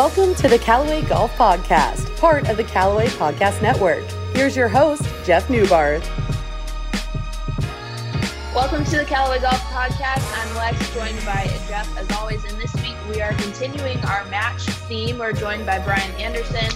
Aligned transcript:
Welcome 0.00 0.34
to 0.36 0.48
the 0.48 0.58
Callaway 0.58 1.02
Golf 1.02 1.30
Podcast, 1.36 2.16
part 2.16 2.48
of 2.48 2.56
the 2.56 2.64
Callaway 2.64 3.08
Podcast 3.08 3.60
Network. 3.60 4.02
Here's 4.32 4.56
your 4.56 4.66
host, 4.66 5.02
Jeff 5.26 5.50
Neubarth. 5.50 6.08
Welcome 8.54 8.82
to 8.86 8.96
the 8.96 9.04
Callaway 9.04 9.40
Golf 9.40 9.60
Podcast. 9.64 10.24
I'm 10.38 10.56
Lex, 10.56 10.94
joined 10.94 11.22
by 11.26 11.48
Jeff 11.68 11.94
as 11.98 12.10
always. 12.12 12.42
And 12.46 12.58
this 12.58 12.74
week 12.76 12.96
we 13.10 13.20
are 13.20 13.34
continuing 13.34 13.98
our 14.06 14.24
match 14.30 14.62
theme. 14.62 15.18
We're 15.18 15.34
joined 15.34 15.66
by 15.66 15.78
Brian 15.80 16.10
Anderson, 16.12 16.74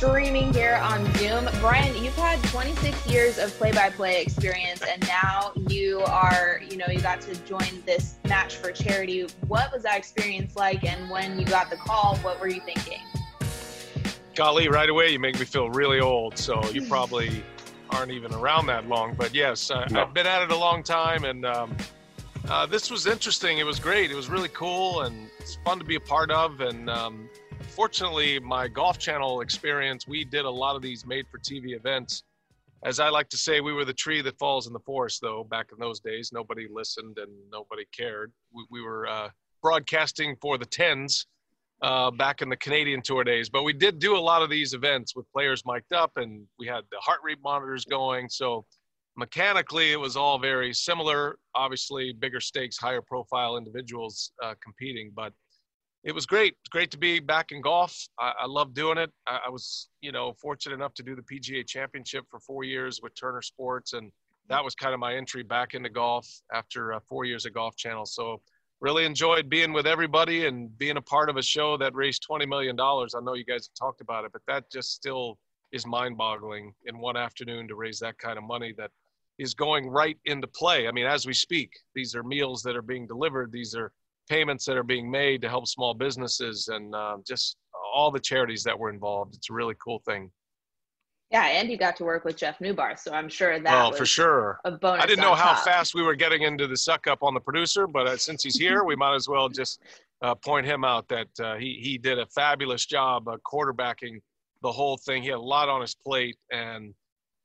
streaming 0.00 0.50
here 0.54 0.80
on 0.82 1.04
Zoom. 1.16 1.46
Brian, 1.60 1.94
you've 2.02 2.16
had 2.16 2.42
26 2.44 3.06
years 3.06 3.36
of 3.36 3.50
play-by-play 3.58 4.22
experience, 4.22 4.80
and 4.80 5.06
now 5.06 5.52
you 5.68 6.00
are, 6.06 6.62
you 6.70 6.78
know, 6.78 6.86
you 6.88 7.02
got 7.02 7.20
to 7.20 7.34
join 7.44 7.82
this 7.84 8.14
match 8.26 8.56
for 8.56 8.72
charity. 8.72 9.26
What 9.46 9.70
was 9.70 9.82
that 9.82 9.98
experience 9.98 10.56
like? 10.56 10.84
And 10.84 11.10
when 11.10 11.38
you 11.38 11.44
got 11.44 11.68
the 11.68 11.76
call, 11.76 12.16
what 12.22 12.40
were 12.40 12.48
you 12.48 12.62
thinking? 12.62 13.02
Golly, 14.34 14.70
right 14.70 14.88
away 14.88 15.10
you 15.12 15.18
make 15.18 15.38
me 15.38 15.44
feel 15.44 15.68
really 15.68 16.00
old. 16.00 16.38
So 16.38 16.66
you 16.70 16.80
probably 16.88 17.44
aren't 17.90 18.10
even 18.10 18.32
around 18.32 18.68
that 18.68 18.88
long. 18.88 19.14
But 19.14 19.34
yes, 19.34 19.70
I, 19.70 19.86
have 19.90 20.14
been 20.14 20.26
at 20.26 20.40
it 20.40 20.50
a 20.50 20.56
long 20.56 20.82
time, 20.82 21.24
and 21.24 21.44
um, 21.44 21.76
uh, 22.48 22.64
this 22.64 22.90
was 22.90 23.06
interesting. 23.06 23.58
It 23.58 23.66
was 23.66 23.78
great. 23.78 24.10
It 24.10 24.16
was 24.16 24.30
really 24.30 24.48
cool, 24.48 25.02
and 25.02 25.28
it's 25.38 25.58
fun 25.62 25.78
to 25.78 25.84
be 25.84 25.96
a 25.96 26.00
part 26.00 26.30
of. 26.30 26.62
And 26.62 26.88
um, 26.88 27.28
fortunately, 27.62 28.38
my 28.40 28.68
Golf 28.68 28.98
Channel 28.98 29.40
experience, 29.40 30.06
we 30.06 30.24
did 30.24 30.44
a 30.44 30.50
lot 30.50 30.76
of 30.76 30.82
these 30.82 31.06
made 31.06 31.26
for 31.30 31.38
TV 31.38 31.76
events. 31.76 32.22
As 32.84 32.98
I 32.98 33.10
like 33.10 33.28
to 33.30 33.36
say, 33.36 33.60
we 33.60 33.72
were 33.72 33.84
the 33.84 33.92
tree 33.92 34.22
that 34.22 34.38
falls 34.38 34.66
in 34.66 34.72
the 34.72 34.80
forest, 34.80 35.20
though, 35.20 35.44
back 35.44 35.66
in 35.72 35.78
those 35.78 36.00
days. 36.00 36.30
Nobody 36.32 36.66
listened 36.72 37.18
and 37.18 37.30
nobody 37.52 37.84
cared. 37.96 38.32
We, 38.52 38.64
we 38.70 38.82
were 38.82 39.06
uh, 39.06 39.28
broadcasting 39.62 40.36
for 40.40 40.56
the 40.56 40.64
tens 40.64 41.26
uh, 41.82 42.10
back 42.10 42.42
in 42.42 42.48
the 42.48 42.56
Canadian 42.56 43.02
Tour 43.02 43.24
days, 43.24 43.48
but 43.48 43.62
we 43.62 43.72
did 43.72 43.98
do 43.98 44.16
a 44.16 44.20
lot 44.20 44.42
of 44.42 44.50
these 44.50 44.74
events 44.74 45.16
with 45.16 45.30
players 45.32 45.62
mic'd 45.66 45.92
up 45.92 46.12
and 46.16 46.46
we 46.58 46.66
had 46.66 46.82
the 46.90 46.98
heart 46.98 47.20
rate 47.24 47.38
monitors 47.42 47.84
going. 47.84 48.28
So 48.28 48.64
mechanically, 49.16 49.92
it 49.92 50.00
was 50.00 50.16
all 50.16 50.38
very 50.38 50.72
similar. 50.74 51.38
Obviously, 51.54 52.12
bigger 52.12 52.40
stakes, 52.40 52.76
higher 52.76 53.02
profile 53.02 53.56
individuals 53.56 54.32
uh, 54.42 54.54
competing, 54.62 55.12
but 55.14 55.32
it 56.02 56.14
was 56.14 56.24
great. 56.24 56.56
Great 56.70 56.90
to 56.92 56.98
be 56.98 57.20
back 57.20 57.52
in 57.52 57.60
golf. 57.60 57.96
I, 58.18 58.32
I 58.40 58.46
love 58.46 58.72
doing 58.72 58.98
it. 58.98 59.10
I, 59.26 59.40
I, 59.46 59.50
was, 59.50 59.88
you 60.00 60.12
know, 60.12 60.32
fortunate 60.32 60.74
enough 60.74 60.94
to 60.94 61.02
do 61.02 61.14
the 61.14 61.22
PGA 61.22 61.66
Championship 61.66 62.24
for 62.30 62.40
four 62.40 62.64
years 62.64 63.00
with 63.02 63.14
Turner 63.18 63.42
Sports, 63.42 63.92
and 63.92 64.10
that 64.48 64.64
was 64.64 64.74
kind 64.74 64.94
of 64.94 65.00
my 65.00 65.14
entry 65.14 65.42
back 65.42 65.74
into 65.74 65.90
golf 65.90 66.26
after 66.52 66.94
uh, 66.94 67.00
four 67.06 67.24
years 67.24 67.44
of 67.44 67.52
Golf 67.52 67.76
Channel. 67.76 68.06
So, 68.06 68.40
really 68.80 69.04
enjoyed 69.04 69.50
being 69.50 69.74
with 69.74 69.86
everybody 69.86 70.46
and 70.46 70.76
being 70.78 70.96
a 70.96 71.02
part 71.02 71.28
of 71.28 71.36
a 71.36 71.42
show 71.42 71.76
that 71.76 71.94
raised 71.94 72.22
twenty 72.22 72.46
million 72.46 72.76
dollars. 72.76 73.14
I 73.14 73.20
know 73.20 73.34
you 73.34 73.44
guys 73.44 73.68
have 73.68 73.86
talked 73.86 74.00
about 74.00 74.24
it, 74.24 74.32
but 74.32 74.42
that 74.46 74.70
just 74.70 74.92
still 74.92 75.38
is 75.70 75.86
mind-boggling 75.86 76.72
in 76.86 76.98
one 76.98 77.16
afternoon 77.16 77.68
to 77.68 77.76
raise 77.76 78.00
that 78.00 78.18
kind 78.18 78.38
of 78.38 78.42
money 78.42 78.74
that 78.76 78.90
is 79.38 79.54
going 79.54 79.88
right 79.88 80.18
into 80.24 80.46
play. 80.46 80.88
I 80.88 80.92
mean, 80.92 81.06
as 81.06 81.26
we 81.26 81.32
speak, 81.32 81.70
these 81.94 82.14
are 82.14 82.24
meals 82.24 82.62
that 82.62 82.74
are 82.74 82.82
being 82.82 83.06
delivered. 83.06 83.52
These 83.52 83.74
are 83.74 83.92
payments 84.30 84.64
that 84.64 84.76
are 84.76 84.84
being 84.84 85.10
made 85.10 85.42
to 85.42 85.48
help 85.48 85.66
small 85.66 85.92
businesses 85.92 86.68
and 86.68 86.94
uh, 86.94 87.16
just 87.26 87.56
all 87.92 88.12
the 88.12 88.20
charities 88.20 88.62
that 88.62 88.78
were 88.78 88.88
involved. 88.88 89.34
It's 89.34 89.50
a 89.50 89.52
really 89.52 89.74
cool 89.82 90.00
thing. 90.06 90.30
Yeah, 91.32 91.46
and 91.46 91.68
you 91.70 91.76
got 91.76 91.96
to 91.96 92.04
work 92.04 92.24
with 92.24 92.36
Jeff 92.36 92.58
Newbar, 92.60 92.98
so 92.98 93.12
I'm 93.12 93.28
sure 93.28 93.58
that. 93.58 93.64
Well, 93.64 93.92
for 93.92 94.06
sure. 94.06 94.60
A 94.64 94.70
bonus. 94.72 95.02
I 95.02 95.06
didn't 95.06 95.22
know 95.22 95.34
how 95.34 95.54
fast 95.54 95.94
we 95.94 96.02
were 96.02 96.14
getting 96.14 96.42
into 96.42 96.66
the 96.66 96.76
suck 96.76 97.06
up 97.06 97.22
on 97.22 97.34
the 97.34 97.40
producer, 97.40 97.86
but 97.86 98.06
uh, 98.06 98.16
since 98.16 98.42
he's 98.42 98.56
here, 98.56 98.84
we 98.84 98.96
might 98.96 99.14
as 99.14 99.28
well 99.28 99.48
just 99.48 99.80
uh, 100.22 100.34
point 100.34 100.66
him 100.66 100.84
out 100.84 101.06
that 101.08 101.28
uh, 101.40 101.56
he 101.56 101.78
he 101.80 101.98
did 101.98 102.18
a 102.18 102.26
fabulous 102.26 102.86
job 102.86 103.28
uh, 103.28 103.36
quarterbacking 103.44 104.20
the 104.62 104.72
whole 104.72 104.96
thing. 104.96 105.22
He 105.22 105.28
had 105.28 105.38
a 105.38 105.40
lot 105.40 105.68
on 105.68 105.80
his 105.80 105.94
plate, 105.94 106.36
and 106.50 106.94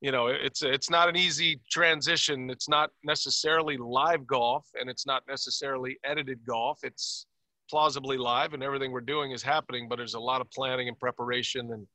you 0.06 0.12
know 0.12 0.28
it's 0.28 0.62
it's 0.62 0.92
not 0.92 1.10
an 1.10 1.16
easy 1.16 1.60
transition. 1.72 2.52
It's 2.52 2.70
not 2.70 2.92
necessarily 3.04 3.76
live 3.76 4.28
golf 4.28 4.64
and 4.80 4.88
it's 4.88 5.08
not 5.08 5.24
necessarily 5.28 5.98
edited 6.06 6.46
golf. 6.46 6.78
It's 6.84 7.26
plausibly 7.72 8.16
live 8.16 8.54
and 8.54 8.62
everything 8.62 8.92
we're 8.92 9.02
doing 9.16 9.32
is 9.32 9.42
happening 9.42 9.90
but 9.90 9.96
there's 9.96 10.14
a 10.14 10.20
lot 10.20 10.40
of 10.40 10.48
planning 10.52 10.88
and 10.88 11.00
preparation 11.00 11.72
and 11.74 11.88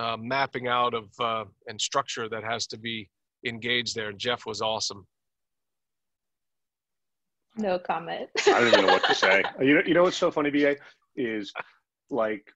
uh, 0.00 0.16
mapping 0.16 0.66
out 0.66 0.94
of 0.94 1.10
uh, 1.20 1.44
and 1.66 1.78
structure 1.78 2.26
that 2.30 2.42
has 2.42 2.66
to 2.68 2.78
be 2.78 3.10
engaged 3.44 3.94
there. 3.94 4.08
And 4.08 4.18
jeff 4.18 4.46
was 4.46 4.62
awesome. 4.62 5.06
No 7.58 7.78
comment. 7.78 8.30
I 8.46 8.60
don't 8.60 8.68
even 8.68 8.86
know 8.86 8.92
what 8.92 9.04
to 9.04 9.14
say. 9.14 9.42
You 9.60 9.74
know, 9.74 9.82
you 9.84 9.92
know 9.92 10.04
what's 10.04 10.16
so 10.16 10.30
funny 10.30 10.50
ba 10.50 10.76
is 11.16 11.52
like 12.08 12.50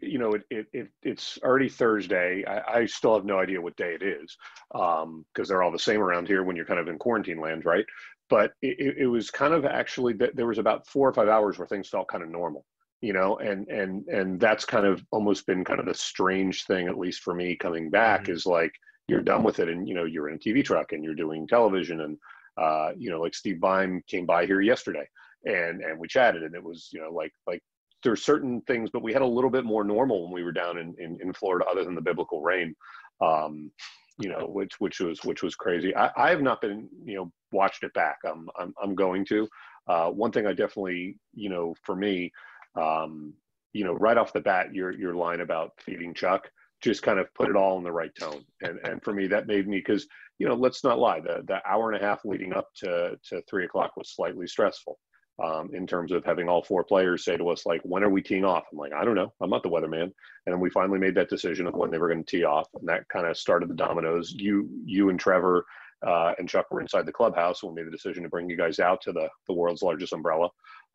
you 0.00 0.18
know, 0.18 0.34
it, 0.34 0.42
it, 0.50 0.66
it, 0.72 0.88
it's 1.02 1.38
already 1.42 1.68
Thursday. 1.68 2.44
I, 2.44 2.80
I, 2.80 2.86
still 2.86 3.14
have 3.14 3.24
no 3.24 3.38
idea 3.38 3.60
what 3.60 3.76
day 3.76 3.94
it 3.94 4.02
is 4.02 4.36
because 4.72 5.04
um, 5.04 5.24
they're 5.34 5.62
all 5.62 5.72
the 5.72 5.78
same 5.78 6.00
around 6.00 6.26
here 6.26 6.42
when 6.42 6.56
you're 6.56 6.66
kind 6.66 6.80
of 6.80 6.88
in 6.88 6.98
quarantine 6.98 7.40
land, 7.40 7.64
right? 7.64 7.84
But 8.28 8.52
it, 8.62 8.96
it 8.98 9.06
was 9.06 9.30
kind 9.30 9.54
of 9.54 9.64
actually 9.64 10.14
there 10.14 10.46
was 10.46 10.58
about 10.58 10.86
four 10.88 11.08
or 11.08 11.14
five 11.14 11.28
hours 11.28 11.58
where 11.58 11.68
things 11.68 11.88
felt 11.88 12.08
kind 12.08 12.24
of 12.24 12.30
normal, 12.30 12.64
you 13.00 13.12
know, 13.12 13.36
and 13.38 13.68
and 13.68 14.06
and 14.08 14.40
that's 14.40 14.64
kind 14.64 14.86
of 14.86 15.04
almost 15.12 15.46
been 15.46 15.64
kind 15.64 15.80
of 15.80 15.86
the 15.86 15.94
strange 15.94 16.64
thing, 16.64 16.88
at 16.88 16.98
least 16.98 17.22
for 17.22 17.34
me, 17.34 17.56
coming 17.56 17.90
back 17.90 18.24
mm-hmm. 18.24 18.32
is 18.32 18.46
like 18.46 18.72
you're 19.08 19.20
done 19.20 19.44
with 19.44 19.60
it, 19.60 19.68
and 19.68 19.88
you 19.88 19.94
know 19.94 20.04
you're 20.04 20.28
in 20.28 20.36
a 20.36 20.38
TV 20.38 20.64
truck 20.64 20.92
and 20.92 21.04
you're 21.04 21.14
doing 21.14 21.46
television, 21.46 22.00
and 22.00 22.18
uh, 22.56 22.90
you 22.96 23.10
know 23.10 23.20
like 23.20 23.34
Steve 23.34 23.60
Bime 23.60 24.02
came 24.08 24.26
by 24.26 24.44
here 24.46 24.60
yesterday, 24.60 25.08
and 25.44 25.80
and 25.82 25.98
we 25.98 26.08
chatted, 26.08 26.42
and 26.42 26.54
it 26.54 26.62
was 26.62 26.88
you 26.92 27.00
know 27.00 27.10
like 27.10 27.32
like 27.46 27.62
there's 28.02 28.24
certain 28.24 28.60
things, 28.62 28.90
but 28.92 29.02
we 29.02 29.12
had 29.12 29.22
a 29.22 29.26
little 29.26 29.50
bit 29.50 29.64
more 29.64 29.84
normal 29.84 30.24
when 30.24 30.32
we 30.32 30.44
were 30.44 30.52
down 30.52 30.78
in, 30.78 30.94
in, 30.98 31.18
in 31.20 31.32
Florida, 31.32 31.64
other 31.66 31.84
than 31.84 31.94
the 31.94 32.00
biblical 32.00 32.42
rain, 32.42 32.74
um, 33.20 33.70
you 34.18 34.28
know, 34.28 34.46
which 34.46 34.80
which 34.80 35.00
was 35.00 35.22
which 35.24 35.42
was 35.42 35.54
crazy. 35.54 35.94
I, 35.94 36.10
I 36.16 36.30
have 36.30 36.42
not 36.42 36.60
been, 36.60 36.88
you 37.04 37.16
know, 37.16 37.32
watched 37.52 37.82
it 37.82 37.92
back. 37.94 38.18
I'm 38.24 38.48
I'm, 38.58 38.74
I'm 38.82 38.94
going 38.94 39.24
to. 39.26 39.48
Uh, 39.88 40.10
one 40.10 40.32
thing 40.32 40.46
I 40.46 40.52
definitely, 40.52 41.18
you 41.34 41.48
know, 41.48 41.74
for 41.84 41.94
me, 41.94 42.32
um, 42.80 43.34
you 43.72 43.84
know, 43.84 43.92
right 43.94 44.16
off 44.16 44.32
the 44.32 44.40
bat, 44.40 44.74
your 44.74 44.92
your 44.92 45.14
line 45.14 45.40
about 45.40 45.72
feeding 45.80 46.14
Chuck 46.14 46.48
just 46.82 47.02
kind 47.02 47.18
of 47.18 47.32
put 47.34 47.48
it 47.48 47.56
all 47.56 47.78
in 47.78 47.84
the 47.84 47.92
right 47.92 48.12
tone, 48.18 48.44
and 48.62 48.78
and 48.84 49.02
for 49.02 49.12
me 49.12 49.26
that 49.26 49.46
made 49.46 49.66
me 49.66 49.78
because 49.78 50.06
you 50.38 50.46
know, 50.46 50.54
let's 50.54 50.84
not 50.84 50.98
lie, 50.98 51.20
the 51.20 51.42
the 51.46 51.60
hour 51.66 51.90
and 51.90 52.02
a 52.02 52.06
half 52.06 52.24
leading 52.24 52.52
up 52.52 52.68
to 52.76 53.18
to 53.28 53.42
three 53.48 53.64
o'clock 53.64 53.96
was 53.96 54.14
slightly 54.14 54.46
stressful 54.46 54.98
um, 55.42 55.70
in 55.74 55.86
terms 55.86 56.12
of 56.12 56.24
having 56.24 56.48
all 56.48 56.62
four 56.62 56.84
players 56.84 57.24
say 57.24 57.36
to 57.36 57.48
us 57.48 57.66
like, 57.66 57.80
"When 57.82 58.02
are 58.02 58.10
we 58.10 58.22
teeing 58.22 58.44
off?" 58.44 58.64
I'm 58.72 58.78
like, 58.78 58.92
"I 58.92 59.04
don't 59.04 59.14
know. 59.14 59.32
I'm 59.40 59.50
not 59.50 59.62
the 59.62 59.70
weatherman." 59.70 60.12
And 60.46 60.60
we 60.60 60.70
finally 60.70 60.98
made 60.98 61.14
that 61.16 61.28
decision 61.28 61.66
of 61.66 61.74
when 61.74 61.90
they 61.90 61.98
were 61.98 62.08
going 62.08 62.24
to 62.24 62.36
tee 62.36 62.44
off, 62.44 62.68
and 62.74 62.88
that 62.88 63.08
kind 63.08 63.26
of 63.26 63.36
started 63.36 63.68
the 63.68 63.74
dominoes. 63.74 64.32
You, 64.32 64.68
you 64.84 65.10
and 65.10 65.20
Trevor 65.20 65.64
uh, 66.06 66.32
and 66.38 66.48
Chuck 66.48 66.66
were 66.70 66.80
inside 66.80 67.06
the 67.06 67.12
clubhouse 67.12 67.62
when 67.62 67.74
we 67.74 67.82
made 67.82 67.88
the 67.88 67.96
decision 67.96 68.22
to 68.22 68.28
bring 68.28 68.48
you 68.48 68.56
guys 68.56 68.78
out 68.78 69.00
to 69.02 69.12
the 69.12 69.28
the 69.46 69.54
world's 69.54 69.82
largest 69.82 70.12
umbrella, 70.12 70.48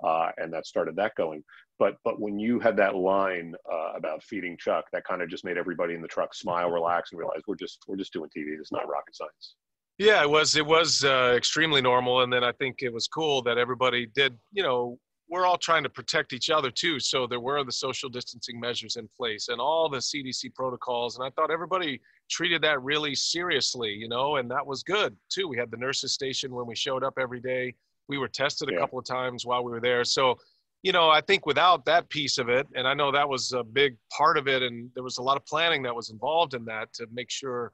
uh, 0.04 0.32
and 0.38 0.54
that 0.54 0.66
started 0.66 0.96
that 0.96 1.16
going. 1.16 1.44
But 1.80 1.98
but 2.04 2.20
when 2.20 2.40
you 2.40 2.60
had 2.60 2.78
that 2.78 2.96
line 2.96 3.56
uh, 3.72 3.94
about 3.96 4.24
feeding 4.24 4.58
Chuck, 4.58 4.86
that 4.94 5.04
kind 5.04 5.22
of 5.22 5.30
just 5.30 5.46
made 5.46 5.58
everybody 5.58 5.96
in 5.96 6.02
the 6.02 6.08
truck 6.08 6.34
smile, 6.34 6.70
relax, 6.70 7.12
and 7.12 7.20
realize 7.20 7.42
we're 7.48 7.56
just 7.56 7.80
we're 7.88 7.98
just 7.98 8.14
doing 8.14 8.30
TV. 8.36 8.58
It's 8.60 8.72
not 8.72 8.90
rocket 8.90 9.16
science. 9.16 9.56
Yeah, 10.02 10.24
it 10.24 10.30
was 10.32 10.56
it 10.56 10.66
was 10.66 11.04
uh, 11.04 11.36
extremely 11.38 11.80
normal, 11.80 12.22
and 12.22 12.34
then 12.34 12.44
I 12.44 12.54
think 12.54 12.82
it 12.82 12.92
was 12.92 13.08
cool 13.08 13.44
that 13.44 13.60
everybody 13.60 14.08
did. 14.16 14.36
You 14.52 14.64
know, 14.64 14.98
we're 15.30 15.46
all 15.46 15.60
trying 15.60 15.84
to 15.84 15.90
protect 15.90 16.34
each 16.34 16.50
other 16.50 16.72
too, 16.72 17.00
so 17.00 17.28
there 17.28 17.40
were 17.40 17.64
the 17.64 17.72
social 17.72 18.10
distancing 18.10 18.60
measures 18.60 18.96
in 18.96 19.08
place 19.16 19.50
and 19.50 19.62
all 19.62 19.90
the 19.90 20.00
CDC 20.00 20.56
protocols, 20.56 21.18
and 21.18 21.24
I 21.24 21.30
thought 21.30 21.52
everybody 21.52 22.02
treated 22.32 22.64
that 22.64 22.82
really 22.82 23.14
seriously. 23.14 23.92
You 23.92 24.10
know, 24.10 24.38
and 24.38 24.50
that 24.50 24.66
was 24.66 24.82
good 24.82 25.16
too. 25.30 25.48
We 25.48 25.58
had 25.58 25.70
the 25.70 25.78
nurses 25.78 26.14
station 26.14 26.52
when 26.52 26.66
we 26.66 26.76
showed 26.76 27.04
up 27.04 27.20
every 27.20 27.40
day. 27.40 27.76
We 28.10 28.18
were 28.18 28.28
tested 28.28 28.70
a 28.70 28.74
yeah. 28.74 28.80
couple 28.80 28.98
of 28.98 29.06
times 29.06 29.46
while 29.46 29.64
we 29.64 29.72
were 29.72 29.82
there, 29.82 30.04
so 30.04 30.36
you 30.82 30.94
know, 30.94 31.12
I 31.12 31.22
think 31.22 31.46
without 31.46 31.86
that 31.86 32.10
piece 32.10 32.40
of 32.40 32.50
it, 32.50 32.66
and 32.74 32.88
I 32.88 32.96
know 32.96 33.12
that 33.12 33.30
was 33.30 33.54
a 33.54 33.64
big 33.64 33.98
part 34.12 34.40
of 34.40 34.48
it, 34.48 34.64
and 34.64 34.90
there 34.96 35.04
was 35.04 35.20
a 35.20 35.22
lot 35.22 35.38
of 35.38 35.46
planning 35.46 35.84
that 35.84 35.96
was 35.96 36.10
involved 36.10 36.56
in 36.56 36.66
that 36.66 36.92
to 36.94 37.06
make 37.14 37.30
sure 37.30 37.72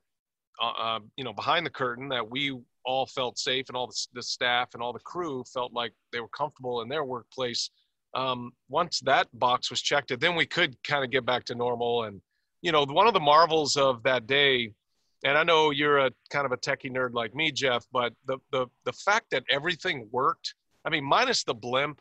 uh, 0.61 0.81
um, 0.81 1.11
you 1.17 1.23
know, 1.23 1.33
behind 1.33 1.65
the 1.65 1.71
curtain 1.71 2.09
that 2.09 2.27
we 2.29 2.57
all 2.85 3.05
felt 3.05 3.37
safe 3.37 3.65
and 3.67 3.77
all 3.77 3.87
the, 3.87 4.07
the, 4.13 4.23
staff 4.23 4.69
and 4.73 4.81
all 4.81 4.93
the 4.93 4.99
crew 4.99 5.43
felt 5.53 5.73
like 5.73 5.93
they 6.11 6.19
were 6.19 6.29
comfortable 6.29 6.81
in 6.81 6.87
their 6.87 7.03
workplace. 7.03 7.69
Um, 8.13 8.51
once 8.69 9.01
that 9.01 9.27
box 9.33 9.69
was 9.69 9.81
checked, 9.81 10.17
then 10.19 10.35
we 10.35 10.45
could 10.45 10.81
kind 10.83 11.03
of 11.03 11.11
get 11.11 11.25
back 11.25 11.43
to 11.45 11.55
normal. 11.55 12.05
And, 12.05 12.21
you 12.61 12.71
know, 12.71 12.85
one 12.85 13.07
of 13.07 13.13
the 13.13 13.19
marvels 13.19 13.75
of 13.75 14.01
that 14.03 14.25
day, 14.25 14.71
and 15.25 15.37
I 15.37 15.43
know 15.43 15.71
you're 15.71 15.99
a 15.99 16.11
kind 16.31 16.45
of 16.45 16.51
a 16.51 16.57
techie 16.57 16.91
nerd 16.91 17.13
like 17.13 17.35
me, 17.35 17.51
Jeff, 17.51 17.85
but 17.91 18.13
the, 18.25 18.37
the, 18.51 18.67
the 18.85 18.93
fact 18.93 19.27
that 19.31 19.43
everything 19.49 20.07
worked, 20.11 20.55
I 20.85 20.89
mean, 20.89 21.03
minus 21.03 21.43
the 21.43 21.53
blimp 21.53 21.99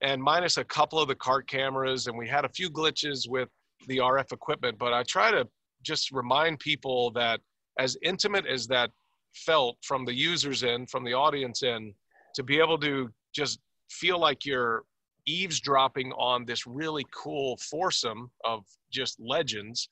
and 0.00 0.20
minus 0.20 0.56
a 0.56 0.64
couple 0.64 0.98
of 0.98 1.08
the 1.08 1.14
cart 1.14 1.48
cameras, 1.48 2.08
and 2.08 2.18
we 2.18 2.28
had 2.28 2.44
a 2.44 2.48
few 2.48 2.68
glitches 2.68 3.28
with 3.28 3.48
the 3.86 3.98
RF 3.98 4.32
equipment, 4.32 4.78
but 4.78 4.92
I 4.92 5.04
try 5.04 5.30
to 5.30 5.46
just 5.82 6.10
remind 6.10 6.58
people 6.58 7.12
that– 7.12 7.40
as 7.78 7.96
intimate 8.02 8.46
as 8.46 8.66
that 8.68 8.90
felt 9.34 9.76
from 9.82 10.04
the 10.04 10.14
users 10.14 10.62
in, 10.62 10.86
from 10.86 11.04
the 11.04 11.12
audience 11.12 11.62
in, 11.62 11.92
to 12.34 12.42
be 12.42 12.58
able 12.58 12.78
to 12.78 13.10
just 13.34 13.58
feel 13.90 14.18
like 14.18 14.44
you're 14.44 14.84
eavesdropping 15.26 16.12
on 16.12 16.44
this 16.44 16.66
really 16.66 17.04
cool 17.14 17.56
foursome 17.56 18.30
of 18.44 18.64
just 18.92 19.18
legends. 19.20 19.88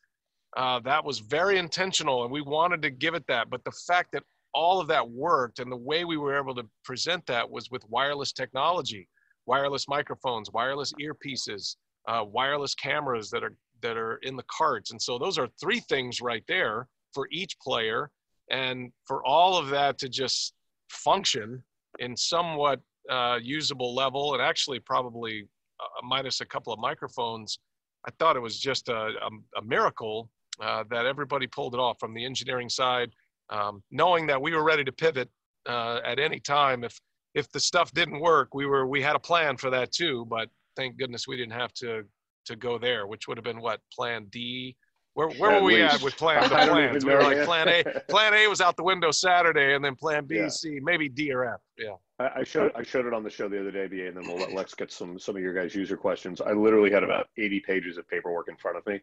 Uh, 0.57 0.79
that 0.81 1.05
was 1.05 1.19
very 1.21 1.59
intentional, 1.59 2.25
and 2.25 2.33
we 2.33 2.43
wanted 2.43 2.83
to 2.83 2.91
give 2.91 3.15
it 3.15 3.27
that. 3.27 3.49
But 3.49 3.65
the 3.65 3.73
fact 3.87 4.11
that 4.13 4.23
all 4.55 4.81
of 4.81 4.87
that 4.89 5.09
worked 5.09 5.61
and 5.61 5.73
the 5.73 5.77
way 5.77 6.05
we 6.05 6.19
were 6.19 6.39
able 6.39 6.55
to 6.55 6.69
present 6.85 7.25
that 7.27 7.49
was 7.49 7.71
with 7.71 7.83
wireless 7.89 8.33
technology, 8.33 9.09
wireless 9.47 9.89
microphones, 9.89 10.51
wireless 10.53 10.93
earpieces, 11.01 11.77
uh, 12.07 12.25
wireless 12.25 12.75
cameras 12.75 13.31
that 13.31 13.43
are 13.43 13.55
that 13.81 13.97
are 13.97 14.17
in 14.23 14.37
the 14.37 14.45
carts. 14.45 14.93
And 14.93 15.01
so 15.01 15.19
those 15.19 15.39
are 15.39 15.49
three 15.61 15.81
things 15.81 16.21
right 16.21 16.45
there 16.47 16.87
for 17.13 17.29
each 17.31 17.59
player, 17.59 18.11
and 18.51 18.93
for 19.07 19.25
all 19.25 19.57
of 19.57 19.69
that 19.69 19.99
to 19.99 20.09
just 20.09 20.55
function 20.89 21.63
in 21.99 22.17
somewhat 22.17 22.81
uh, 23.11 23.39
usable 23.43 23.95
level, 23.95 24.35
and 24.35 24.43
actually 24.43 24.81
probably 24.81 25.49
uh, 25.81 26.07
minus 26.07 26.41
a 26.41 26.47
couple 26.47 26.73
of 26.73 26.79
microphones. 26.79 27.59
I 28.07 28.11
thought 28.19 28.37
it 28.37 28.41
was 28.41 28.59
just 28.59 28.89
a, 28.89 28.95
a, 28.95 29.31
a 29.59 29.63
miracle 29.63 30.29
uh, 30.61 30.85
that 30.91 31.07
everybody 31.07 31.47
pulled 31.47 31.75
it 31.75 31.81
off 31.81 31.99
from 31.99 32.15
the 32.15 32.25
engineering 32.25 32.69
side, 32.69 33.11
um, 33.51 33.83
knowing 33.91 34.27
that 34.27 34.41
we 34.41 34.55
were 34.55 34.65
ready 34.65 34.85
to 34.85 34.93
pivot 34.93 35.29
uh, 35.69 36.01
at 36.05 36.19
any 36.19 36.41
time 36.41 36.85
if 36.85 37.01
if 37.35 37.51
the 37.51 37.61
stuff 37.61 37.93
didn't 37.93 38.21
work. 38.21 38.55
We 38.55 38.67
were 38.67 38.87
we 38.87 39.01
had 39.03 39.17
a 39.17 39.21
plan 39.21 39.57
for 39.57 39.71
that 39.71 39.93
too, 39.93 40.27
but 40.29 40.49
thank 40.77 40.99
goodness 40.99 41.27
we 41.27 41.37
didn't 41.37 41.55
have 41.55 41.73
to 41.75 42.05
to 42.45 42.57
go 42.57 42.79
there, 42.79 43.07
which 43.07 43.29
would 43.29 43.37
have 43.37 43.45
been 43.45 43.61
what 43.61 43.81
plan 43.93 44.27
D 44.31 44.77
where, 45.15 45.29
where 45.31 45.61
were 45.61 45.67
we 45.67 45.83
least. 45.83 45.97
at 45.97 46.03
with 46.03 46.17
plan, 46.17 46.43
the 46.49 46.49
plans? 46.49 47.05
We 47.05 47.13
were 47.13 47.23
like 47.23 47.45
plan 47.45 47.69
A. 47.69 47.85
Plan 48.09 48.35
A 48.35 48.47
was 48.47 48.61
out 48.61 48.77
the 48.77 48.83
window 48.83 49.11
Saturday, 49.11 49.75
and 49.75 49.85
then 49.85 49.95
plan 49.95 50.25
B, 50.25 50.37
Yeah. 50.37 50.49
C, 50.49 50.81
maybe 50.83 51.09
D 51.09 51.33
or 51.33 51.45
F. 51.45 51.61
Yeah. 51.79 51.95
I, 52.19 52.41
I 52.41 52.45
showed 52.45 52.73
I 52.75 52.83
showed 52.83 53.07
it 53.07 53.13
on 53.13 53.23
the 53.23 53.31
show 53.31 53.49
the 53.49 53.61
other 53.61 53.71
day, 53.71 53.87
BA, 53.87 54.07
and 54.09 54.17
then 54.17 54.27
we'll 54.27 54.39
let 54.39 54.53
Lex 54.53 54.75
get 54.75 54.91
some 54.93 55.19
some 55.19 55.37
of 55.37 55.43
your 55.43 55.55
guys' 55.55 55.75
user 55.75 55.97
questions. 55.97 56.41
I 56.41 56.53
literally 56.53 56.91
had 56.91 57.03
about 57.03 57.29
80 57.37 57.61
pages 57.61 57.99
of 57.99 58.09
paperwork 58.09 58.49
in 58.49 58.57
front 58.57 58.77
of 58.77 58.87
me 58.87 59.01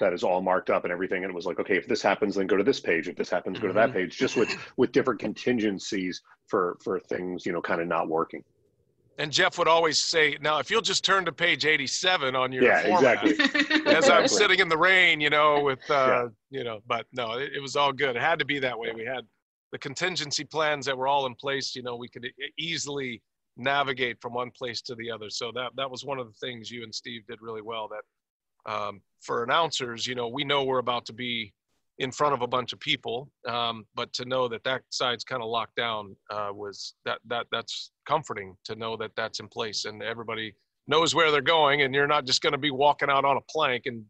that 0.00 0.12
is 0.12 0.22
all 0.22 0.40
marked 0.40 0.70
up 0.70 0.84
and 0.84 0.92
everything. 0.92 1.24
And 1.24 1.30
it 1.30 1.34
was 1.34 1.46
like, 1.46 1.60
okay, 1.60 1.76
if 1.76 1.86
this 1.86 2.02
happens, 2.02 2.36
then 2.36 2.46
go 2.46 2.56
to 2.56 2.64
this 2.64 2.80
page. 2.80 3.08
If 3.08 3.16
this 3.16 3.30
happens, 3.30 3.58
go 3.58 3.68
to 3.68 3.74
that 3.74 3.90
mm-hmm. 3.90 3.98
page. 3.98 4.16
Just 4.16 4.36
with 4.36 4.56
with 4.76 4.92
different 4.92 5.20
contingencies 5.20 6.22
for 6.46 6.76
for 6.82 6.98
things, 7.00 7.46
you 7.46 7.52
know, 7.52 7.62
kind 7.62 7.80
of 7.80 7.86
not 7.86 8.08
working. 8.08 8.42
And 9.22 9.30
Jeff 9.30 9.56
would 9.56 9.68
always 9.68 10.00
say, 10.00 10.36
"Now, 10.40 10.58
if 10.58 10.68
you'll 10.68 10.82
just 10.82 11.04
turn 11.04 11.24
to 11.26 11.32
page 11.32 11.64
87 11.64 12.34
on 12.34 12.50
your 12.50 12.64
Yeah, 12.64 12.82
format." 12.82 13.22
exactly. 13.24 13.86
As 13.86 14.10
I'm 14.10 14.26
sitting 14.26 14.58
in 14.58 14.68
the 14.68 14.76
rain, 14.76 15.20
you 15.20 15.30
know, 15.30 15.62
with 15.62 15.88
uh, 15.88 15.94
Yeah. 15.94 16.28
you 16.50 16.64
know, 16.64 16.80
but 16.88 17.06
no, 17.12 17.34
it, 17.34 17.52
it 17.54 17.60
was 17.60 17.76
all 17.76 17.92
good. 17.92 18.16
It 18.16 18.20
had 18.22 18.40
to 18.40 18.44
be 18.44 18.58
that 18.58 18.76
way. 18.76 18.90
We 18.92 19.04
had 19.04 19.24
the 19.70 19.78
contingency 19.78 20.42
plans 20.42 20.84
that 20.86 20.98
were 20.98 21.06
all 21.06 21.26
in 21.26 21.36
place. 21.36 21.76
You 21.76 21.84
know, 21.84 21.94
we 21.94 22.08
could 22.08 22.26
easily 22.58 23.22
navigate 23.56 24.20
from 24.20 24.34
one 24.34 24.50
place 24.50 24.82
to 24.82 24.96
the 24.96 25.08
other. 25.08 25.30
So 25.30 25.52
that 25.54 25.70
that 25.76 25.88
was 25.88 26.04
one 26.04 26.18
of 26.18 26.26
the 26.26 26.34
things 26.44 26.68
you 26.68 26.82
and 26.82 26.92
Steve 26.92 27.24
did 27.28 27.40
really 27.40 27.62
well. 27.62 27.88
That 27.88 28.72
um, 28.72 29.02
for 29.20 29.44
announcers, 29.44 30.04
you 30.04 30.16
know, 30.16 30.26
we 30.26 30.42
know 30.42 30.64
we're 30.64 30.78
about 30.78 31.06
to 31.06 31.12
be 31.12 31.52
in 31.98 32.10
front 32.10 32.34
of 32.34 32.42
a 32.42 32.46
bunch 32.46 32.72
of 32.72 32.80
people, 32.80 33.30
um, 33.46 33.84
but 33.94 34.12
to 34.14 34.24
know 34.24 34.48
that 34.48 34.64
that 34.64 34.82
side's 34.90 35.24
kind 35.24 35.42
of 35.42 35.48
locked 35.48 35.76
down 35.76 36.16
uh, 36.30 36.50
was 36.52 36.94
that 37.04 37.18
that 37.26 37.46
that's 37.52 37.90
comforting 38.06 38.56
to 38.64 38.74
know 38.74 38.96
that 38.96 39.12
that's 39.16 39.40
in 39.40 39.48
place 39.48 39.84
and 39.84 40.02
everybody 40.02 40.54
knows 40.88 41.14
where 41.14 41.30
they're 41.30 41.40
going, 41.40 41.82
and 41.82 41.94
you're 41.94 42.06
not 42.06 42.24
just 42.24 42.42
going 42.42 42.52
to 42.52 42.58
be 42.58 42.70
walking 42.70 43.08
out 43.10 43.24
on 43.24 43.36
a 43.36 43.40
plank 43.48 43.86
and 43.86 44.04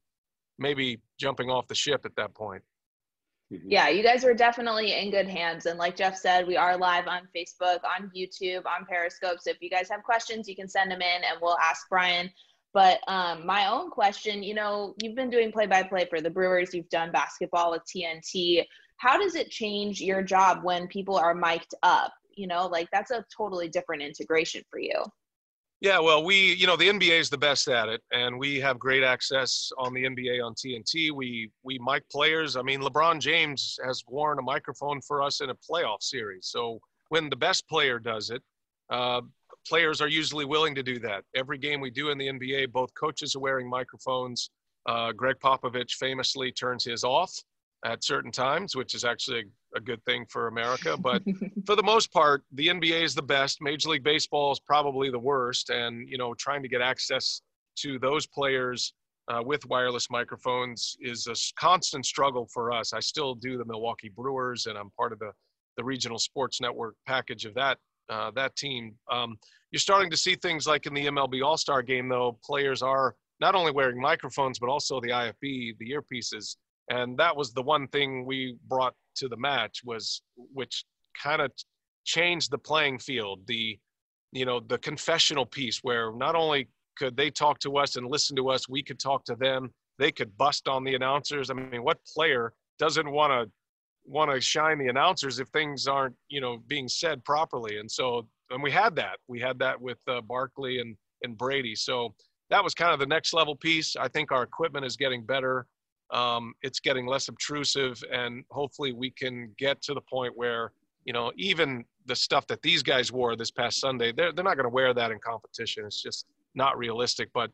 maybe 0.59 1.01
jumping 1.19 1.51
off 1.51 1.67
the 1.69 1.75
ship 1.75 2.03
at 2.05 2.15
that 2.17 2.35
point. 2.35 2.63
Mhm. 3.53 3.65
yeah, 3.67 3.89
you 3.89 4.03
guys 4.03 4.25
are 4.25 4.33
definitely 4.33 4.95
in 4.95 5.11
good 5.11 5.29
hands. 5.29 5.67
And 5.67 5.79
like 5.79 5.95
Jeff 5.97 6.17
said, 6.17 6.47
we 6.47 6.57
are 6.57 6.77
live 6.77 7.07
on 7.07 7.29
Facebook, 7.37 7.81
on 7.85 8.11
YouTube, 8.17 8.65
on 8.65 8.87
Periscope. 8.87 9.41
So 9.41 9.51
if 9.51 9.59
you 9.61 9.69
guys 9.69 9.91
have 9.91 10.03
questions, 10.03 10.49
you 10.49 10.57
can 10.57 10.69
send 10.69 10.91
them 10.91 11.03
in 11.03 11.25
and 11.25 11.39
we'll 11.43 11.59
ask 11.59 11.87
Brian. 11.91 12.31
But 12.73 13.01
um, 13.07 13.45
my 13.45 13.67
own 13.67 13.91
question, 13.91 14.43
you 14.43 14.55
know, 14.55 14.95
you've 15.03 15.15
been 15.15 15.31
doing 15.31 15.53
play 15.53 15.67
by 15.67 15.83
play 15.83 16.07
for 16.09 16.21
the 16.21 16.31
Brewers, 16.31 16.73
you've 16.73 16.89
done 16.89 17.13
basketball 17.13 17.71
with 17.73 17.83
TNT. 17.85 18.65
How 18.97 19.19
does 19.19 19.35
it 19.35 19.51
change 19.51 20.01
your 20.01 20.23
job 20.23 20.61
when 20.63 20.87
people 20.87 21.17
are 21.17 21.35
mic'd 21.35 21.75
up? 21.83 22.13
You 22.35 22.47
know, 22.47 22.67
like 22.67 22.89
that's 22.91 23.11
a 23.11 23.25
totally 23.37 23.69
different 23.69 24.03
integration 24.03 24.63
for 24.71 24.79
you. 24.79 25.03
Yeah, 25.83 25.99
well, 25.99 26.23
we, 26.23 26.55
you 26.55 26.69
know, 26.69 26.77
the 26.77 26.89
NBA 26.89 27.19
is 27.19 27.29
the 27.29 27.37
best 27.37 27.67
at 27.67 27.89
it, 27.89 28.01
and 28.13 28.39
we 28.39 28.61
have 28.61 28.79
great 28.79 29.03
access 29.03 29.73
on 29.77 29.93
the 29.93 30.05
NBA 30.05 30.41
on 30.41 30.55
TNT. 30.55 31.11
We 31.11 31.51
we 31.65 31.79
mic 31.85 32.09
players. 32.09 32.55
I 32.55 32.63
mean, 32.63 32.81
LeBron 32.81 33.21
James 33.21 33.81
has 33.85 34.05
worn 34.07 34.39
a 34.39 34.43
microphone 34.43 35.01
for 35.03 35.21
us 35.21 35.41
in 35.41 35.51
a 35.51 35.57
playoff 35.57 36.01
series. 36.01 36.47
So 36.47 36.79
when 37.09 37.29
the 37.29 37.37
best 37.37 37.69
player 37.69 37.99
does 37.99 38.31
it, 38.31 38.43
uh, 38.91 39.23
players 39.67 40.01
are 40.01 40.09
usually 40.09 40.45
willing 40.45 40.75
to 40.75 40.83
do 40.83 40.99
that. 41.01 41.25
Every 41.35 41.59
game 41.59 41.81
we 41.81 41.91
do 41.91 42.11
in 42.11 42.19
the 42.19 42.29
NBA, 42.29 42.73
both 42.73 42.93
coaches 42.95 43.35
are 43.37 43.41
wearing 43.41 43.69
microphones. 43.69 44.51
Uh, 44.87 45.13
Gregg 45.13 45.37
Popovich 45.43 45.93
famously 45.93 46.51
turns 46.53 46.85
his 46.85 47.05
off 47.05 47.33
at 47.85 48.05
certain 48.05 48.31
times, 48.31 48.77
which 48.77 48.95
is 48.95 49.05
actually 49.05 49.41
a, 49.41 49.79
a 49.79 49.81
good 49.81 50.05
thing 50.05 50.27
for 50.29 50.49
America. 50.49 50.97
But 50.97 51.23
for 51.67 51.77
the 51.77 51.83
most 51.83 52.13
part, 52.13 52.45
the 52.53 52.69
NBA 52.69 53.03
is 53.03 53.15
the 53.15 53.23
best. 53.23 53.61
Major 53.61 53.91
League 53.91 54.05
Baseball 54.05 54.53
is 54.53 54.61
probably 54.61 55.11
the 55.11 55.19
worst. 55.19 55.71
And, 55.71 56.09
you 56.09 56.19
know, 56.19 56.35
trying 56.35 56.63
to 56.63 56.69
get 56.69 56.81
access 56.81 57.41
to 57.79 57.99
those 57.99 58.27
players 58.27 58.95
uh, 59.29 59.43
with 59.45 59.65
wireless 59.67 60.11
microphones 60.11 60.97
is 61.01 61.27
a 61.27 61.35
constant 61.59 62.05
struggle 62.05 62.49
for 62.53 62.73
us. 62.73 62.93
I 62.93 63.01
still 63.01 63.35
do 63.35 63.57
the 63.57 63.65
Milwaukee 63.65 64.11
Brewers, 64.15 64.67
and 64.67 64.77
I'm 64.77 64.91
part 64.91 65.13
of 65.13 65.21
the, 65.21 65.31
the 65.77 65.85
regional 65.85 66.19
sports 66.19 66.61
network 66.61 66.97
package 67.07 67.45
of 67.45 67.55
that 67.55 67.79
uh, 68.13 68.31
that 68.33 68.55
team. 68.57 68.95
Um, 69.11 69.37
you're 69.71 69.81
starting 69.81 70.11
to 70.11 70.17
see 70.17 70.37
things 70.37 70.67
like 70.67 70.87
in 70.87 70.95
the 70.95 71.07
MLB 71.07 71.43
All 71.43 71.57
Star 71.57 71.83
game, 71.83 72.09
though, 72.09 72.39
players 72.45 72.83
are 72.83 73.15
not 73.41 73.55
only 73.55 73.73
wearing 73.73 74.01
microphones, 74.01 74.59
but 74.59 74.69
also 74.69 75.01
the 75.01 75.09
IFB, 75.09 75.77
the 75.79 75.91
earpieces. 75.91 76.57
And 76.91 77.17
that 77.19 77.37
was 77.37 77.53
the 77.53 77.63
one 77.63 77.89
thing 77.89 78.27
we 78.27 78.57
brought 78.69 78.95
to 79.17 79.29
the 79.29 79.37
match 79.37 79.81
was, 79.85 80.23
which 80.37 80.85
kind 81.21 81.41
of 81.41 81.51
changed 82.05 82.51
the 82.51 82.59
playing 82.59 82.99
field. 82.99 83.41
The, 83.47 83.79
you 84.33 84.45
know, 84.45 84.61
the 84.61 84.79
confessional 84.79 85.47
piece 85.47 85.79
where 85.83 86.13
not 86.15 86.35
only 86.35 86.69
could 86.97 87.17
they 87.17 87.31
talk 87.31 87.59
to 87.61 87.79
us 87.79 87.97
and 87.97 88.07
listen 88.07 88.37
to 88.37 88.51
us, 88.51 88.69
we 88.69 88.83
could 88.83 89.01
talk 89.01 89.25
to 89.25 89.35
them. 89.35 89.73
They 89.99 90.13
could 90.13 90.37
bust 90.37 90.69
on 90.69 90.85
the 90.85 90.95
announcers. 90.95 91.51
I 91.51 91.55
mean, 91.55 91.83
what 91.83 91.99
player 92.15 92.53
doesn't 92.79 93.11
want 93.11 93.33
to 93.33 93.51
want 94.05 94.31
to 94.31 94.41
shine 94.41 94.79
the 94.79 94.89
announcers 94.89 95.39
if 95.39 95.49
things 95.49 95.87
aren't, 95.87 96.15
you 96.29 96.41
know, 96.41 96.59
being 96.67 96.89
said 96.89 97.25
properly? 97.25 97.79
And 97.79 97.91
so, 97.91 98.27
and 98.51 98.63
we 98.63 98.71
had 98.71 98.95
that. 98.97 99.19
We 99.29 99.41
had 99.41 99.59
that 99.61 99.81
with 99.81 99.99
uh, 100.09 100.21
Barkley 100.21 100.81
and 100.81 100.97
and 101.23 101.39
Brady. 101.39 101.75
So 101.75 102.15
that 102.51 102.63
was 102.63 102.75
kind 102.75 102.93
of 102.93 103.01
the 103.01 103.07
next 103.07 103.33
level 103.33 103.57
piece. 103.57 103.97
I 103.97 104.09
think 104.09 104.33
our 104.33 104.43
equipment 104.43 104.85
is 104.85 104.97
getting 104.97 105.25
better. 105.25 105.67
Um, 106.13 106.53
it's 106.63 106.81
getting 106.81 107.07
less 107.07 107.29
obtrusive, 107.29 108.03
and 108.13 108.45
hopefully 108.51 108.93
we 108.93 109.11
can 109.11 109.55
get 109.59 109.81
to 109.83 109.95
the 109.95 110.01
point 110.03 110.37
where 110.37 110.73
you 111.05 111.13
know 111.13 111.33
even 111.37 111.85
the 112.07 112.17
stuff 112.17 112.47
that 112.49 112.61
these 112.63 112.83
guys 112.83 113.11
wore 113.11 113.37
this 113.37 113.51
past 113.51 113.81
Sunday, 113.81 114.13
they're 114.13 114.33
they're 114.33 114.45
not 114.45 114.57
going 114.57 114.69
to 114.69 114.75
wear 114.75 114.93
that 114.93 115.11
in 115.11 115.19
competition. 115.21 115.87
It's 115.87 116.03
just 116.03 116.27
not 116.55 116.77
realistic, 116.77 117.31
but 117.33 117.51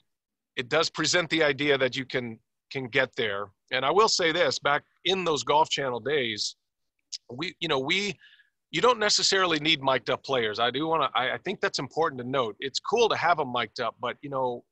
it 0.57 0.69
does 0.69 0.91
present 0.91 1.31
the 1.31 1.45
idea 1.45 1.79
that 1.79 1.97
you 1.97 2.05
can 2.05 2.39
can 2.73 2.89
get 2.89 3.15
there. 3.17 3.47
And 3.71 3.85
I 3.85 3.93
will 3.93 4.09
say 4.09 4.33
this: 4.33 4.59
back 4.59 4.83
in 5.09 5.25
those 5.25 5.43
Golf 5.43 5.69
Channel 5.69 6.01
days, 6.01 6.57
we 7.33 7.55
you 7.61 7.69
know 7.69 7.79
we 7.79 8.17
you 8.71 8.81
don't 8.81 8.99
necessarily 8.99 9.59
need 9.61 9.83
mic'd 9.83 10.11
up 10.11 10.23
players. 10.23 10.59
I 10.59 10.71
do 10.71 10.87
want 10.87 11.03
to. 11.03 11.19
I, 11.19 11.35
I 11.35 11.39
think 11.39 11.61
that's 11.61 11.79
important 11.79 12.21
to 12.21 12.29
note. 12.29 12.57
It's 12.61 12.79
cool 12.79 13.09
to 13.09 13.17
have 13.17 13.39
them 13.39 13.53
mic'd 13.53 13.81
up, 13.81 13.97
but 14.01 14.17
you 14.21 14.31
know, 14.31 14.65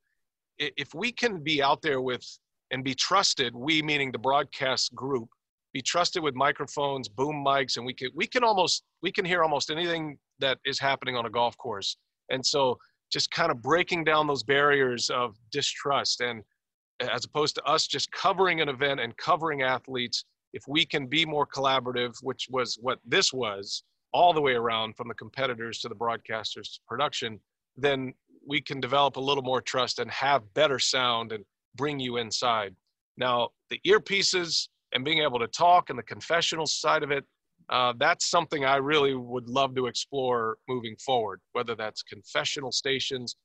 if 0.59 0.93
we 0.93 1.11
can 1.11 1.43
be 1.43 1.61
out 1.61 1.81
there 1.81 2.01
with 2.01 2.23
and 2.71 2.83
be 2.83 2.93
trusted, 2.93 3.55
we 3.55 3.81
meaning 3.81 4.11
the 4.11 4.19
broadcast 4.19 4.93
group, 4.93 5.29
be 5.73 5.81
trusted 5.81 6.21
with 6.21 6.35
microphones, 6.35 7.07
boom 7.07 7.43
mics, 7.45 7.77
and 7.77 7.85
we 7.85 7.93
can 7.93 8.09
we 8.15 8.27
can 8.27 8.43
almost 8.43 8.83
we 9.01 9.11
can 9.11 9.25
hear 9.25 9.43
almost 9.43 9.71
anything 9.71 10.17
that 10.39 10.59
is 10.65 10.79
happening 10.79 11.15
on 11.15 11.25
a 11.25 11.29
golf 11.29 11.57
course. 11.57 11.97
And 12.29 12.45
so, 12.45 12.77
just 13.11 13.31
kind 13.31 13.51
of 13.51 13.61
breaking 13.61 14.03
down 14.03 14.27
those 14.27 14.43
barriers 14.43 15.09
of 15.09 15.35
distrust, 15.51 16.21
and 16.21 16.43
as 16.99 17.25
opposed 17.25 17.55
to 17.55 17.63
us 17.63 17.87
just 17.87 18.11
covering 18.11 18.61
an 18.61 18.69
event 18.69 18.99
and 18.99 19.15
covering 19.17 19.61
athletes, 19.61 20.25
if 20.53 20.63
we 20.67 20.85
can 20.85 21.07
be 21.07 21.25
more 21.25 21.45
collaborative, 21.45 22.15
which 22.21 22.47
was 22.49 22.77
what 22.81 22.99
this 23.05 23.31
was 23.33 23.83
all 24.13 24.33
the 24.33 24.41
way 24.41 24.53
around 24.53 24.95
from 24.95 25.07
the 25.07 25.13
competitors 25.13 25.79
to 25.79 25.89
the 25.89 25.95
broadcasters 25.95 26.73
to 26.73 26.79
production, 26.87 27.39
then 27.75 28.13
we 28.47 28.61
can 28.61 28.79
develop 28.79 29.17
a 29.17 29.19
little 29.19 29.43
more 29.43 29.61
trust 29.61 29.99
and 29.99 30.09
have 30.09 30.41
better 30.53 30.79
sound 30.79 31.31
and 31.31 31.43
bring 31.75 31.99
you 31.99 32.17
inside. 32.17 32.75
Now, 33.17 33.49
the 33.69 33.79
earpieces 33.85 34.69
and 34.93 35.03
being 35.03 35.19
able 35.19 35.39
to 35.39 35.47
talk 35.47 35.89
and 35.89 35.99
the 35.99 36.03
confessional 36.03 36.65
side 36.65 37.03
of 37.03 37.11
it, 37.11 37.25
uh, 37.69 37.93
that's 37.97 38.25
something 38.25 38.63
I 38.63 38.77
really 38.77 39.13
would 39.13 39.49
love 39.49 39.75
to 39.75 39.87
explore 39.87 40.57
moving 40.69 40.95
forward, 40.95 41.41
whether 41.51 41.75
that's 41.75 42.01
confessional 42.01 42.71
stations, 42.71 43.35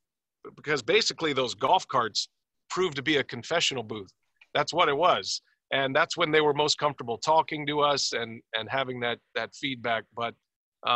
because 0.57 0.83
basically 0.83 1.33
those 1.33 1.55
golf 1.55 1.87
carts 1.89 2.29
proved 2.75 2.97
to 2.97 3.05
be 3.11 3.17
a 3.19 3.25
confessional 3.35 3.85
booth. 3.95 4.13
That's 4.57 4.73
what 4.77 4.89
it 4.93 4.99
was. 5.09 5.43
And 5.79 5.89
that's 5.99 6.17
when 6.21 6.31
they 6.33 6.43
were 6.47 6.55
most 6.65 6.77
comfortable 6.85 7.19
talking 7.19 7.63
to 7.71 7.77
us 7.93 8.03
and, 8.21 8.31
and 8.57 8.65
having 8.79 8.99
that, 9.01 9.19
that 9.39 9.51
feedback. 9.63 10.05
But 10.23 10.35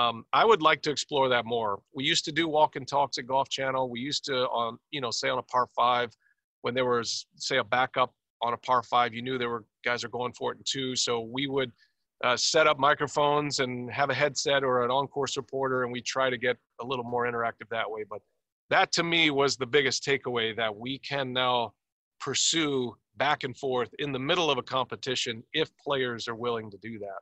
Um, 0.00 0.16
I 0.32 0.44
would 0.50 0.62
like 0.68 0.80
to 0.82 0.90
explore 0.96 1.28
that 1.34 1.44
more. 1.56 1.72
We 1.98 2.02
used 2.12 2.24
to 2.28 2.32
do 2.40 2.44
walk 2.58 2.72
and 2.76 2.86
talks 2.88 3.18
at 3.18 3.26
Golf 3.34 3.48
Channel. 3.56 3.84
We 3.94 4.00
used 4.10 4.24
to 4.30 4.36
on 4.60 4.70
you 4.94 5.00
know 5.00 5.12
say 5.12 5.28
on 5.34 5.38
a 5.38 5.46
par 5.54 5.66
five 5.80 6.08
when 6.62 6.74
there 6.74 6.88
was 6.96 7.08
say 7.48 7.58
a 7.58 7.68
backup 7.76 8.10
on 8.46 8.52
a 8.52 8.60
par 8.68 8.82
five, 8.82 9.14
you 9.16 9.22
knew 9.22 9.36
there 9.38 9.54
were 9.54 9.64
guys 9.88 10.02
are 10.04 10.14
going 10.18 10.34
for 10.38 10.46
it 10.50 10.58
in 10.58 10.64
two. 10.74 10.96
So 10.96 11.12
we 11.20 11.44
would 11.54 11.70
uh, 12.26 12.36
set 12.52 12.66
up 12.70 12.76
microphones 12.90 13.60
and 13.62 13.72
have 14.00 14.10
a 14.10 14.16
headset 14.22 14.60
or 14.68 14.74
an 14.84 14.90
on-course 14.98 15.34
reporter, 15.42 15.78
and 15.84 15.92
we 15.96 16.02
try 16.02 16.26
to 16.34 16.38
get 16.46 16.56
a 16.82 16.86
little 16.90 17.08
more 17.14 17.24
interactive 17.30 17.68
that 17.70 17.88
way. 17.94 18.02
But 18.12 18.20
that 18.70 18.92
to 18.92 19.02
me 19.02 19.30
was 19.30 19.56
the 19.56 19.66
biggest 19.66 20.04
takeaway 20.04 20.56
that 20.56 20.76
we 20.76 20.98
can 20.98 21.32
now 21.32 21.72
pursue 22.20 22.94
back 23.16 23.44
and 23.44 23.56
forth 23.56 23.90
in 23.98 24.12
the 24.12 24.18
middle 24.18 24.50
of 24.50 24.58
a 24.58 24.62
competition 24.62 25.42
if 25.52 25.70
players 25.78 26.28
are 26.28 26.34
willing 26.34 26.70
to 26.70 26.78
do 26.78 26.98
that. 26.98 27.20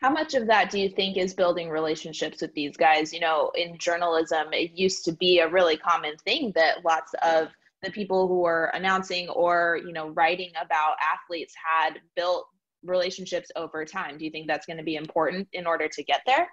How 0.00 0.10
much 0.10 0.34
of 0.34 0.46
that 0.46 0.70
do 0.70 0.78
you 0.78 0.88
think 0.88 1.16
is 1.16 1.34
building 1.34 1.70
relationships 1.70 2.40
with 2.40 2.54
these 2.54 2.76
guys? 2.76 3.12
You 3.12 3.20
know, 3.20 3.50
in 3.56 3.76
journalism, 3.78 4.52
it 4.52 4.72
used 4.72 5.04
to 5.06 5.12
be 5.12 5.40
a 5.40 5.48
really 5.48 5.76
common 5.76 6.16
thing 6.18 6.52
that 6.54 6.84
lots 6.84 7.12
of 7.22 7.48
the 7.82 7.90
people 7.90 8.28
who 8.28 8.40
were 8.40 8.70
announcing 8.74 9.28
or, 9.28 9.80
you 9.84 9.92
know, 9.92 10.10
writing 10.10 10.52
about 10.62 10.96
athletes 11.02 11.54
had 11.56 12.00
built 12.14 12.46
relationships 12.84 13.50
over 13.56 13.84
time. 13.84 14.18
Do 14.18 14.24
you 14.24 14.30
think 14.30 14.46
that's 14.46 14.66
going 14.66 14.76
to 14.76 14.84
be 14.84 14.96
important 14.96 15.48
in 15.52 15.66
order 15.66 15.88
to 15.88 16.04
get 16.04 16.20
there? 16.26 16.48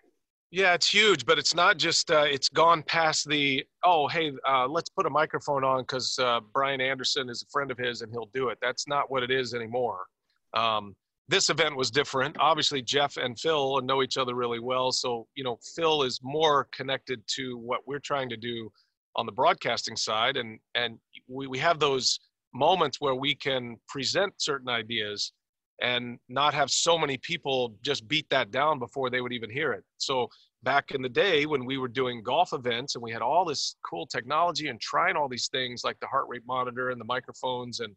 Yeah, 0.51 0.73
it's 0.73 0.89
huge, 0.89 1.25
but 1.25 1.37
it's 1.37 1.53
not 1.53 1.77
just. 1.77 2.11
Uh, 2.11 2.25
it's 2.25 2.49
gone 2.49 2.83
past 2.83 3.27
the. 3.27 3.65
Oh, 3.83 4.07
hey, 4.07 4.31
uh, 4.47 4.67
let's 4.67 4.89
put 4.89 5.05
a 5.05 5.09
microphone 5.09 5.63
on 5.63 5.81
because 5.81 6.17
uh, 6.19 6.39
Brian 6.53 6.81
Anderson 6.81 7.29
is 7.29 7.43
a 7.43 7.51
friend 7.51 7.71
of 7.71 7.77
his 7.77 8.01
and 8.01 8.11
he'll 8.11 8.29
do 8.33 8.49
it. 8.49 8.57
That's 8.61 8.87
not 8.87 9.11
what 9.11 9.23
it 9.23 9.31
is 9.31 9.53
anymore. 9.53 10.05
Um, 10.53 10.95
this 11.27 11.49
event 11.49 11.75
was 11.75 11.89
different. 11.89 12.37
Obviously, 12.39 12.81
Jeff 12.81 13.17
and 13.17 13.37
Phil 13.39 13.81
know 13.81 14.03
each 14.03 14.17
other 14.17 14.35
really 14.35 14.59
well, 14.59 14.91
so 14.91 15.27
you 15.35 15.43
know 15.43 15.57
Phil 15.75 16.03
is 16.03 16.19
more 16.21 16.67
connected 16.71 17.21
to 17.35 17.57
what 17.57 17.81
we're 17.87 17.99
trying 17.99 18.29
to 18.29 18.37
do 18.37 18.71
on 19.15 19.25
the 19.25 19.31
broadcasting 19.31 19.95
side, 19.97 20.37
and 20.37 20.59
and 20.75 20.99
we 21.27 21.47
we 21.47 21.57
have 21.57 21.79
those 21.79 22.19
moments 22.53 23.01
where 23.01 23.15
we 23.15 23.35
can 23.35 23.75
present 23.89 24.33
certain 24.37 24.69
ideas 24.69 25.33
and 25.81 26.17
not 26.29 26.53
have 26.53 26.69
so 26.69 26.97
many 26.97 27.17
people 27.17 27.75
just 27.81 28.07
beat 28.07 28.29
that 28.29 28.51
down 28.51 28.79
before 28.79 29.09
they 29.09 29.21
would 29.21 29.33
even 29.33 29.49
hear 29.49 29.73
it. 29.73 29.83
So 29.97 30.29
back 30.63 30.91
in 30.91 31.01
the 31.01 31.09
day 31.09 31.45
when 31.45 31.65
we 31.65 31.77
were 31.77 31.87
doing 31.87 32.23
golf 32.23 32.53
events 32.53 32.95
and 32.95 33.03
we 33.03 33.11
had 33.11 33.21
all 33.21 33.45
this 33.45 33.75
cool 33.87 34.07
technology 34.07 34.69
and 34.69 34.79
trying 34.79 35.15
all 35.15 35.27
these 35.27 35.47
things 35.49 35.83
like 35.83 35.99
the 35.99 36.07
heart 36.07 36.25
rate 36.27 36.43
monitor 36.47 36.89
and 36.89 36.99
the 36.99 37.05
microphones 37.05 37.81
and 37.81 37.95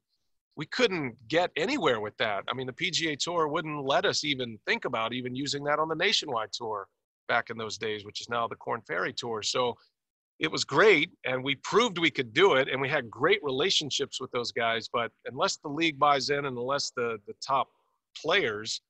we 0.57 0.67
couldn't 0.67 1.15
get 1.29 1.51
anywhere 1.57 2.01
with 2.01 2.17
that. 2.17 2.43
I 2.49 2.55
mean, 2.55 2.67
the 2.67 2.73
PGA 2.73 3.17
Tour 3.17 3.47
wouldn't 3.47 3.85
let 3.85 4.05
us 4.05 4.25
even 4.25 4.59
think 4.67 4.85
about 4.87 5.13
even 5.13 5.37
using 5.37 5.63
that 5.65 5.79
on 5.79 5.89
the 5.89 5.95
nationwide 5.95 6.53
tour 6.53 6.89
back 7.29 7.49
in 7.49 7.57
those 7.57 7.79
days, 7.79 8.05
which 8.05 8.21
is 8.21 8.29
now 8.29 8.49
the 8.49 8.57
Corn 8.57 8.83
Ferry 8.83 9.13
Tour. 9.13 9.41
So 9.43 9.77
it 10.39 10.51
was 10.51 10.65
great 10.65 11.11
and 11.25 11.43
we 11.43 11.57
proved 11.57 11.99
we 11.99 12.11
could 12.11 12.33
do 12.33 12.55
it 12.55 12.69
and 12.69 12.81
we 12.81 12.89
had 12.89 13.11
great 13.11 13.43
relationships 13.43 14.21
with 14.21 14.31
those 14.31 14.53
guys 14.53 14.89
but 14.93 15.11
unless 15.27 15.57
the 15.57 15.69
league 15.69 15.99
buys 15.99 16.31
in 16.31 16.45
and 16.47 16.57
unless 16.57 16.93
the 16.97 17.19
the 17.27 17.35
top 17.45 17.69
players 18.17 18.81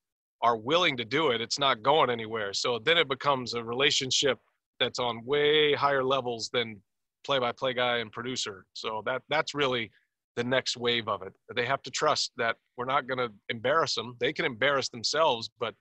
are 0.42 0.56
willing 0.56 0.96
to 0.96 1.04
do 1.04 1.30
it 1.30 1.40
it's 1.40 1.58
not 1.58 1.82
going 1.82 2.10
anywhere. 2.10 2.52
So 2.52 2.78
then 2.78 2.98
it 2.98 3.08
becomes 3.08 3.54
a 3.54 3.62
relationship 3.62 4.38
that's 4.78 4.98
on 4.98 5.24
way 5.24 5.74
higher 5.74 6.04
levels 6.04 6.50
than 6.52 6.80
play 7.24 7.38
by 7.38 7.52
play 7.52 7.74
guy 7.74 7.98
and 7.98 8.12
producer. 8.12 8.64
So 8.74 9.02
that 9.06 9.22
that's 9.28 9.54
really 9.54 9.90
the 10.36 10.44
next 10.44 10.76
wave 10.76 11.08
of 11.08 11.22
it. 11.22 11.32
They 11.54 11.66
have 11.66 11.82
to 11.82 11.90
trust 11.90 12.30
that 12.36 12.56
we're 12.76 12.84
not 12.84 13.08
going 13.08 13.18
to 13.18 13.32
embarrass 13.48 13.94
them 13.94 14.16
they 14.20 14.32
can 14.32 14.44
embarrass 14.44 14.88
themselves 14.88 15.50
but 15.58 15.74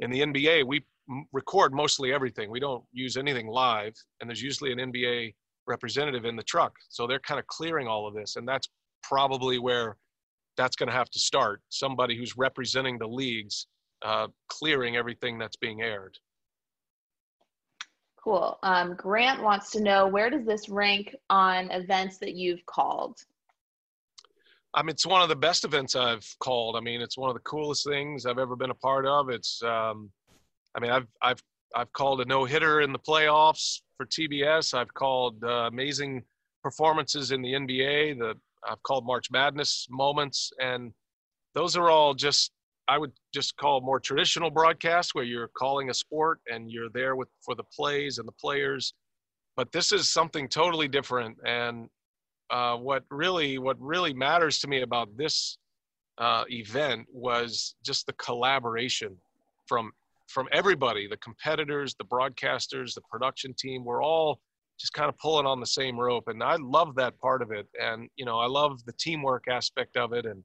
in 0.00 0.10
the 0.10 0.20
nba 0.20 0.64
we 0.66 0.84
record 1.32 1.72
mostly 1.72 2.12
everything. 2.12 2.50
We 2.50 2.60
don't 2.60 2.84
use 2.92 3.16
anything 3.16 3.46
live, 3.46 3.94
and 4.20 4.28
there's 4.28 4.42
usually 4.42 4.72
an 4.72 4.78
NBA 4.78 5.34
representative 5.66 6.24
in 6.24 6.36
the 6.36 6.42
truck. 6.42 6.74
So 6.88 7.06
they're 7.06 7.20
kind 7.20 7.40
of 7.40 7.46
clearing 7.46 7.86
all 7.86 8.06
of 8.06 8.14
this, 8.14 8.36
and 8.36 8.46
that's 8.46 8.68
probably 9.02 9.58
where 9.58 9.96
that's 10.56 10.76
going 10.76 10.88
to 10.88 10.94
have 10.94 11.10
to 11.10 11.18
start. 11.18 11.60
Somebody 11.68 12.16
who's 12.16 12.36
representing 12.36 12.98
the 12.98 13.06
leagues, 13.06 13.66
uh, 14.02 14.28
clearing 14.48 14.96
everything 14.96 15.38
that's 15.38 15.56
being 15.56 15.82
aired. 15.82 16.16
Cool. 18.22 18.58
Um, 18.64 18.94
Grant 18.96 19.42
wants 19.42 19.70
to 19.72 19.80
know 19.80 20.08
where 20.08 20.30
does 20.30 20.44
this 20.44 20.68
rank 20.68 21.14
on 21.30 21.70
events 21.70 22.18
that 22.18 22.34
you've 22.34 22.64
called? 22.66 23.18
I 24.74 24.82
mean, 24.82 24.90
it's 24.90 25.06
one 25.06 25.22
of 25.22 25.28
the 25.28 25.36
best 25.36 25.64
events 25.64 25.94
I've 25.94 26.26
called. 26.40 26.76
I 26.76 26.80
mean, 26.80 27.00
it's 27.00 27.16
one 27.16 27.30
of 27.30 27.34
the 27.34 27.40
coolest 27.40 27.86
things 27.86 28.26
I've 28.26 28.38
ever 28.38 28.56
been 28.56 28.70
a 28.70 28.74
part 28.74 29.06
of. 29.06 29.30
It's 29.30 29.62
um, 29.62 30.10
I 30.76 30.80
mean, 30.80 30.90
I've 30.90 31.06
I've 31.22 31.42
I've 31.74 31.92
called 31.92 32.20
a 32.20 32.24
no 32.26 32.44
hitter 32.44 32.80
in 32.82 32.92
the 32.92 32.98
playoffs 32.98 33.80
for 33.96 34.06
TBS. 34.06 34.74
I've 34.74 34.92
called 34.94 35.42
uh, 35.42 35.68
amazing 35.72 36.22
performances 36.62 37.32
in 37.32 37.42
the 37.42 37.52
NBA. 37.52 38.18
The 38.18 38.34
I've 38.68 38.82
called 38.82 39.06
March 39.06 39.30
Madness 39.30 39.86
moments, 39.90 40.52
and 40.60 40.92
those 41.54 41.76
are 41.76 41.88
all 41.88 42.14
just 42.14 42.52
I 42.88 42.98
would 42.98 43.12
just 43.34 43.56
call 43.56 43.80
more 43.80 43.98
traditional 43.98 44.50
broadcasts 44.50 45.14
where 45.14 45.24
you're 45.24 45.50
calling 45.56 45.90
a 45.90 45.94
sport 45.94 46.40
and 46.52 46.70
you're 46.70 46.90
there 46.92 47.16
with 47.16 47.28
for 47.44 47.54
the 47.54 47.64
plays 47.74 48.18
and 48.18 48.28
the 48.28 48.32
players. 48.32 48.94
But 49.56 49.72
this 49.72 49.90
is 49.90 50.08
something 50.08 50.48
totally 50.48 50.86
different, 50.88 51.38
and 51.46 51.88
uh, 52.50 52.76
what 52.76 53.04
really 53.10 53.58
what 53.58 53.80
really 53.80 54.12
matters 54.12 54.58
to 54.60 54.68
me 54.68 54.82
about 54.82 55.08
this 55.16 55.56
uh, 56.18 56.44
event 56.48 57.06
was 57.12 57.74
just 57.82 58.06
the 58.06 58.12
collaboration 58.14 59.16
from 59.66 59.92
from 60.28 60.48
everybody 60.52 61.06
the 61.08 61.16
competitors 61.18 61.94
the 61.98 62.04
broadcasters 62.04 62.94
the 62.94 63.00
production 63.10 63.54
team 63.58 63.84
we're 63.84 64.02
all 64.02 64.40
just 64.78 64.92
kind 64.92 65.08
of 65.08 65.16
pulling 65.18 65.46
on 65.46 65.60
the 65.60 65.66
same 65.66 65.98
rope 65.98 66.24
and 66.28 66.42
i 66.42 66.56
love 66.56 66.94
that 66.94 67.18
part 67.18 67.42
of 67.42 67.50
it 67.50 67.66
and 67.80 68.08
you 68.16 68.24
know 68.24 68.38
i 68.38 68.46
love 68.46 68.84
the 68.84 68.92
teamwork 68.98 69.44
aspect 69.48 69.96
of 69.96 70.12
it 70.12 70.26
and 70.26 70.42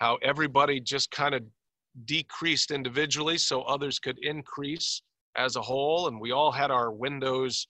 how 0.00 0.18
everybody 0.22 0.80
just 0.80 1.10
kind 1.10 1.34
of 1.34 1.42
decreased 2.04 2.70
individually 2.70 3.38
so 3.38 3.62
others 3.62 3.98
could 3.98 4.18
increase 4.22 5.02
as 5.36 5.56
a 5.56 5.62
whole 5.62 6.08
and 6.08 6.20
we 6.20 6.32
all 6.32 6.50
had 6.50 6.70
our 6.70 6.90
windows 6.90 7.66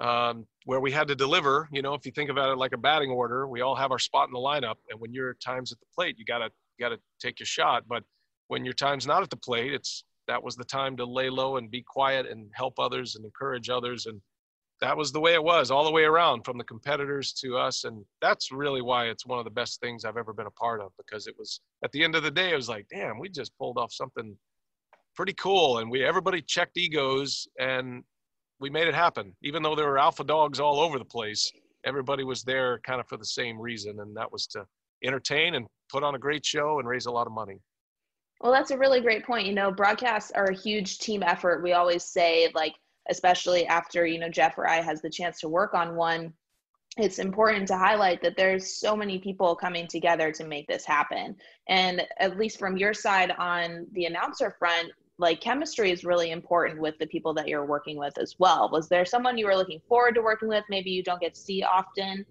um, 0.00 0.46
where 0.64 0.80
we 0.80 0.90
had 0.90 1.08
to 1.08 1.14
deliver 1.14 1.68
you 1.72 1.82
know 1.82 1.94
if 1.94 2.04
you 2.04 2.12
think 2.12 2.30
about 2.30 2.50
it 2.50 2.58
like 2.58 2.72
a 2.72 2.78
batting 2.78 3.10
order 3.10 3.46
we 3.46 3.60
all 3.60 3.74
have 3.74 3.90
our 3.90 3.98
spot 3.98 4.28
in 4.28 4.32
the 4.32 4.38
lineup 4.38 4.76
and 4.90 5.00
when 5.00 5.12
your 5.12 5.34
time's 5.34 5.72
at 5.72 5.78
the 5.80 5.86
plate 5.94 6.16
you 6.18 6.24
gotta 6.24 6.50
gotta 6.78 6.98
take 7.20 7.38
your 7.38 7.46
shot 7.46 7.84
but 7.88 8.02
when 8.48 8.64
your 8.64 8.74
time's 8.74 9.06
not 9.06 9.22
at 9.22 9.30
the 9.30 9.36
plate 9.36 9.72
it's 9.72 10.04
that 10.28 10.42
was 10.42 10.56
the 10.56 10.64
time 10.64 10.96
to 10.96 11.04
lay 11.04 11.30
low 11.30 11.56
and 11.56 11.70
be 11.70 11.82
quiet 11.82 12.26
and 12.26 12.50
help 12.54 12.78
others 12.78 13.16
and 13.16 13.24
encourage 13.24 13.68
others. 13.68 14.06
And 14.06 14.20
that 14.80 14.96
was 14.96 15.12
the 15.12 15.20
way 15.20 15.34
it 15.34 15.42
was 15.42 15.70
all 15.70 15.84
the 15.84 15.90
way 15.90 16.04
around 16.04 16.44
from 16.44 16.58
the 16.58 16.64
competitors 16.64 17.32
to 17.34 17.56
us. 17.56 17.84
And 17.84 18.04
that's 18.20 18.50
really 18.52 18.82
why 18.82 19.06
it's 19.06 19.26
one 19.26 19.38
of 19.38 19.44
the 19.44 19.50
best 19.50 19.80
things 19.80 20.04
i've 20.04 20.16
ever 20.16 20.32
been 20.32 20.46
a 20.46 20.50
part 20.52 20.80
of 20.80 20.92
because 20.96 21.26
it 21.26 21.34
was 21.38 21.60
at 21.84 21.92
the 21.92 22.02
end 22.02 22.14
of 22.14 22.22
the 22.22 22.30
day 22.30 22.52
it 22.52 22.56
was 22.56 22.68
like 22.68 22.86
damn 22.90 23.18
we 23.18 23.28
just 23.28 23.56
pulled 23.58 23.78
off 23.78 23.92
something 23.92 24.36
pretty 25.14 25.34
cool. 25.34 25.78
And 25.78 25.90
we 25.90 26.04
everybody 26.04 26.40
checked 26.42 26.76
egos 26.76 27.46
and 27.58 28.02
we 28.60 28.70
made 28.70 28.88
it 28.88 28.94
happen. 28.94 29.34
Even 29.42 29.62
though 29.62 29.74
there 29.74 29.86
were 29.86 29.98
alpha 29.98 30.24
dogs 30.24 30.58
all 30.60 30.80
over 30.80 30.98
the 30.98 31.04
place 31.04 31.50
everybody 31.84 32.22
was 32.22 32.44
there 32.44 32.78
kind 32.84 33.00
of 33.00 33.08
for 33.08 33.16
the 33.16 33.24
same 33.24 33.60
reason. 33.60 34.00
And 34.00 34.16
that 34.16 34.30
was 34.30 34.46
to 34.48 34.64
entertain 35.04 35.56
and 35.56 35.66
put 35.90 36.02
on 36.02 36.14
a 36.14 36.18
great 36.18 36.44
show 36.44 36.78
and 36.78 36.88
raise 36.88 37.06
a 37.06 37.10
lot 37.10 37.26
of 37.26 37.32
money 37.32 37.58
well, 38.42 38.52
that's 38.52 38.72
a 38.72 38.78
really 38.78 39.00
great 39.00 39.24
point. 39.24 39.46
You 39.46 39.54
know, 39.54 39.70
broadcasts 39.70 40.32
are 40.32 40.46
a 40.46 40.56
huge 40.56 40.98
team 40.98 41.22
effort. 41.22 41.62
We 41.62 41.72
always 41.72 42.02
say, 42.02 42.50
like, 42.54 42.74
especially 43.08 43.66
after, 43.66 44.04
you 44.04 44.18
know, 44.18 44.28
Jeff 44.28 44.58
or 44.58 44.68
I 44.68 44.80
has 44.80 45.00
the 45.00 45.10
chance 45.10 45.40
to 45.40 45.48
work 45.48 45.74
on 45.74 45.94
one, 45.94 46.32
it's 46.98 47.20
important 47.20 47.68
to 47.68 47.78
highlight 47.78 48.20
that 48.22 48.36
there's 48.36 48.78
so 48.78 48.96
many 48.96 49.18
people 49.18 49.54
coming 49.54 49.86
together 49.86 50.32
to 50.32 50.44
make 50.44 50.66
this 50.66 50.84
happen. 50.84 51.36
And 51.68 52.02
at 52.18 52.36
least 52.36 52.58
from 52.58 52.76
your 52.76 52.92
side 52.92 53.32
on 53.38 53.86
the 53.92 54.06
announcer 54.06 54.54
front, 54.58 54.90
like 55.18 55.40
chemistry 55.40 55.92
is 55.92 56.04
really 56.04 56.32
important 56.32 56.80
with 56.80 56.98
the 56.98 57.06
people 57.06 57.32
that 57.34 57.46
you're 57.46 57.64
working 57.64 57.96
with 57.96 58.18
as 58.18 58.34
well. 58.38 58.68
Was 58.72 58.88
there 58.88 59.04
someone 59.04 59.38
you 59.38 59.46
were 59.46 59.56
looking 59.56 59.80
forward 59.88 60.16
to 60.16 60.22
working 60.22 60.48
with, 60.48 60.64
maybe 60.68 60.90
you 60.90 61.02
don't 61.02 61.20
get 61.20 61.34
to 61.34 61.40
see 61.40 61.62
often, 61.62 62.26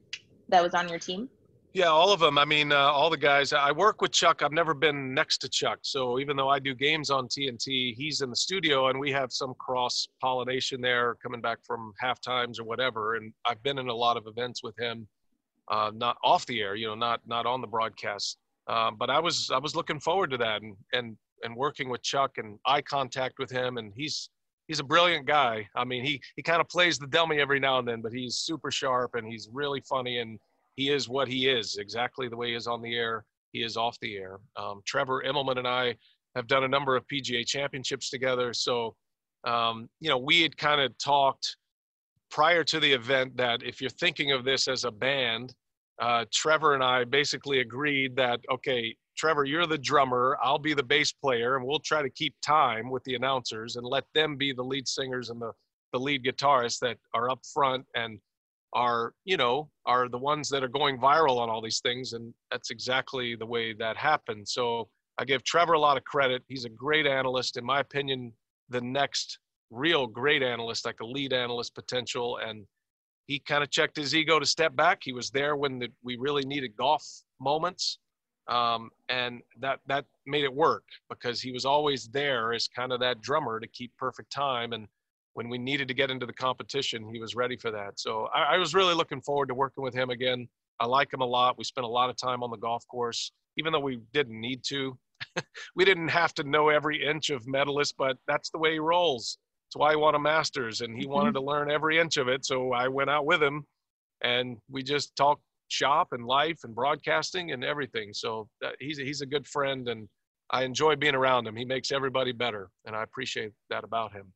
that 0.49 0.61
was 0.61 0.73
on 0.73 0.89
your 0.89 0.99
team? 0.99 1.29
Yeah, 1.73 1.85
all 1.85 2.11
of 2.11 2.19
them. 2.19 2.37
I 2.37 2.43
mean, 2.43 2.73
uh, 2.73 2.75
all 2.75 3.09
the 3.09 3.15
guys. 3.15 3.53
I 3.53 3.71
work 3.71 4.01
with 4.01 4.11
Chuck. 4.11 4.41
I've 4.43 4.51
never 4.51 4.73
been 4.73 5.13
next 5.13 5.37
to 5.39 5.49
Chuck. 5.49 5.79
So 5.83 6.19
even 6.19 6.35
though 6.35 6.49
I 6.49 6.59
do 6.59 6.75
games 6.75 7.09
on 7.09 7.29
TNT, 7.29 7.95
he's 7.95 8.19
in 8.19 8.29
the 8.29 8.35
studio 8.35 8.89
and 8.89 8.99
we 8.99 9.09
have 9.13 9.31
some 9.31 9.53
cross 9.53 10.05
pollination 10.19 10.81
there 10.81 11.15
coming 11.23 11.39
back 11.39 11.59
from 11.63 11.93
half 11.97 12.19
times 12.19 12.59
or 12.59 12.65
whatever. 12.65 13.15
And 13.15 13.31
I've 13.45 13.63
been 13.63 13.79
in 13.79 13.87
a 13.87 13.93
lot 13.93 14.17
of 14.17 14.27
events 14.27 14.61
with 14.61 14.77
him, 14.77 15.07
uh, 15.69 15.91
not 15.95 16.17
off 16.25 16.45
the 16.45 16.61
air, 16.61 16.75
you 16.75 16.87
know, 16.87 16.95
not 16.95 17.21
not 17.25 17.45
on 17.45 17.61
the 17.61 17.67
broadcast. 17.67 18.37
Um, 18.67 18.97
but 18.97 19.09
I 19.09 19.19
was 19.19 19.49
I 19.49 19.57
was 19.57 19.73
looking 19.73 19.99
forward 20.01 20.31
to 20.31 20.37
that 20.39 20.61
and 20.61 20.75
and 20.91 21.15
and 21.43 21.55
working 21.55 21.89
with 21.89 22.03
Chuck 22.03 22.37
and 22.37 22.59
eye 22.65 22.81
contact 22.81 23.39
with 23.39 23.49
him. 23.49 23.77
And 23.77 23.93
he's 23.95 24.29
he's 24.67 24.81
a 24.81 24.83
brilliant 24.83 25.25
guy. 25.25 25.69
I 25.73 25.85
mean, 25.85 26.03
he 26.03 26.21
he 26.35 26.41
kind 26.41 26.59
of 26.59 26.67
plays 26.67 26.99
the 26.99 27.07
dummy 27.07 27.39
every 27.39 27.61
now 27.61 27.79
and 27.79 27.87
then, 27.87 28.01
but 28.01 28.11
he's 28.11 28.35
super 28.35 28.71
sharp 28.71 29.15
and 29.15 29.25
he's 29.25 29.47
really 29.53 29.79
funny 29.79 30.17
and 30.17 30.37
he 30.81 30.89
is 30.89 31.07
what 31.07 31.27
he 31.27 31.47
is, 31.47 31.77
exactly 31.77 32.27
the 32.27 32.35
way 32.35 32.49
he 32.49 32.55
is 32.55 32.65
on 32.65 32.81
the 32.81 32.95
air. 32.95 33.23
He 33.51 33.61
is 33.61 33.77
off 33.77 33.99
the 33.99 34.17
air. 34.17 34.39
Um, 34.55 34.81
Trevor 34.85 35.23
Immelman 35.23 35.57
and 35.57 35.67
I 35.67 35.95
have 36.35 36.47
done 36.47 36.63
a 36.63 36.67
number 36.67 36.95
of 36.95 37.05
PGA 37.07 37.45
championships 37.45 38.09
together, 38.09 38.53
so 38.53 38.95
um, 39.43 39.89
you 39.99 40.09
know, 40.09 40.17
we 40.17 40.41
had 40.41 40.57
kind 40.57 40.81
of 40.81 40.95
talked 40.97 41.57
prior 42.29 42.63
to 42.63 42.79
the 42.79 42.91
event 42.91 43.35
that 43.37 43.63
if 43.63 43.81
you're 43.81 43.89
thinking 43.89 44.31
of 44.31 44.43
this 44.43 44.67
as 44.67 44.83
a 44.83 44.91
band, 44.91 45.53
uh, 45.99 46.25
Trevor 46.31 46.73
and 46.73 46.83
I 46.83 47.03
basically 47.03 47.59
agreed 47.59 48.15
that, 48.15 48.39
okay, 48.51 48.95
Trevor, 49.17 49.45
you're 49.45 49.67
the 49.67 49.77
drummer, 49.77 50.37
I'll 50.41 50.59
be 50.59 50.73
the 50.73 50.83
bass 50.83 51.11
player, 51.11 51.57
and 51.57 51.65
we'll 51.65 51.79
try 51.79 52.01
to 52.01 52.09
keep 52.09 52.33
time 52.41 52.89
with 52.89 53.03
the 53.03 53.15
announcers 53.15 53.75
and 53.75 53.85
let 53.85 54.05
them 54.13 54.35
be 54.35 54.53
the 54.53 54.63
lead 54.63 54.87
singers 54.87 55.29
and 55.29 55.41
the, 55.41 55.51
the 55.91 55.99
lead 55.99 56.23
guitarists 56.23 56.79
that 56.79 56.97
are 57.13 57.29
up 57.29 57.41
front 57.53 57.85
and 57.95 58.19
are, 58.73 59.13
you 59.25 59.37
know, 59.37 59.69
are 59.85 60.07
the 60.07 60.17
ones 60.17 60.49
that 60.49 60.63
are 60.63 60.69
going 60.69 60.97
viral 60.99 61.39
on 61.39 61.49
all 61.49 61.61
these 61.61 61.81
things. 61.81 62.13
And 62.13 62.33
that's 62.49 62.69
exactly 62.69 63.35
the 63.35 63.45
way 63.45 63.73
that 63.73 63.97
happened. 63.97 64.47
So 64.47 64.87
I 65.17 65.25
give 65.25 65.43
Trevor 65.43 65.73
a 65.73 65.79
lot 65.79 65.97
of 65.97 66.03
credit. 66.03 66.43
He's 66.47 66.65
a 66.65 66.69
great 66.69 67.05
analyst. 67.05 67.57
In 67.57 67.65
my 67.65 67.79
opinion, 67.79 68.33
the 68.69 68.81
next 68.81 69.39
real 69.69 70.07
great 70.07 70.43
analyst, 70.43 70.85
like 70.85 70.99
a 71.01 71.05
lead 71.05 71.33
analyst 71.33 71.75
potential. 71.75 72.37
And 72.37 72.65
he 73.27 73.39
kind 73.39 73.63
of 73.63 73.69
checked 73.69 73.97
his 73.97 74.15
ego 74.15 74.39
to 74.39 74.45
step 74.45 74.75
back. 74.75 74.99
He 75.03 75.13
was 75.13 75.29
there 75.29 75.55
when 75.55 75.79
the, 75.79 75.89
we 76.03 76.17
really 76.17 76.45
needed 76.45 76.75
golf 76.77 77.05
moments. 77.39 77.99
Um, 78.47 78.89
and 79.07 79.41
that, 79.59 79.79
that 79.87 80.05
made 80.25 80.43
it 80.43 80.53
work 80.53 80.83
because 81.09 81.41
he 81.41 81.51
was 81.51 81.63
always 81.63 82.07
there 82.07 82.53
as 82.53 82.67
kind 82.67 82.91
of 82.91 82.99
that 83.01 83.21
drummer 83.21 83.59
to 83.59 83.67
keep 83.67 83.91
perfect 83.97 84.31
time. 84.31 84.73
And 84.73 84.87
when 85.33 85.49
we 85.49 85.57
needed 85.57 85.87
to 85.87 85.93
get 85.93 86.11
into 86.11 86.25
the 86.25 86.33
competition, 86.33 87.09
he 87.13 87.19
was 87.19 87.35
ready 87.35 87.55
for 87.55 87.71
that. 87.71 87.99
So 87.99 88.27
I, 88.33 88.55
I 88.55 88.57
was 88.57 88.73
really 88.73 88.93
looking 88.93 89.21
forward 89.21 89.47
to 89.47 89.55
working 89.55 89.83
with 89.83 89.93
him 89.93 90.09
again. 90.09 90.47
I 90.79 90.85
like 90.85 91.13
him 91.13 91.21
a 91.21 91.25
lot. 91.25 91.57
We 91.57 91.63
spent 91.63 91.85
a 91.85 91.89
lot 91.89 92.09
of 92.09 92.17
time 92.17 92.43
on 92.43 92.51
the 92.51 92.57
golf 92.57 92.85
course, 92.87 93.31
even 93.57 93.71
though 93.71 93.79
we 93.79 93.99
didn't 94.13 94.39
need 94.39 94.63
to. 94.67 94.97
we 95.75 95.85
didn't 95.85 96.07
have 96.07 96.33
to 96.33 96.43
know 96.43 96.69
every 96.69 97.05
inch 97.05 97.29
of 97.29 97.47
medalist, 97.47 97.95
but 97.97 98.17
that's 98.27 98.49
the 98.49 98.57
way 98.57 98.73
he 98.73 98.79
rolls. 98.79 99.37
That's 99.67 99.79
why 99.79 99.91
he 99.91 99.95
won 99.95 100.15
a 100.15 100.19
Masters, 100.19 100.81
and 100.81 100.97
he 100.97 101.03
mm-hmm. 101.03 101.13
wanted 101.13 101.33
to 101.35 101.41
learn 101.41 101.71
every 101.71 101.99
inch 101.99 102.17
of 102.17 102.27
it. 102.27 102.43
So 102.45 102.73
I 102.73 102.87
went 102.87 103.09
out 103.09 103.25
with 103.25 103.41
him, 103.41 103.65
and 104.23 104.57
we 104.69 104.83
just 104.83 105.15
talked 105.15 105.43
shop 105.69 106.09
and 106.11 106.25
life 106.25 106.59
and 106.63 106.75
broadcasting 106.75 107.51
and 107.51 107.63
everything. 107.63 108.13
So 108.13 108.49
that, 108.59 108.75
he's 108.79 108.99
a, 108.99 109.03
he's 109.03 109.21
a 109.21 109.25
good 109.25 109.47
friend, 109.47 109.87
and 109.87 110.09
I 110.49 110.63
enjoy 110.63 110.97
being 110.97 111.15
around 111.15 111.47
him. 111.47 111.55
He 111.55 111.63
makes 111.63 111.91
everybody 111.91 112.33
better, 112.33 112.69
and 112.85 112.95
I 112.95 113.03
appreciate 113.03 113.53
that 113.69 113.83
about 113.83 114.11
him. 114.11 114.33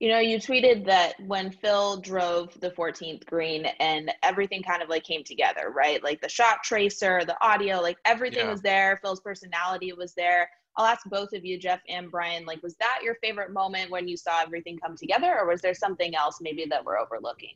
You 0.00 0.10
know, 0.10 0.20
you 0.20 0.38
tweeted 0.38 0.84
that 0.86 1.14
when 1.26 1.50
Phil 1.50 1.96
drove 1.96 2.58
the 2.60 2.70
14th 2.70 3.26
green 3.26 3.66
and 3.80 4.12
everything 4.22 4.62
kind 4.62 4.80
of 4.80 4.88
like 4.88 5.02
came 5.02 5.24
together, 5.24 5.72
right? 5.74 6.02
Like 6.04 6.20
the 6.20 6.28
shot 6.28 6.62
tracer, 6.62 7.24
the 7.24 7.36
audio, 7.44 7.80
like 7.80 7.98
everything 8.04 8.46
yeah. 8.46 8.50
was 8.52 8.62
there. 8.62 9.00
Phil's 9.02 9.20
personality 9.20 9.92
was 9.92 10.14
there. 10.14 10.48
I'll 10.76 10.86
ask 10.86 11.04
both 11.06 11.32
of 11.32 11.44
you, 11.44 11.58
Jeff 11.58 11.80
and 11.88 12.08
Brian, 12.08 12.46
like, 12.46 12.62
was 12.62 12.76
that 12.76 13.00
your 13.02 13.16
favorite 13.16 13.52
moment 13.52 13.90
when 13.90 14.06
you 14.06 14.16
saw 14.16 14.40
everything 14.40 14.78
come 14.78 14.96
together, 14.96 15.36
or 15.36 15.48
was 15.48 15.60
there 15.60 15.74
something 15.74 16.14
else 16.14 16.38
maybe 16.40 16.66
that 16.70 16.84
we're 16.84 16.98
overlooking? 16.98 17.54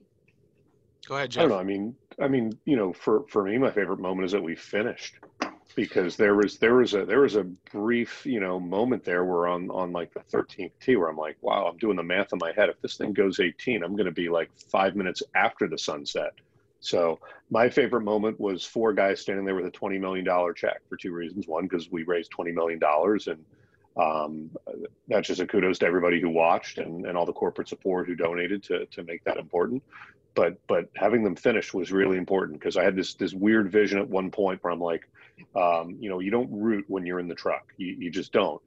Go 1.07 1.17
ahead, 1.17 1.31
Jeff. 1.31 1.45
I 1.45 1.49
don't 1.49 1.51
know. 1.51 1.61
I 1.61 1.65
mean, 1.65 1.95
I 2.21 2.27
mean, 2.27 2.59
you 2.65 2.77
know, 2.77 2.93
for 2.93 3.25
for 3.29 3.45
me, 3.45 3.59
my 3.59 3.71
favorite 3.71 4.01
moment 4.01 4.27
is 4.27 4.33
that 4.33 4.43
we 4.43 4.57
finished 4.57 5.15
because 5.73 6.17
there 6.17 6.35
was 6.35 6.59
there 6.59 6.75
was 6.75 6.95
a 6.95 7.05
there 7.05 7.21
was 7.21 7.37
a 7.37 7.45
brief 7.73 8.25
you 8.25 8.41
know 8.41 8.61
moment 8.61 9.05
there 9.05 9.25
where 9.25 9.49
on 9.49 9.71
on 9.71 9.93
like 9.93 10.13
the 10.13 10.21
13th 10.21 10.73
tee 10.81 10.97
where 10.97 11.09
I'm 11.09 11.17
like 11.17 11.37
wow 11.41 11.67
I'm 11.67 11.79
doing 11.79 11.97
the 11.97 12.03
math 12.03 12.33
in 12.33 12.39
my 12.41 12.53
head. 12.53 12.69
If 12.69 12.81
this 12.81 12.97
thing 12.97 13.13
goes 13.13 13.41
18 13.41 13.83
I'm 13.83 13.97
going 13.97 14.07
to 14.07 14.13
be 14.13 14.29
like 14.29 14.51
five 14.71 14.97
minutes 14.97 15.23
after 15.35 15.69
the 15.69 15.79
sunset. 15.79 16.33
So 16.81 17.21
my 17.51 17.69
favorite 17.69 18.03
moment 18.03 18.41
was 18.41 18.65
four 18.65 18.93
guys 18.93 19.21
standing 19.21 19.45
there 19.45 19.55
with 19.55 19.67
a 19.67 19.71
20 19.71 19.99
million 19.99 20.25
dollar 20.25 20.53
check 20.53 20.81
for 20.89 20.97
two 20.97 21.13
reasons. 21.13 21.47
One 21.47 21.65
because 21.65 21.91
we 21.91 22.03
raised 22.03 22.31
20 22.31 22.53
million 22.53 22.79
dollars 22.79 23.29
and 23.29 23.45
um, 23.97 24.51
that's 25.09 25.29
just 25.29 25.41
a 25.41 25.47
kudos 25.47 25.79
to 25.81 25.87
everybody 25.87 26.21
who 26.21 26.31
watched 26.31 26.79
and, 26.79 27.05
and 27.07 27.17
all 27.17 27.27
the 27.27 27.33
corporate 27.33 27.69
support 27.69 28.07
who 28.07 28.15
donated 28.15 28.63
to 28.65 28.87
to 28.87 29.03
make 29.05 29.23
that 29.25 29.37
important. 29.37 29.83
But 30.35 30.59
but 30.67 30.89
having 30.97 31.23
them 31.23 31.37
finish 31.37 31.75
was 31.75 31.93
really 31.93 32.17
important 32.17 32.59
because 32.59 32.77
I 32.77 32.85
had 32.85 32.97
this 32.97 33.15
this 33.15 33.35
weird 33.35 33.71
vision 33.71 33.99
at 33.99 34.09
one 34.09 34.31
point 34.31 34.63
where 34.63 34.73
I'm 34.73 34.81
like, 34.81 35.09
um, 35.57 35.97
you 36.01 36.09
know, 36.09 36.21
you 36.21 36.31
don't 36.31 36.51
root 36.51 36.85
when 36.89 37.07
you're 37.07 37.21
in 37.21 37.29
the 37.29 37.35
truck, 37.35 37.73
you, 37.77 37.97
you 37.99 38.11
just 38.11 38.33
don't. 38.33 38.61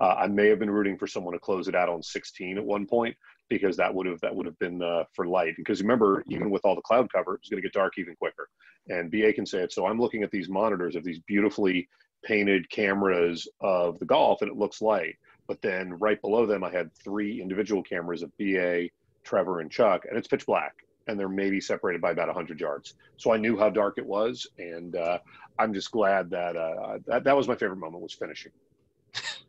Uh, 0.00 0.14
I 0.18 0.26
may 0.28 0.48
have 0.48 0.58
been 0.58 0.70
rooting 0.70 0.96
for 0.96 1.06
someone 1.06 1.34
to 1.34 1.40
close 1.40 1.68
it 1.68 1.74
out 1.74 1.88
on 1.88 2.02
16 2.02 2.58
at 2.58 2.64
one 2.64 2.86
point 2.86 3.16
because 3.48 3.76
that 3.76 3.94
would 3.94 4.06
have 4.06 4.20
that 4.20 4.34
would 4.34 4.46
have 4.46 4.58
been 4.58 4.82
uh, 4.82 5.04
for 5.14 5.26
light. 5.26 5.54
Because 5.56 5.80
remember, 5.80 6.22
even 6.28 6.50
with 6.50 6.64
all 6.64 6.74
the 6.74 6.82
cloud 6.82 7.10
cover, 7.12 7.34
it's 7.36 7.48
going 7.48 7.60
to 7.62 7.66
get 7.66 7.72
dark 7.72 7.98
even 7.98 8.14
quicker. 8.16 8.48
And 8.88 9.10
BA 9.10 9.32
can 9.32 9.46
say 9.46 9.58
it. 9.58 9.72
So 9.72 9.86
I'm 9.86 10.00
looking 10.00 10.22
at 10.22 10.30
these 10.30 10.48
monitors 10.48 10.96
of 10.96 11.04
these 11.04 11.18
beautifully 11.20 11.88
painted 12.24 12.68
cameras 12.70 13.46
of 13.60 13.98
the 13.98 14.06
golf, 14.06 14.42
and 14.42 14.50
it 14.50 14.56
looks 14.56 14.80
light. 14.80 15.16
But 15.46 15.62
then 15.62 15.94
right 15.94 16.20
below 16.20 16.46
them, 16.46 16.62
I 16.62 16.70
had 16.70 16.92
three 16.94 17.40
individual 17.40 17.82
cameras 17.82 18.22
of 18.22 18.36
BA, 18.38 18.88
Trevor, 19.24 19.60
and 19.60 19.70
Chuck, 19.70 20.04
and 20.08 20.16
it's 20.16 20.28
pitch 20.28 20.46
black 20.46 20.74
and 21.08 21.18
they're 21.18 21.28
maybe 21.28 21.60
separated 21.60 22.00
by 22.00 22.12
about 22.12 22.28
100 22.28 22.60
yards. 22.60 22.94
So 23.16 23.32
I 23.32 23.38
knew 23.38 23.56
how 23.56 23.70
dark 23.70 23.98
it 23.98 24.06
was, 24.06 24.46
and 24.58 24.94
uh, 24.94 25.18
I'm 25.58 25.74
just 25.74 25.90
glad 25.90 26.30
that, 26.30 26.56
uh, 26.56 26.98
that 27.06 27.24
that 27.24 27.36
was 27.36 27.48
my 27.48 27.56
favorite 27.56 27.78
moment 27.78 28.02
was 28.02 28.12
finishing. 28.12 28.52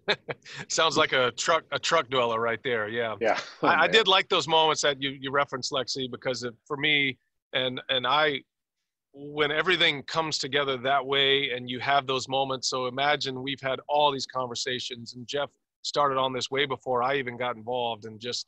Sounds 0.67 0.97
like 0.97 1.13
a 1.13 1.31
truck 1.31 1.63
a 1.71 1.77
truck 1.77 2.09
dweller 2.09 2.39
right 2.39 2.59
there. 2.63 2.87
Yeah. 2.87 3.15
Yeah. 3.19 3.37
Oh, 3.61 3.67
I, 3.67 3.81
I, 3.81 3.87
did 3.87 4.07
like 4.07 4.29
those 4.29 4.47
moments 4.47 4.81
that 4.81 5.01
you 5.01 5.11
you 5.11 5.31
referenced, 5.31 5.71
Lexi, 5.71 6.09
because 6.09 6.43
it, 6.43 6.53
for 6.65 6.77
me 6.77 7.17
and 7.53 7.81
and 7.89 8.07
I, 8.07 8.41
when 9.13 9.51
everything 9.51 10.03
comes 10.03 10.37
together 10.37 10.77
that 10.77 11.05
way, 11.05 11.51
and 11.51 11.69
you 11.69 11.79
have 11.79 12.07
those 12.07 12.27
moments. 12.27 12.69
So 12.69 12.87
imagine 12.87 13.43
we've 13.43 13.61
had 13.61 13.79
all 13.87 14.11
these 14.11 14.25
conversations, 14.25 15.13
and 15.13 15.27
Jeff 15.27 15.49
started 15.81 16.17
on 16.17 16.33
this 16.33 16.49
way 16.49 16.65
before 16.65 17.03
I 17.03 17.17
even 17.17 17.37
got 17.37 17.55
involved, 17.55 18.05
and 18.05 18.19
just 18.19 18.47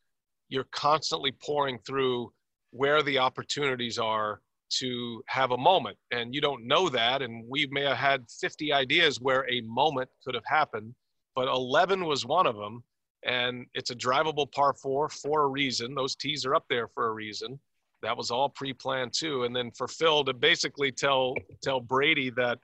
you're 0.50 0.68
constantly 0.72 1.32
pouring 1.44 1.80
through 1.86 2.32
where 2.72 3.04
the 3.04 3.18
opportunities 3.18 3.98
are 3.98 4.42
to 4.80 5.24
have 5.28 5.52
a 5.52 5.58
moment. 5.58 5.98
And 6.12 6.34
you 6.34 6.42
don't 6.42 6.66
know 6.66 6.90
that. 6.90 7.22
And 7.22 7.44
we 7.48 7.68
may 7.72 7.84
have 7.84 7.98
had 7.98 8.26
50 8.40 8.74
ideas 8.74 9.20
where 9.20 9.50
a 9.52 9.62
moment 9.62 10.10
could 10.24 10.36
have 10.36 10.46
happened, 10.46 10.96
but 11.36 11.48
11 11.48 12.06
was 12.06 12.26
one 12.26 12.48
of 12.48 12.56
them. 12.56 12.84
And 13.24 13.68
it's 13.74 13.92
a 13.92 13.96
drivable 13.96 14.52
par 14.52 14.74
four 14.74 15.10
for 15.10 15.44
a 15.44 15.48
reason. 15.48 15.94
Those 15.94 16.16
tees 16.16 16.46
are 16.46 16.56
up 16.56 16.66
there 16.70 16.88
for 16.88 17.08
a 17.08 17.12
reason. 17.12 17.60
That 18.02 18.18
was 18.18 18.32
all 18.32 18.50
pre-planned 18.50 19.14
too. 19.14 19.44
And 19.44 19.56
then 19.56 19.72
for 19.78 19.88
Phil 19.88 20.24
to 20.24 20.34
basically 20.34 20.92
tell 20.92 21.36
tell 21.62 21.80
Brady 21.80 22.32
that 22.32 22.58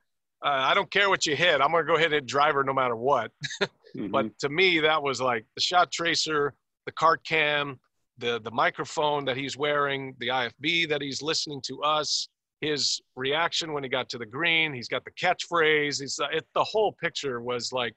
uh, 0.43 0.49
I 0.49 0.73
don't 0.73 0.89
care 0.89 1.09
what 1.09 1.27
you 1.27 1.35
hit, 1.35 1.61
I'm 1.61 1.71
gonna 1.71 1.83
go 1.83 1.95
ahead 1.95 2.05
and 2.05 2.15
hit 2.15 2.25
driver 2.25 2.63
no 2.63 2.73
matter 2.73 2.95
what. 2.95 3.31
mm-hmm. 3.61 4.07
But 4.07 4.37
to 4.39 4.49
me, 4.49 4.79
that 4.79 5.01
was 5.01 5.21
like 5.21 5.45
the 5.55 5.61
shot 5.61 5.91
tracer, 5.91 6.55
the 6.87 6.91
cart 6.91 7.23
cam, 7.23 7.79
the 8.17 8.39
the 8.41 8.51
microphone 8.51 9.25
that 9.25 9.37
he's 9.37 9.57
wearing, 9.57 10.15
the 10.19 10.27
IFB 10.29 10.89
that 10.89 11.01
he's 11.01 11.21
listening 11.21 11.61
to 11.67 11.81
us, 11.83 12.27
his 12.61 12.99
reaction 13.15 13.73
when 13.73 13.83
he 13.83 13.89
got 13.89 14.09
to 14.09 14.17
the 14.17 14.25
green. 14.25 14.73
He's 14.73 14.87
got 14.87 15.03
the 15.05 15.11
catchphrase. 15.11 16.01
He's 16.01 16.19
uh, 16.19 16.27
it, 16.31 16.45
the 16.53 16.63
whole 16.63 16.93
picture 16.93 17.41
was 17.41 17.71
like 17.71 17.93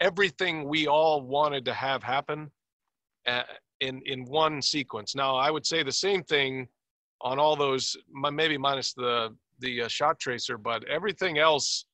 everything 0.00 0.68
we 0.68 0.86
all 0.86 1.22
wanted 1.22 1.64
to 1.64 1.74
have 1.74 2.02
happen 2.02 2.50
uh, 3.26 3.42
in 3.80 4.00
in 4.06 4.24
one 4.24 4.62
sequence. 4.62 5.14
Now 5.14 5.36
I 5.36 5.50
would 5.50 5.66
say 5.66 5.82
the 5.82 5.92
same 5.92 6.22
thing 6.22 6.68
on 7.20 7.38
all 7.38 7.56
those, 7.56 7.96
maybe 8.12 8.58
minus 8.58 8.92
the 8.92 9.34
the 9.60 9.82
uh, 9.82 9.88
shot 9.88 10.18
tracer, 10.18 10.58
but 10.58 10.84
everything 10.84 11.38
else 11.38 11.86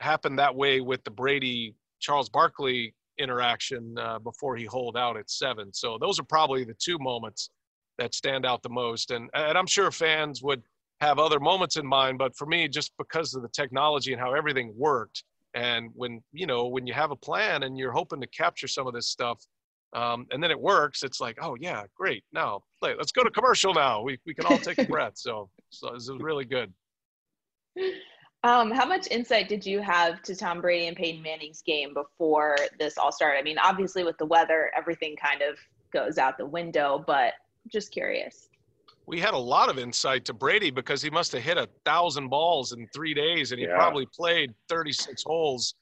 happened 0.00 0.38
that 0.38 0.54
way 0.54 0.80
with 0.80 1.04
the 1.04 1.10
Brady 1.10 1.74
Charles 2.00 2.28
Barkley 2.28 2.94
interaction 3.20 3.96
uh, 3.98 4.18
before 4.18 4.56
he 4.56 4.64
holed 4.64 4.96
out 4.96 5.16
at 5.16 5.30
seven. 5.30 5.72
So 5.72 5.98
those 6.00 6.18
are 6.18 6.24
probably 6.24 6.64
the 6.64 6.74
two 6.74 6.98
moments 6.98 7.50
that 7.98 8.14
stand 8.14 8.46
out 8.46 8.62
the 8.62 8.68
most. 8.70 9.10
And, 9.10 9.30
and 9.34 9.56
I'm 9.56 9.66
sure 9.66 9.90
fans 9.90 10.42
would 10.42 10.62
have 11.00 11.18
other 11.18 11.40
moments 11.40 11.76
in 11.76 11.86
mind, 11.86 12.18
but 12.18 12.36
for 12.36 12.46
me, 12.46 12.68
just 12.68 12.92
because 12.98 13.34
of 13.34 13.42
the 13.42 13.48
technology 13.48 14.12
and 14.12 14.20
how 14.20 14.34
everything 14.34 14.72
worked, 14.76 15.24
and 15.54 15.90
when 15.94 16.22
you 16.32 16.46
know 16.46 16.66
when 16.66 16.86
you 16.86 16.92
have 16.92 17.10
a 17.10 17.16
plan 17.16 17.64
and 17.64 17.76
you're 17.76 17.90
hoping 17.90 18.20
to 18.20 18.26
capture 18.28 18.68
some 18.68 18.86
of 18.86 18.94
this 18.94 19.08
stuff, 19.08 19.44
um, 19.94 20.26
and 20.30 20.42
then 20.42 20.50
it 20.50 20.60
works, 20.60 21.02
it's 21.02 21.20
like, 21.20 21.38
oh 21.42 21.56
yeah, 21.60 21.84
great. 21.96 22.22
Now. 22.32 22.62
Let's 22.82 23.12
go 23.12 23.22
to 23.22 23.30
commercial 23.30 23.74
now. 23.74 24.02
We 24.02 24.18
we 24.24 24.34
can 24.34 24.46
all 24.46 24.58
take 24.58 24.78
a 24.78 24.84
breath. 24.88 25.14
So 25.16 25.50
so 25.70 25.90
this 25.92 26.04
is 26.04 26.12
really 26.18 26.44
good. 26.44 26.72
Um, 28.42 28.70
how 28.70 28.86
much 28.86 29.06
insight 29.10 29.48
did 29.48 29.66
you 29.66 29.80
have 29.80 30.22
to 30.22 30.34
Tom 30.34 30.62
Brady 30.62 30.86
and 30.86 30.96
Peyton 30.96 31.22
Manning's 31.22 31.60
game 31.60 31.92
before 31.92 32.56
this 32.78 32.96
all 32.96 33.12
started? 33.12 33.38
I 33.38 33.42
mean, 33.42 33.58
obviously 33.58 34.02
with 34.02 34.16
the 34.16 34.24
weather, 34.24 34.72
everything 34.76 35.14
kind 35.16 35.42
of 35.42 35.58
goes 35.92 36.16
out 36.16 36.38
the 36.38 36.46
window, 36.46 37.04
but 37.06 37.34
just 37.68 37.92
curious. 37.92 38.48
We 39.06 39.20
had 39.20 39.34
a 39.34 39.38
lot 39.38 39.68
of 39.68 39.78
insight 39.78 40.24
to 40.26 40.32
Brady 40.32 40.70
because 40.70 41.02
he 41.02 41.10
must 41.10 41.32
have 41.32 41.42
hit 41.42 41.58
a 41.58 41.68
thousand 41.84 42.28
balls 42.28 42.72
in 42.72 42.86
three 42.94 43.12
days, 43.12 43.52
and 43.52 43.60
he 43.60 43.66
yeah. 43.66 43.74
probably 43.74 44.06
played 44.06 44.54
36 44.68 45.22
holes 45.24 45.74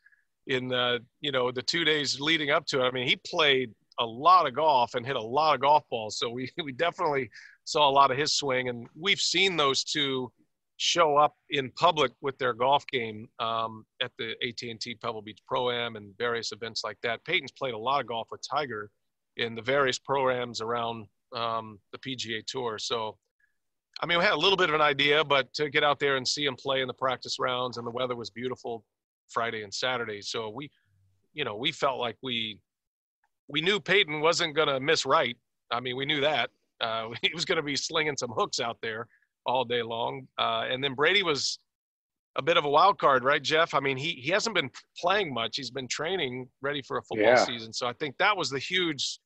in 0.47 0.67
the 0.67 0.99
you 1.21 1.31
know 1.31 1.53
the 1.53 1.63
two 1.63 1.85
days 1.85 2.19
leading 2.19 2.51
up 2.51 2.67
to 2.67 2.81
it. 2.81 2.89
I 2.89 2.91
mean, 2.91 3.07
he 3.07 3.17
played 3.27 3.71
a 4.01 4.07
lot 4.07 4.47
of 4.47 4.55
golf 4.55 4.95
and 4.95 5.05
hit 5.05 5.17
a 5.17 5.23
lot 5.23 5.55
of 5.55 5.61
golf 5.61 5.85
balls, 5.91 6.19
so 6.19 6.31
we 6.31 6.51
we 6.65 6.73
definitely 6.73 7.31
saw 7.65 7.89
a 7.89 7.93
lot 7.93 8.11
of 8.11 8.17
his 8.17 8.35
swing, 8.35 8.69
and 8.69 8.89
we've 8.99 9.21
seen 9.21 9.57
those 9.57 9.85
two 9.85 10.33
show 10.79 11.17
up 11.17 11.35
in 11.51 11.71
public 11.73 12.13
with 12.21 12.39
their 12.39 12.53
golf 12.55 12.87
game 12.87 13.29
um, 13.41 13.85
at 14.01 14.13
the 14.17 14.35
AT&T 14.47 14.97
Pebble 15.03 15.23
Beach 15.23 15.41
Pro 15.47 15.71
Am 15.71 15.97
and 15.97 16.17
various 16.17 16.53
events 16.53 16.83
like 16.85 16.97
that. 17.03 17.23
Peyton's 17.25 17.53
played 17.53 17.75
a 17.75 17.79
lot 17.79 18.01
of 18.01 18.07
golf 18.07 18.29
with 18.31 18.41
Tiger 18.49 18.89
in 19.37 19.55
the 19.55 19.63
various 19.63 19.99
programs 19.99 20.61
around 20.61 21.07
um, 21.35 21.81
the 21.93 21.99
PGA 21.99 22.47
Tour. 22.47 22.79
So, 22.79 23.19
I 24.01 24.07
mean, 24.07 24.19
we 24.19 24.25
had 24.25 24.35
a 24.35 24.39
little 24.39 24.57
bit 24.57 24.69
of 24.69 24.75
an 24.77 24.81
idea, 24.81 25.25
but 25.25 25.53
to 25.55 25.69
get 25.69 25.83
out 25.83 25.99
there 25.99 26.17
and 26.17 26.27
see 26.27 26.45
him 26.45 26.55
play 26.55 26.81
in 26.81 26.87
the 26.87 26.95
practice 26.95 27.39
rounds, 27.41 27.77
and 27.77 27.87
the 27.87 27.91
weather 27.91 28.15
was 28.15 28.31
beautiful 28.31 28.85
Friday 29.29 29.65
and 29.65 29.75
Saturday, 29.75 30.23
so 30.23 30.49
we, 30.49 30.71
you 31.35 31.45
know, 31.45 31.57
we 31.57 31.73
felt 31.73 31.99
like 31.99 32.17
we 32.23 32.59
we 33.49 33.61
knew 33.61 33.81
Peyton 33.81 34.21
wasn't 34.21 34.55
going 34.55 34.69
to 34.69 34.79
miss 34.79 35.05
right. 35.07 35.37
I 35.71 35.81
mean, 35.81 35.97
we 35.97 36.05
knew 36.07 36.21
that 36.21 36.51
uh, 36.81 37.09
he 37.23 37.31
was 37.35 37.45
going 37.45 37.57
to 37.57 37.63
be 37.63 37.77
slinging 37.77 38.17
some 38.17 38.31
hooks 38.31 38.61
out 38.61 38.79
there 38.81 39.09
all 39.47 39.65
day 39.65 39.83
long, 39.83 40.27
uh, 40.39 40.65
and 40.69 40.83
then 40.83 40.95
Brady 40.95 41.23
was 41.23 41.59
a 42.37 42.43
bit 42.43 42.57
of 42.57 42.65
a 42.65 42.71
wild 42.71 42.99
card, 42.99 43.25
right, 43.25 43.43
Jeff? 43.43 43.75
I 43.75 43.81
mean, 43.81 43.97
he 43.97 44.13
he 44.13 44.31
hasn't 44.31 44.55
been 44.55 44.71
playing 44.99 45.33
much. 45.33 45.57
He's 45.57 45.71
been 45.71 45.89
training, 45.89 46.49
ready 46.63 46.83
for 46.83 46.99
a 46.99 47.03
football 47.03 47.29
yeah. 47.29 47.45
season. 47.45 47.73
So 47.73 47.87
I 47.87 47.93
think 47.95 48.17
that 48.19 48.37
was 48.37 48.51
the 48.51 48.59
huge 48.59 49.19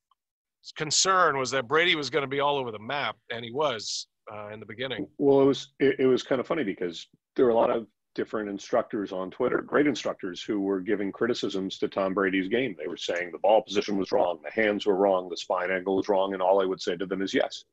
concern 0.77 1.37
was 1.37 1.51
that 1.51 1.67
Brady 1.67 1.95
was 1.95 2.09
going 2.09 2.23
to 2.23 2.27
be 2.27 2.39
all 2.39 2.57
over 2.57 2.71
the 2.71 2.79
map, 2.79 3.15
and 3.29 3.43
he 3.43 3.51
was 3.51 4.07
uh, 4.31 4.49
in 4.49 4.59
the 4.59 4.65
beginning. 4.65 5.07
Well, 5.17 5.41
it 5.41 5.45
was 5.45 5.73
it, 5.79 5.99
it 5.99 6.07
was 6.07 6.23
kind 6.23 6.41
of 6.41 6.47
funny 6.47 6.63
because 6.63 7.07
there 7.35 7.45
were 7.45 7.51
a 7.51 7.55
lot 7.55 7.69
of 7.69 7.87
different 8.15 8.49
instructors 8.49 9.11
on 9.11 9.31
Twitter, 9.31 9.61
great 9.61 9.87
instructors 9.87 10.41
who 10.43 10.61
were 10.61 10.79
giving 10.79 11.11
criticisms 11.11 11.77
to 11.79 11.87
Tom 11.87 12.13
Brady's 12.13 12.47
game. 12.47 12.75
They 12.77 12.87
were 12.87 12.97
saying 12.97 13.31
the 13.31 13.39
ball 13.39 13.61
position 13.61 13.97
was 13.97 14.11
wrong, 14.11 14.39
the 14.43 14.51
hands 14.51 14.85
were 14.85 14.95
wrong, 14.95 15.29
the 15.29 15.37
spine 15.37 15.71
angle 15.71 15.95
was 15.97 16.09
wrong, 16.09 16.33
and 16.33 16.41
all 16.41 16.61
I 16.61 16.65
would 16.65 16.81
say 16.81 16.95
to 16.95 17.05
them 17.05 17.21
is 17.21 17.33
yes, 17.33 17.63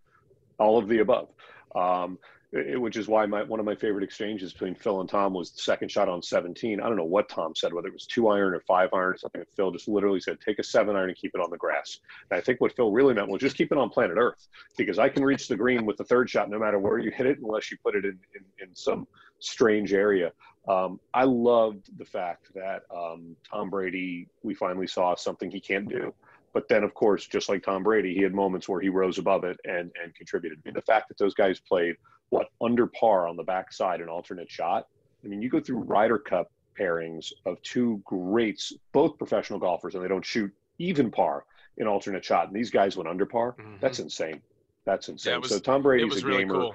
all 0.59 0.79
of 0.79 0.88
the 0.88 1.00
above. 1.00 1.29
Um, 1.74 2.18
it, 2.52 2.80
which 2.80 2.96
is 2.96 3.06
why 3.06 3.26
my 3.26 3.44
one 3.44 3.61
of 3.61 3.66
my 3.66 3.76
favorite 3.76 4.02
exchanges 4.02 4.52
between 4.52 4.74
Phil 4.74 5.00
and 5.00 5.09
Tom 5.09 5.35
was 5.35 5.52
the 5.52 5.62
second 5.62 5.90
shot 5.90 6.09
on 6.09 6.20
17. 6.20 6.80
I 6.80 6.88
don't 6.88 6.96
know 6.96 7.04
what 7.04 7.28
Tom 7.28 7.54
said, 7.54 7.72
whether 7.72 7.88
it 7.88 7.92
was 7.92 8.06
two 8.06 8.28
iron 8.28 8.54
or 8.54 8.61
five 8.61 8.88
iron 8.92 9.14
or 9.14 9.16
something. 9.16 9.44
Phil 9.54 9.70
just 9.70 9.87
literally 9.87 10.20
said, 10.20 10.38
take 10.40 10.59
a 10.59 10.64
seven 10.64 10.96
iron 10.96 11.11
and 11.11 11.18
keep 11.18 11.33
it 11.35 11.40
on 11.40 11.50
the 11.50 11.56
grass. 11.56 12.00
And 12.30 12.38
I 12.38 12.40
think 12.40 12.61
what 12.61 12.74
Phil 12.74 12.90
really 12.90 13.14
meant 13.14 13.28
was 13.28 13.40
just 13.40 13.56
keep 13.56 13.70
it 13.70 13.78
on 13.78 13.88
planet 13.88 14.16
Earth 14.18 14.48
because 14.76 14.98
I 14.98 15.09
can 15.09 15.24
reach 15.24 15.46
the 15.46 15.56
green 15.56 15.87
with 15.87 15.96
the 15.96 16.04
third 16.04 16.28
shot 16.28 16.50
no 16.50 16.59
matter 16.59 16.78
where 16.78 16.98
you 16.98 17.11
hit 17.12 17.26
it 17.26 17.38
unless 17.38 17.70
you 17.70 17.76
put 17.85 17.94
it 17.94 18.04
in, 18.04 18.18
in, 18.35 18.68
in 18.68 18.74
some 18.74 19.06
strange 19.38 19.92
area. 19.92 20.33
Um, 20.68 21.00
I 21.14 21.24
loved 21.24 21.96
the 21.98 22.04
fact 22.04 22.52
that 22.54 22.83
um, 22.94 23.37
Tom 23.48 23.70
Brady, 23.70 24.28
we 24.42 24.54
finally 24.54 24.87
saw 24.87 25.14
something 25.14 25.50
he 25.50 25.61
can't 25.61 25.88
do. 25.88 26.12
But 26.53 26.69
then, 26.69 26.83
of 26.83 26.95
course, 26.95 27.27
just 27.27 27.49
like 27.49 27.63
Tom 27.63 27.83
Brady, 27.83 28.15
he 28.15 28.23
had 28.23 28.35
moments 28.35 28.69
where 28.69 28.81
he 28.81 28.89
rose 28.89 29.19
above 29.19 29.45
it 29.45 29.59
and 29.65 29.91
and 30.03 30.15
contributed. 30.15 30.59
I 30.59 30.69
mean, 30.69 30.75
the 30.75 30.83
fact 30.83 31.09
that 31.09 31.19
those 31.19 31.35
guys 31.35 31.61
played 31.61 31.97
what 32.31 32.49
under 32.61 32.87
par 32.87 33.29
on 33.29 33.37
the 33.37 33.43
backside 33.43 34.01
an 34.01 34.09
alternate 34.09 34.51
shot. 34.51 34.89
I 35.25 35.29
mean, 35.29 35.43
you 35.43 35.51
go 35.51 35.61
through 35.61 35.81
Ryder 35.81 36.19
Cup 36.19 36.51
pairings 36.79 37.33
of 37.45 37.61
two 37.63 38.01
greats, 38.05 38.73
both 38.93 39.19
professional 39.19 39.59
golfers, 39.59 39.95
and 39.95 40.03
they 40.03 40.09
don't 40.09 40.25
shoot 40.25 40.51
even 40.79 41.11
par 41.11 41.45
in 41.77 41.87
alternate 41.87 42.25
shot. 42.25 42.47
And 42.47 42.57
these 42.57 42.71
guys 42.71 42.97
went 42.97 43.09
under 43.09 43.27
par. 43.27 43.55
Mm-hmm. 43.59 43.77
That's 43.81 43.99
insane. 43.99 44.41
That's 44.85 45.09
insane. 45.09 45.35
Yeah, 45.35 45.39
was, 45.39 45.51
so 45.51 45.59
Tom 45.59 45.83
Brady's 45.83 46.23
a 46.23 46.27
really 46.27 46.45
gamer. 46.45 46.55
Cool. 46.55 46.75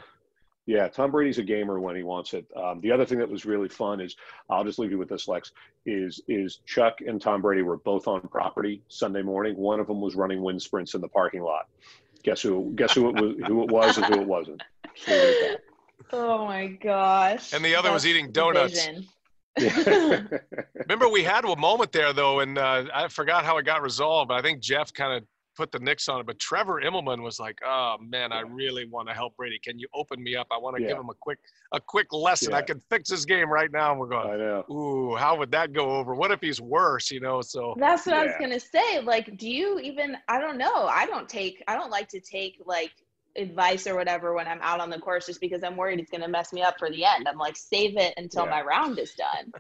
Yeah, 0.65 0.88
Tom 0.88 1.12
Brady's 1.12 1.38
a 1.38 1.43
gamer 1.43 1.80
when 1.80 1.95
he 1.95 2.01
wants 2.01 2.34
it. 2.34 2.45
Um, 2.56 2.82
the 2.82 2.91
other 2.91 3.06
thing 3.06 3.19
that 3.19 3.30
was 3.30 3.45
really 3.45 3.69
fun 3.69 4.01
is 4.01 4.15
I'll 4.49 4.63
just 4.63 4.80
leave 4.80 4.89
you 4.89 4.97
with 4.97 5.10
this, 5.10 5.28
Lex. 5.28 5.51
Is 5.86 6.21
is 6.28 6.60
Chuck 6.65 7.01
and 7.06 7.21
Tom 7.21 7.41
Brady 7.41 7.62
were 7.62 7.78
both 7.78 8.08
on 8.08 8.21
property 8.21 8.82
Sunday 8.88 9.21
morning. 9.21 9.56
One 9.56 9.80
of 9.80 9.86
them 9.86 10.01
was 10.01 10.15
running 10.15 10.41
wind 10.41 10.62
sprints 10.62 10.95
in 10.95 11.01
the 11.01 11.08
parking 11.08 11.43
lot. 11.43 11.67
Guess 12.23 12.41
who? 12.41 12.73
Guess 12.75 12.95
who 12.95 13.10
it 13.10 13.15
was? 13.15 13.36
Who 13.47 13.63
it 13.63 13.69
was 13.69 13.97
and 13.97 14.06
who 14.08 14.21
it 14.21 14.28
wasn't. 14.28 14.63
Oh 16.12 16.45
my 16.45 16.67
gosh! 16.67 17.54
And 17.54 17.63
the 17.63 17.75
other 17.75 17.89
That's 17.89 18.06
was 18.06 18.08
eating 18.08 18.32
donuts. 18.32 18.88
Remember, 19.58 21.08
we 21.10 21.23
had 21.23 21.45
a 21.45 21.56
moment 21.56 21.91
there 21.91 22.12
though, 22.13 22.41
and 22.41 22.58
uh, 22.58 22.86
I 22.93 23.08
forgot 23.08 23.45
how 23.45 23.58
it 23.58 23.65
got 23.65 23.82
resolved. 23.82 24.30
But 24.30 24.36
I 24.36 24.41
think 24.41 24.62
Jeff 24.62 24.93
kind 24.93 25.13
of 25.13 25.23
put 25.56 25.72
the 25.72 25.80
nix 25.80 26.08
on 26.08 26.20
it. 26.20 26.26
But 26.26 26.39
Trevor 26.39 26.82
Immelman 26.82 27.22
was 27.22 27.39
like, 27.39 27.60
"Oh 27.65 27.98
man, 28.00 28.32
I 28.32 28.41
really 28.41 28.86
want 28.86 29.08
to 29.08 29.13
help 29.13 29.36
Brady. 29.38 29.60
Can 29.60 29.80
you 29.80 29.88
open 29.94 30.22
me 30.22 30.36
up? 30.36 30.48
I 30.52 30.58
want 30.58 30.78
to 30.78 30.82
yeah. 30.82 30.89
give 30.89 30.98
him 30.98 31.10
a 31.10 31.13
quick 31.13 31.39
a 31.72 31.80
quick 31.80 32.12
lesson. 32.13 32.52
Yeah. 32.52 32.58
I 32.58 32.62
can 32.62 32.80
fix 32.89 33.10
his 33.10 33.26
game 33.26 33.50
right 33.50 33.72
now." 33.72 33.91
And 33.91 34.00
we're 34.00 34.08
going, 34.08 34.30
I 34.30 34.38
know. 34.38 34.65
"Ooh, 34.70 35.15
how 35.15 35.36
would 35.38 35.52
that 35.52 35.74
go 35.74 35.91
over? 35.91 36.15
What 36.15 36.32
if 36.32 36.41
he's 36.41 36.62
worse? 36.62 37.12
You 37.12 37.20
know?" 37.20 37.41
So 37.41 37.76
that's 37.78 38.06
what 38.06 38.15
yeah. 38.15 38.22
I 38.22 38.26
was 38.26 38.36
gonna 38.39 38.60
say. 38.60 39.02
Like, 39.02 39.38
do 39.38 39.50
you 39.50 39.80
even? 39.80 40.18
I 40.28 40.39
don't 40.39 40.58
know. 40.58 40.86
I 40.88 41.06
don't 41.06 41.28
take. 41.30 41.63
I 41.68 41.76
don't 41.76 41.91
like 41.91 42.10
to 42.10 42.20
take 42.20 42.62
like 42.65 42.91
advice 43.38 43.88
or 43.88 43.96
whatever 43.96 44.34
when 44.34 44.48
I'm 44.48 44.62
out 44.62 44.80
on 44.80 44.89
the 44.89 45.00
course 45.00 45.26
just 45.26 45.41
because 45.41 45.63
I'm 45.63 45.76
worried 45.76 46.00
it's 46.00 46.12
going 46.12 46.22
to 46.22 46.28
mess 46.28 46.54
me 46.54 46.62
up 46.62 46.76
for 46.80 46.89
the 46.89 47.04
end. 47.04 47.28
I'm 47.28 47.38
like, 47.38 47.58
save 47.58 47.98
it 47.98 48.13
until 48.18 48.46
my 48.46 48.62
round 48.62 48.98
is 48.98 49.13
done. 49.13 49.52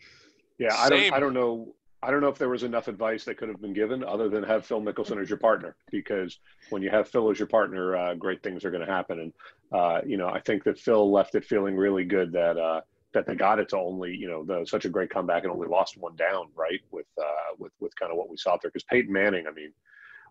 yeah, 0.58 0.74
I 0.76 0.88
don't. 0.88 1.12
I 1.12 1.20
don't 1.20 1.34
know. 1.34 1.74
I 2.00 2.12
don't 2.12 2.20
know 2.20 2.28
if 2.28 2.38
there 2.38 2.48
was 2.48 2.62
enough 2.62 2.86
advice 2.86 3.24
that 3.24 3.38
could 3.38 3.48
have 3.48 3.60
been 3.60 3.72
given 3.72 4.04
other 4.04 4.28
than 4.28 4.44
have 4.44 4.64
Phil 4.64 4.80
Mickelson 4.80 5.20
as 5.20 5.28
your 5.28 5.38
partner, 5.38 5.74
because 5.90 6.38
when 6.70 6.80
you 6.80 6.90
have 6.90 7.08
Phil 7.08 7.28
as 7.30 7.38
your 7.38 7.48
partner, 7.48 7.96
uh, 7.96 8.14
great 8.14 8.40
things 8.42 8.64
are 8.64 8.70
going 8.70 8.86
to 8.86 8.92
happen. 8.92 9.18
And, 9.18 9.32
uh, 9.72 10.00
you 10.06 10.16
know, 10.16 10.28
I 10.28 10.40
think 10.40 10.62
that 10.64 10.78
Phil 10.78 11.10
left 11.10 11.34
it 11.34 11.44
feeling 11.44 11.76
really 11.76 12.04
good 12.04 12.32
that, 12.32 12.56
uh, 12.56 12.82
that 13.14 13.26
they 13.26 13.34
got 13.34 13.58
it 13.58 13.70
to 13.70 13.78
only, 13.78 14.14
you 14.14 14.28
know, 14.28 14.44
the, 14.44 14.64
such 14.64 14.84
a 14.84 14.88
great 14.88 15.10
comeback 15.10 15.42
and 15.42 15.50
only 15.50 15.66
lost 15.66 15.96
one 15.98 16.14
down, 16.14 16.46
right? 16.54 16.80
With, 16.92 17.06
uh, 17.20 17.54
with, 17.58 17.72
with 17.80 17.92
kind 17.98 18.12
of 18.12 18.18
what 18.18 18.30
we 18.30 18.36
saw 18.36 18.56
there. 18.62 18.70
Cause 18.70 18.84
Peyton 18.84 19.12
Manning, 19.12 19.46
I 19.48 19.52
mean, 19.52 19.72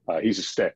uh, 0.08 0.19
he's 0.19 0.39
a 0.39 0.43
stick. 0.43 0.75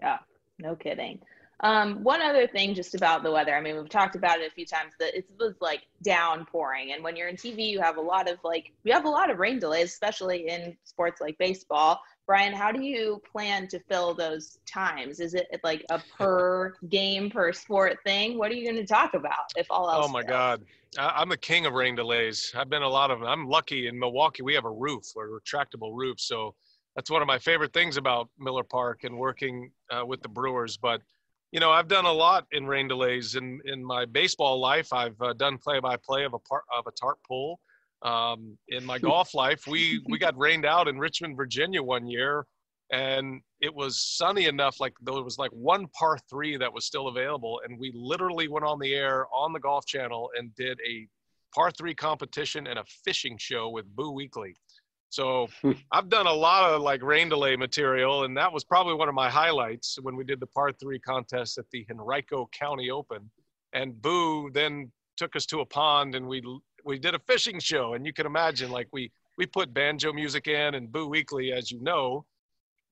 Yeah, 0.00 0.18
no 0.58 0.76
kidding. 0.76 1.20
Um, 1.60 2.02
one 2.04 2.20
other 2.20 2.46
thing 2.46 2.74
just 2.74 2.94
about 2.94 3.22
the 3.22 3.30
weather. 3.30 3.54
I 3.54 3.60
mean, 3.62 3.76
we've 3.76 3.88
talked 3.88 4.14
about 4.14 4.40
it 4.40 4.50
a 4.50 4.54
few 4.54 4.66
times 4.66 4.92
that 5.00 5.16
it 5.16 5.26
was 5.38 5.54
like 5.60 5.86
downpouring. 6.02 6.92
And 6.92 7.02
when 7.02 7.16
you're 7.16 7.28
in 7.28 7.36
TV, 7.36 7.68
you 7.68 7.80
have 7.80 7.96
a 7.96 8.00
lot 8.00 8.30
of 8.30 8.38
like, 8.44 8.72
we 8.84 8.90
have 8.90 9.06
a 9.06 9.08
lot 9.08 9.30
of 9.30 9.38
rain 9.38 9.58
delays, 9.58 9.92
especially 9.92 10.48
in 10.48 10.76
sports 10.84 11.20
like 11.20 11.38
baseball. 11.38 12.00
Brian, 12.26 12.52
how 12.52 12.72
do 12.72 12.82
you 12.82 13.22
plan 13.30 13.68
to 13.68 13.78
fill 13.88 14.12
those 14.12 14.58
times? 14.66 15.20
Is 15.20 15.32
it 15.32 15.48
like 15.64 15.86
a 15.90 16.02
per 16.18 16.74
game 16.90 17.30
per 17.30 17.52
sport 17.52 17.98
thing? 18.04 18.36
What 18.36 18.50
are 18.50 18.54
you 18.54 18.64
going 18.64 18.84
to 18.84 18.86
talk 18.86 19.14
about 19.14 19.52
if 19.56 19.66
all 19.70 19.88
else? 19.88 20.04
Oh 20.06 20.12
my 20.12 20.22
fails? 20.22 20.30
God, 20.30 20.62
I'm 20.98 21.28
the 21.28 21.36
king 21.38 21.64
of 21.64 21.72
rain 21.72 21.94
delays. 21.94 22.52
I've 22.54 22.68
been 22.68 22.82
a 22.82 22.88
lot 22.88 23.10
of. 23.10 23.20
them. 23.20 23.28
I'm 23.28 23.46
lucky 23.48 23.86
in 23.86 23.98
Milwaukee. 23.98 24.42
We 24.42 24.54
have 24.54 24.64
a 24.64 24.70
roof, 24.70 25.04
a 25.16 25.20
retractable 25.20 25.94
roof, 25.94 26.20
so 26.20 26.54
that's 26.96 27.10
one 27.10 27.22
of 27.22 27.28
my 27.28 27.38
favorite 27.38 27.72
things 27.72 27.96
about 27.96 28.28
Miller 28.38 28.64
Park 28.64 29.04
and 29.04 29.16
working 29.16 29.70
uh, 29.90 30.04
with 30.04 30.22
the 30.22 30.28
Brewers. 30.28 30.76
But 30.76 31.02
you 31.52 31.60
know, 31.60 31.70
I've 31.70 31.88
done 31.88 32.04
a 32.04 32.12
lot 32.12 32.46
in 32.52 32.66
rain 32.66 32.88
delays 32.88 33.34
in 33.34 33.60
in 33.64 33.84
my 33.84 34.04
baseball 34.04 34.58
life. 34.60 34.92
I've 34.92 35.20
uh, 35.20 35.32
done 35.34 35.58
play 35.58 35.80
by 35.80 35.96
play 35.96 36.24
of 36.24 36.34
a 36.34 36.38
part 36.38 36.64
of 36.76 36.86
a 36.86 36.92
tarp 36.92 37.18
pool. 37.26 37.60
Um, 38.02 38.58
in 38.68 38.84
my 38.84 38.98
golf 39.10 39.34
life, 39.34 39.66
we 39.66 40.02
we 40.08 40.18
got 40.18 40.36
rained 40.36 40.64
out 40.64 40.88
in 40.88 40.98
Richmond, 40.98 41.36
Virginia 41.36 41.82
one 41.82 42.06
year, 42.06 42.46
and 42.92 43.40
it 43.60 43.74
was 43.74 44.00
sunny 44.00 44.46
enough. 44.46 44.80
Like 44.80 44.94
there 45.02 45.14
was 45.14 45.38
like 45.38 45.52
one 45.52 45.86
par 45.98 46.18
three 46.28 46.56
that 46.56 46.72
was 46.72 46.84
still 46.84 47.08
available, 47.08 47.60
and 47.64 47.78
we 47.78 47.92
literally 47.94 48.48
went 48.48 48.66
on 48.66 48.78
the 48.78 48.94
air 48.94 49.26
on 49.34 49.52
the 49.52 49.60
Golf 49.60 49.86
Channel 49.86 50.30
and 50.36 50.54
did 50.56 50.78
a 50.86 51.06
par 51.54 51.70
three 51.70 51.94
competition 51.94 52.66
and 52.66 52.78
a 52.78 52.84
fishing 53.04 53.38
show 53.38 53.70
with 53.70 53.86
Boo 53.94 54.12
Weekley. 54.12 54.54
So 55.08 55.48
I've 55.92 56.08
done 56.08 56.26
a 56.26 56.32
lot 56.32 56.70
of 56.70 56.82
like 56.82 57.02
rain 57.02 57.28
delay 57.28 57.56
material, 57.56 58.24
and 58.24 58.36
that 58.36 58.52
was 58.52 58.64
probably 58.64 58.94
one 58.94 59.08
of 59.08 59.14
my 59.14 59.30
highlights 59.30 59.98
when 60.02 60.16
we 60.16 60.24
did 60.24 60.40
the 60.40 60.46
par 60.46 60.72
three 60.72 60.98
contest 60.98 61.58
at 61.58 61.64
the 61.70 61.86
Henrico 61.90 62.48
County 62.52 62.90
Open. 62.90 63.30
And 63.72 64.00
Boo 64.00 64.50
then 64.52 64.90
took 65.16 65.36
us 65.36 65.46
to 65.46 65.60
a 65.60 65.66
pond, 65.66 66.14
and 66.14 66.26
we 66.26 66.42
we 66.84 66.98
did 66.98 67.14
a 67.14 67.20
fishing 67.26 67.60
show. 67.60 67.94
And 67.94 68.04
you 68.04 68.12
can 68.12 68.26
imagine, 68.26 68.70
like 68.70 68.88
we 68.92 69.10
we 69.38 69.46
put 69.46 69.72
banjo 69.72 70.12
music 70.12 70.48
in, 70.48 70.74
and 70.74 70.90
Boo 70.90 71.08
Weekley, 71.08 71.52
as 71.52 71.70
you 71.70 71.80
know, 71.82 72.24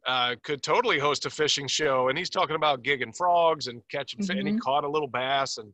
uh, 0.07 0.37
could 0.43 0.63
totally 0.63 0.99
host 0.99 1.27
a 1.27 1.31
fishing 1.31 1.67
show. 1.67 2.09
And 2.09 2.19
he's 2.19 2.31
talking 2.31 2.57
about 2.57 2.83
gigging 2.83 3.17
frogs 3.17 3.67
and 3.67 3.83
catching, 3.91 4.21
mm-hmm. 4.21 4.39
and 4.39 4.47
he 4.47 4.55
mm-hmm. 4.55 4.61
caught 4.61 4.85
a 4.85 4.89
little 4.89 5.09
bass, 5.09 5.59
and 5.59 5.73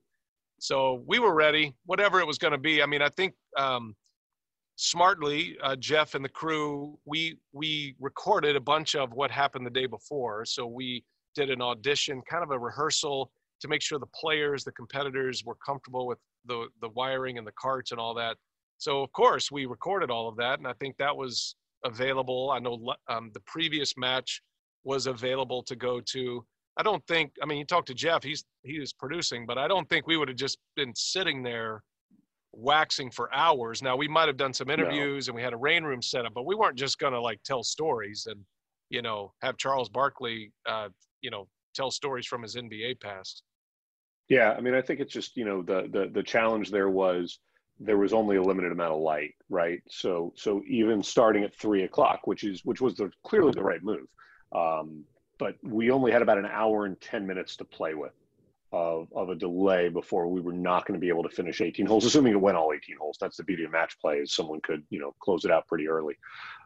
so 0.58 1.02
we 1.06 1.18
were 1.18 1.34
ready, 1.34 1.74
whatever 1.86 2.20
it 2.20 2.26
was 2.26 2.38
going 2.38 2.52
to 2.52 2.58
be. 2.58 2.82
I 2.82 2.86
mean, 2.86 3.02
I 3.02 3.10
think. 3.10 3.34
Um, 3.58 3.94
smartly, 4.80 5.58
uh, 5.62 5.76
Jeff 5.76 6.14
and 6.14 6.24
the 6.24 6.28
crew, 6.28 6.98
we 7.04 7.36
we 7.52 7.94
recorded 8.00 8.56
a 8.56 8.60
bunch 8.60 8.94
of 8.94 9.12
what 9.12 9.30
happened 9.30 9.66
the 9.66 9.70
day 9.70 9.86
before. 9.86 10.44
So 10.46 10.66
we 10.66 11.04
did 11.34 11.50
an 11.50 11.60
audition, 11.60 12.22
kind 12.28 12.42
of 12.42 12.50
a 12.50 12.58
rehearsal 12.58 13.30
to 13.60 13.68
make 13.68 13.82
sure 13.82 13.98
the 13.98 14.06
players, 14.06 14.64
the 14.64 14.72
competitors, 14.72 15.44
were 15.44 15.56
comfortable 15.64 16.06
with 16.06 16.18
the 16.46 16.68
the 16.80 16.88
wiring 16.90 17.36
and 17.36 17.46
the 17.46 17.52
carts 17.60 17.90
and 17.90 18.00
all 18.00 18.14
that. 18.14 18.36
So 18.78 19.02
of 19.02 19.12
course 19.12 19.50
we 19.52 19.66
recorded 19.66 20.10
all 20.10 20.28
of 20.28 20.36
that, 20.36 20.58
and 20.58 20.66
I 20.66 20.72
think 20.80 20.96
that 20.96 21.14
was 21.14 21.56
available. 21.84 22.50
I 22.50 22.58
know 22.58 22.94
um, 23.08 23.30
the 23.34 23.40
previous 23.46 23.94
match 23.98 24.40
was 24.84 25.06
available 25.06 25.62
to 25.64 25.76
go 25.76 26.00
to. 26.12 26.44
I 26.78 26.82
don't 26.82 27.06
think. 27.06 27.32
I 27.42 27.46
mean, 27.46 27.58
you 27.58 27.66
talk 27.66 27.84
to 27.86 27.94
Jeff; 27.94 28.22
he's 28.22 28.44
he 28.62 28.80
was 28.80 28.94
producing, 28.94 29.44
but 29.44 29.58
I 29.58 29.68
don't 29.68 29.88
think 29.90 30.06
we 30.06 30.16
would 30.16 30.28
have 30.28 30.38
just 30.38 30.56
been 30.74 30.94
sitting 30.94 31.42
there 31.42 31.82
waxing 32.52 33.10
for 33.10 33.32
hours. 33.34 33.82
Now 33.82 33.96
we 33.96 34.08
might 34.08 34.28
have 34.28 34.36
done 34.36 34.52
some 34.52 34.70
interviews 34.70 35.26
no. 35.26 35.32
and 35.32 35.36
we 35.36 35.42
had 35.42 35.52
a 35.52 35.56
rain 35.56 35.84
room 35.84 36.02
set 36.02 36.26
up, 36.26 36.34
but 36.34 36.46
we 36.46 36.54
weren't 36.54 36.76
just 36.76 36.98
going 36.98 37.12
to 37.12 37.20
like 37.20 37.42
tell 37.44 37.62
stories 37.62 38.26
and 38.28 38.40
you 38.88 39.02
know 39.02 39.32
have 39.42 39.56
Charles 39.56 39.88
Barkley 39.88 40.52
uh, 40.68 40.88
you 41.22 41.30
know 41.30 41.46
tell 41.74 41.90
stories 41.90 42.26
from 42.26 42.42
his 42.42 42.56
NBA 42.56 43.00
past. 43.00 43.42
Yeah, 44.28 44.52
I 44.52 44.60
mean, 44.60 44.74
I 44.74 44.82
think 44.82 45.00
it's 45.00 45.12
just 45.12 45.36
you 45.36 45.44
know 45.44 45.62
the 45.62 45.88
the 45.92 46.10
the 46.12 46.22
challenge 46.22 46.70
there 46.70 46.90
was 46.90 47.38
there 47.78 47.96
was 47.96 48.12
only 48.12 48.36
a 48.36 48.42
limited 48.42 48.72
amount 48.72 48.92
of 48.92 49.00
light, 49.00 49.34
right? 49.48 49.80
So 49.88 50.32
so 50.36 50.62
even 50.68 51.02
starting 51.02 51.44
at 51.44 51.54
three 51.54 51.84
o'clock, 51.84 52.26
which 52.26 52.44
is 52.44 52.64
which 52.64 52.80
was 52.80 52.94
the 52.94 53.10
clearly 53.24 53.52
the 53.52 53.62
right 53.62 53.82
move, 53.82 54.06
um, 54.54 55.04
but 55.38 55.54
we 55.62 55.90
only 55.90 56.12
had 56.12 56.22
about 56.22 56.38
an 56.38 56.46
hour 56.46 56.86
and 56.86 57.00
ten 57.00 57.26
minutes 57.26 57.56
to 57.56 57.64
play 57.64 57.94
with 57.94 58.12
of, 58.72 59.08
of 59.14 59.30
a 59.30 59.34
delay 59.34 59.88
before 59.88 60.28
we 60.28 60.40
were 60.40 60.52
not 60.52 60.86
going 60.86 60.98
to 60.98 61.00
be 61.00 61.08
able 61.08 61.24
to 61.24 61.28
finish 61.28 61.60
18 61.60 61.86
holes, 61.86 62.04
assuming 62.04 62.32
it 62.32 62.40
went 62.40 62.56
all 62.56 62.72
18 62.72 62.96
holes. 62.96 63.18
That's 63.20 63.36
the 63.36 63.42
beauty 63.42 63.64
of 63.64 63.72
match 63.72 63.98
play 64.00 64.18
is 64.18 64.32
someone 64.32 64.60
could, 64.60 64.84
you 64.90 65.00
know, 65.00 65.14
close 65.20 65.44
it 65.44 65.50
out 65.50 65.66
pretty 65.66 65.88
early. 65.88 66.16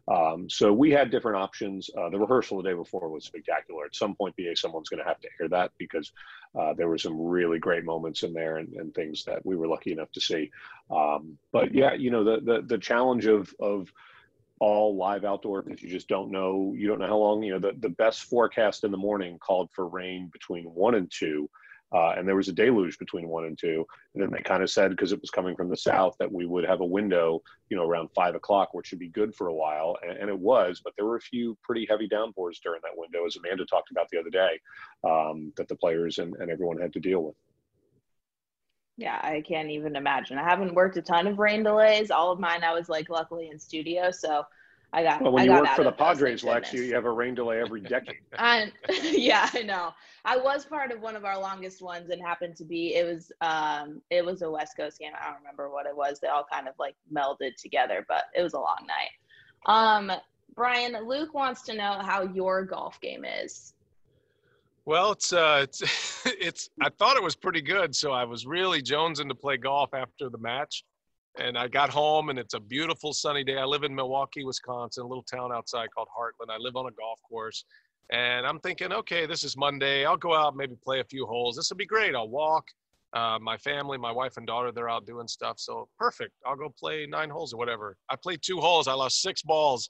Um, 0.06 0.50
so 0.50 0.70
we 0.70 0.90
had 0.90 1.10
different 1.10 1.38
options. 1.38 1.88
Uh, 1.96 2.10
the 2.10 2.18
rehearsal 2.18 2.58
the 2.58 2.68
day 2.68 2.74
before 2.74 3.08
was 3.08 3.24
spectacular. 3.24 3.86
At 3.86 3.96
some 3.96 4.14
point, 4.14 4.36
BA, 4.36 4.54
someone's 4.54 4.90
going 4.90 5.02
to 5.02 5.08
have 5.08 5.20
to 5.20 5.28
air 5.40 5.48
that 5.48 5.72
because 5.78 6.12
uh, 6.58 6.74
there 6.74 6.88
were 6.88 6.98
some 6.98 7.18
really 7.18 7.58
great 7.58 7.84
moments 7.84 8.22
in 8.22 8.34
there 8.34 8.58
and, 8.58 8.74
and 8.74 8.94
things 8.94 9.24
that 9.24 9.44
we 9.46 9.56
were 9.56 9.66
lucky 9.66 9.92
enough 9.92 10.12
to 10.12 10.20
see. 10.20 10.50
Um, 10.90 11.38
but 11.52 11.74
yeah, 11.74 11.94
you 11.94 12.10
know, 12.10 12.22
the, 12.22 12.40
the, 12.40 12.62
the 12.62 12.78
challenge 12.78 13.26
of, 13.26 13.54
of, 13.58 13.90
all 14.60 14.96
live 14.96 15.24
outdoor 15.24 15.62
because 15.62 15.82
you 15.82 15.90
just 15.90 16.06
don't 16.06 16.30
know 16.30 16.72
you 16.76 16.86
don't 16.86 17.00
know 17.00 17.08
how 17.08 17.16
long 17.16 17.42
you 17.42 17.52
know 17.52 17.58
the, 17.58 17.74
the 17.80 17.88
best 17.88 18.22
forecast 18.22 18.84
in 18.84 18.92
the 18.92 18.96
morning 18.96 19.36
called 19.36 19.68
for 19.72 19.88
rain 19.88 20.30
between 20.32 20.64
one 20.66 20.94
and 20.94 21.10
two 21.10 21.50
uh, 21.94 22.12
and 22.16 22.26
there 22.26 22.34
was 22.34 22.48
a 22.48 22.52
deluge 22.52 22.98
between 22.98 23.28
one 23.28 23.44
and 23.44 23.56
two. 23.56 23.86
And 24.14 24.22
then 24.22 24.30
they 24.30 24.42
kind 24.42 24.62
of 24.62 24.70
said, 24.70 24.90
because 24.90 25.12
it 25.12 25.20
was 25.20 25.30
coming 25.30 25.54
from 25.54 25.68
the 25.68 25.76
south, 25.76 26.16
that 26.18 26.30
we 26.30 26.44
would 26.44 26.64
have 26.64 26.80
a 26.80 26.84
window, 26.84 27.40
you 27.70 27.76
know, 27.76 27.84
around 27.84 28.08
five 28.14 28.34
o'clock, 28.34 28.74
which 28.74 28.88
should 28.88 28.98
be 28.98 29.08
good 29.08 29.34
for 29.34 29.46
a 29.46 29.54
while. 29.54 29.96
And, 30.02 30.18
and, 30.18 30.28
it 30.28 30.38
was, 30.38 30.80
but 30.82 30.92
there 30.96 31.06
were 31.06 31.16
a 31.16 31.20
few 31.20 31.56
pretty 31.62 31.86
heavy 31.88 32.08
downpours 32.08 32.58
during 32.58 32.80
that 32.82 32.96
window, 32.96 33.24
as 33.26 33.36
Amanda 33.36 33.64
talked 33.64 33.92
about 33.92 34.08
the 34.10 34.18
other 34.18 34.30
day, 34.30 34.60
um, 35.04 35.52
that 35.56 35.68
the 35.68 35.76
players 35.76 36.18
and, 36.18 36.34
and 36.36 36.50
everyone 36.50 36.78
had 36.78 36.92
to 36.94 37.00
deal 37.00 37.22
with. 37.22 37.36
Yeah, 38.96 39.20
I 39.22 39.42
can't 39.46 39.70
even 39.70 39.94
imagine. 39.94 40.38
I 40.38 40.44
haven't 40.44 40.74
worked 40.74 40.96
a 40.96 41.02
ton 41.02 41.26
of 41.28 41.38
rain 41.38 41.62
delays. 41.62 42.10
All 42.10 42.32
of 42.32 42.40
mine, 42.40 42.64
I 42.64 42.72
was 42.72 42.88
like 42.88 43.08
luckily 43.08 43.50
in 43.50 43.58
studio. 43.58 44.10
So 44.10 44.44
I 44.94 45.02
got. 45.02 45.20
Well, 45.20 45.32
when 45.32 45.42
I 45.42 45.56
you 45.56 45.60
work 45.60 45.70
for 45.74 45.82
the 45.82 45.90
Padres, 45.90 46.44
Lex, 46.44 46.72
you, 46.72 46.82
you 46.82 46.94
have 46.94 47.04
a 47.04 47.10
rain 47.10 47.34
delay 47.34 47.60
every 47.60 47.80
decade. 47.80 48.20
and 48.38 48.72
yeah, 49.02 49.50
I 49.52 49.62
know. 49.62 49.92
I 50.24 50.36
was 50.36 50.64
part 50.64 50.92
of 50.92 51.00
one 51.00 51.16
of 51.16 51.24
our 51.24 51.38
longest 51.38 51.82
ones, 51.82 52.10
and 52.10 52.22
happened 52.22 52.54
to 52.56 52.64
be 52.64 52.94
it 52.94 53.04
was 53.04 53.32
um 53.40 54.00
it 54.10 54.24
was 54.24 54.42
a 54.42 54.50
West 54.50 54.76
Coast 54.76 55.00
game. 55.00 55.10
I 55.20 55.26
don't 55.26 55.38
remember 55.38 55.68
what 55.68 55.86
it 55.86 55.96
was. 55.96 56.20
They 56.20 56.28
all 56.28 56.46
kind 56.50 56.68
of 56.68 56.74
like 56.78 56.94
melded 57.12 57.56
together, 57.60 58.06
but 58.08 58.26
it 58.36 58.42
was 58.42 58.52
a 58.52 58.60
long 58.60 58.86
night. 58.86 59.10
Um, 59.66 60.12
Brian, 60.54 60.96
Luke 61.04 61.34
wants 61.34 61.62
to 61.62 61.74
know 61.74 61.98
how 62.00 62.22
your 62.22 62.64
golf 62.64 63.00
game 63.00 63.24
is. 63.24 63.74
Well, 64.84 65.10
it's 65.10 65.32
uh, 65.32 65.60
it's 65.64 66.24
it's. 66.26 66.70
I 66.80 66.88
thought 66.88 67.16
it 67.16 67.22
was 67.22 67.34
pretty 67.34 67.62
good, 67.62 67.96
so 67.96 68.12
I 68.12 68.22
was 68.22 68.46
really 68.46 68.80
jonesing 68.80 69.28
to 69.28 69.34
play 69.34 69.56
golf 69.56 69.92
after 69.92 70.28
the 70.28 70.38
match 70.38 70.84
and 71.38 71.58
I 71.58 71.68
got 71.68 71.90
home 71.90 72.30
and 72.30 72.38
it's 72.38 72.54
a 72.54 72.60
beautiful 72.60 73.12
sunny 73.12 73.44
day. 73.44 73.58
I 73.58 73.64
live 73.64 73.82
in 73.82 73.94
Milwaukee, 73.94 74.44
Wisconsin, 74.44 75.04
a 75.04 75.06
little 75.06 75.24
town 75.24 75.52
outside 75.52 75.88
called 75.94 76.08
Hartland. 76.16 76.52
I 76.52 76.58
live 76.58 76.76
on 76.76 76.86
a 76.86 76.92
golf 76.92 77.20
course 77.28 77.64
and 78.10 78.46
I'm 78.46 78.60
thinking, 78.60 78.92
okay, 78.92 79.26
this 79.26 79.44
is 79.44 79.56
Monday. 79.56 80.04
I'll 80.04 80.16
go 80.16 80.34
out, 80.34 80.56
maybe 80.56 80.76
play 80.82 81.00
a 81.00 81.04
few 81.04 81.26
holes. 81.26 81.56
This 81.56 81.70
will 81.70 81.76
be 81.76 81.86
great. 81.86 82.14
I'll 82.14 82.28
walk. 82.28 82.64
Uh, 83.14 83.38
my 83.40 83.56
family, 83.58 83.96
my 83.96 84.10
wife 84.10 84.36
and 84.38 84.46
daughter, 84.46 84.72
they're 84.72 84.88
out 84.88 85.06
doing 85.06 85.28
stuff. 85.28 85.60
So 85.60 85.88
perfect. 85.98 86.32
I'll 86.44 86.56
go 86.56 86.68
play 86.68 87.06
nine 87.06 87.30
holes 87.30 87.54
or 87.54 87.58
whatever. 87.58 87.96
I 88.10 88.16
played 88.16 88.40
two 88.42 88.58
holes. 88.58 88.88
I 88.88 88.94
lost 88.94 89.22
six 89.22 89.40
balls, 89.40 89.88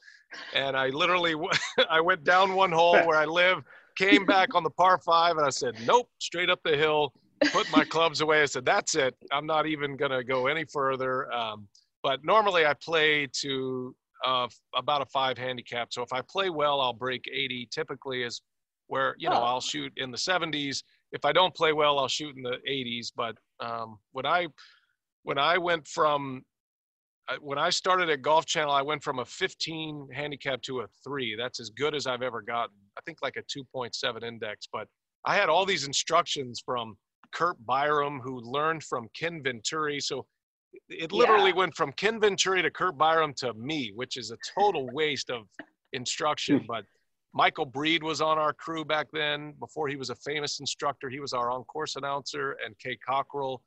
and 0.55 0.77
I 0.77 0.89
literally 0.89 1.35
I 1.91 2.03
went 2.03 2.23
down 2.23 2.55
one 2.55 2.71
hole 2.71 2.95
where 3.07 3.17
I 3.17 3.25
live, 3.25 3.63
came 3.97 4.27
back 4.27 4.55
on 4.55 4.63
the 4.63 4.71
par 4.71 4.99
five, 4.99 5.39
and 5.39 5.47
I 5.47 5.51
said, 5.51 5.75
nope, 5.87 6.09
straight 6.19 6.51
up 6.51 6.61
the 6.65 6.77
hill 6.77 7.15
put 7.53 7.71
my 7.71 7.85
clubs 7.85 8.21
away. 8.21 8.43
I 8.43 8.47
said, 8.47 8.65
that's 8.65 8.95
it. 8.95 9.15
I'm 9.33 9.47
not 9.47 9.67
even 9.67 9.97
going 9.97 10.11
to 10.11 10.25
go 10.25 10.47
any 10.47 10.65
further. 10.65 11.33
Um, 11.33 11.69
but 12.03 12.25
normally 12.25 12.67
I 12.67 12.75
play 12.75 13.27
to 13.41 13.95
uh, 14.25 14.49
about 14.77 15.03
a 15.03 15.07
five 15.07 15.39
handicap. 15.39 15.89
So 15.93 16.03
if 16.03 16.13
I 16.13 16.21
play 16.29 16.51
well, 16.51 16.81
I'll 16.81 16.93
break 16.93 17.25
80 17.33 17.69
typically 17.73 18.23
is 18.23 18.43
where, 18.87 19.15
you 19.19 19.29
know, 19.29 19.41
oh. 19.41 19.45
I'll 19.45 19.61
shoot 19.61 19.93
in 19.97 20.11
the 20.11 20.17
70s. 20.17 20.83
If 21.13 21.25
I 21.25 21.33
don't 21.33 21.55
play 21.55 21.73
well, 21.73 21.99
I'll 21.99 22.09
shoot 22.09 22.37
in 22.37 22.43
the 22.43 22.59
80s. 22.69 23.13
But 23.15 23.37
um, 23.61 23.99
when 24.13 24.27
I, 24.27 24.49
when 25.23 25.39
I 25.39 25.59
went 25.59 25.87
from, 25.87 26.43
uh, 27.29 27.37
when 27.41 27.59
I 27.59 27.71
started 27.71 28.11
at 28.11 28.21
Golf 28.21 28.45
Channel, 28.45 28.73
I 28.73 28.83
went 28.83 29.03
from 29.03 29.21
a 29.21 29.25
15 29.25 30.09
handicap 30.13 30.61
to 30.63 30.81
a 30.81 30.87
three. 31.03 31.35
That's 31.37 31.61
as 31.61 31.71
good 31.71 31.95
as 31.95 32.07
I've 32.07 32.23
ever 32.23 32.43
gotten. 32.43 32.77
I 32.99 33.01
think 33.07 33.19
like 33.23 33.37
a 33.37 33.43
2.7 33.43 34.23
index, 34.23 34.69
but 34.71 34.87
I 35.25 35.35
had 35.35 35.49
all 35.49 35.65
these 35.65 35.87
instructions 35.87 36.63
from 36.65 36.97
Curt 37.35 37.57
Byrum, 37.67 38.21
who 38.23 38.41
learned 38.41 38.83
from 38.83 39.09
Ken 39.15 39.43
Venturi. 39.43 40.01
So 40.01 40.25
it 40.89 41.13
literally 41.13 41.51
yeah. 41.51 41.57
went 41.57 41.75
from 41.75 41.93
Ken 41.93 42.21
Venturi 42.21 42.63
to 42.63 42.71
Curt 42.71 42.97
Byrum 42.97 43.35
to 43.37 43.53
me, 43.55 43.93
which 43.95 44.17
is 44.17 44.31
a 44.31 44.39
total 44.59 44.89
waste 44.93 45.31
of 45.31 45.43
instruction. 45.93 46.65
But 46.69 46.85
Michael 47.35 47.67
Breed 47.67 48.05
was 48.05 48.21
on 48.21 48.39
our 48.39 48.53
crew 48.53 48.85
back 48.85 49.09
then. 49.13 49.55
Before 49.59 49.89
he 49.89 49.97
was 49.97 50.11
a 50.11 50.15
famous 50.15 50.61
instructor, 50.61 51.11
he 51.11 51.19
was 51.19 51.33
our 51.33 51.51
on-course 51.51 51.97
announcer, 51.97 52.57
and 52.65 52.79
Kay 52.79 52.97
Cockerill 53.07 53.59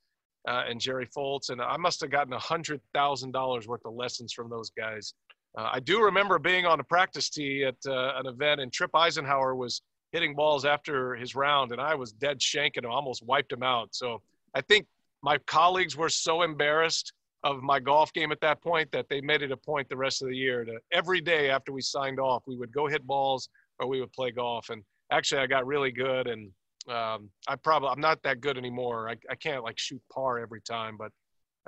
uh, 0.48 0.64
and 0.70 0.80
Jerry 0.80 1.06
Foltz. 1.06 1.50
And 1.50 1.62
I 1.62 1.76
must 1.76 2.00
have 2.00 2.10
gotten 2.10 2.32
a 2.32 2.40
hundred 2.40 2.80
thousand 2.94 3.34
dollars 3.34 3.68
worth 3.68 3.86
of 3.86 3.94
lessons 3.94 4.32
from 4.32 4.50
those 4.50 4.70
guys. 4.70 5.14
Uh, 5.58 5.70
I 5.74 5.82
do 5.82 6.02
remember 6.02 6.40
being 6.40 6.66
on 6.66 6.80
a 6.80 6.84
practice 6.84 7.30
tee 7.30 7.66
at 7.66 7.76
uh, 7.86 8.14
an 8.16 8.28
event, 8.28 8.62
and 8.62 8.72
Trip 8.72 8.92
Isenhour 8.94 9.58
was 9.58 9.82
hitting 10.12 10.36
balls 10.36 10.65
after 10.65 11.15
his 11.15 11.36
round, 11.36 11.72
and 11.72 11.82
I 11.82 11.96
was 11.96 12.12
dead 12.12 12.39
shanking 12.39 12.84
him, 12.84 12.91
almost 12.91 13.24
wiped 13.26 13.52
him 13.52 13.63
out. 13.63 13.89
So 13.93 14.22
I 14.56 14.62
think 14.62 14.88
my 15.22 15.38
colleagues 15.39 15.98
were 15.98 16.10
so 16.10 16.43
embarrassed 16.43 17.13
of 17.43 17.62
my 17.62 17.80
golf 17.80 18.12
game 18.13 18.32
at 18.32 18.41
that 18.41 18.62
point 18.62 18.91
that 18.91 19.08
they 19.10 19.22
made 19.22 19.41
it 19.41 19.52
a 19.52 19.58
point 19.58 19.88
the 19.89 19.98
rest 19.98 20.22
of 20.22 20.28
the 20.30 20.36
year 20.36 20.65
to 20.65 20.78
every 20.91 21.22
day 21.22 21.50
after 21.50 21.72
we 21.72 21.82
signed 21.82 22.20
off, 22.20 22.43
we 22.48 22.58
would 22.58 22.72
go 22.72 22.88
hit 22.88 23.06
balls 23.06 23.50
or 23.80 23.88
we 23.88 24.00
would 24.00 24.12
play 24.13 24.32
golf. 24.32 24.70
And 24.70 24.84
actually, 25.12 25.41
I 25.41 25.48
got 25.48 25.65
really 25.65 25.91
good, 25.91 26.28
and 26.28 26.52
um, 26.89 27.30
I 27.48 27.56
probably 27.56 27.89
I'm 27.89 28.02
not 28.02 28.22
that 28.24 28.41
good 28.41 28.58
anymore. 28.58 29.10
I, 29.10 29.15
I 29.30 29.36
can't 29.36 29.63
like 29.63 29.78
shoot 29.78 30.02
par 30.12 30.39
every 30.39 30.62
time, 30.62 30.98
but 30.98 31.12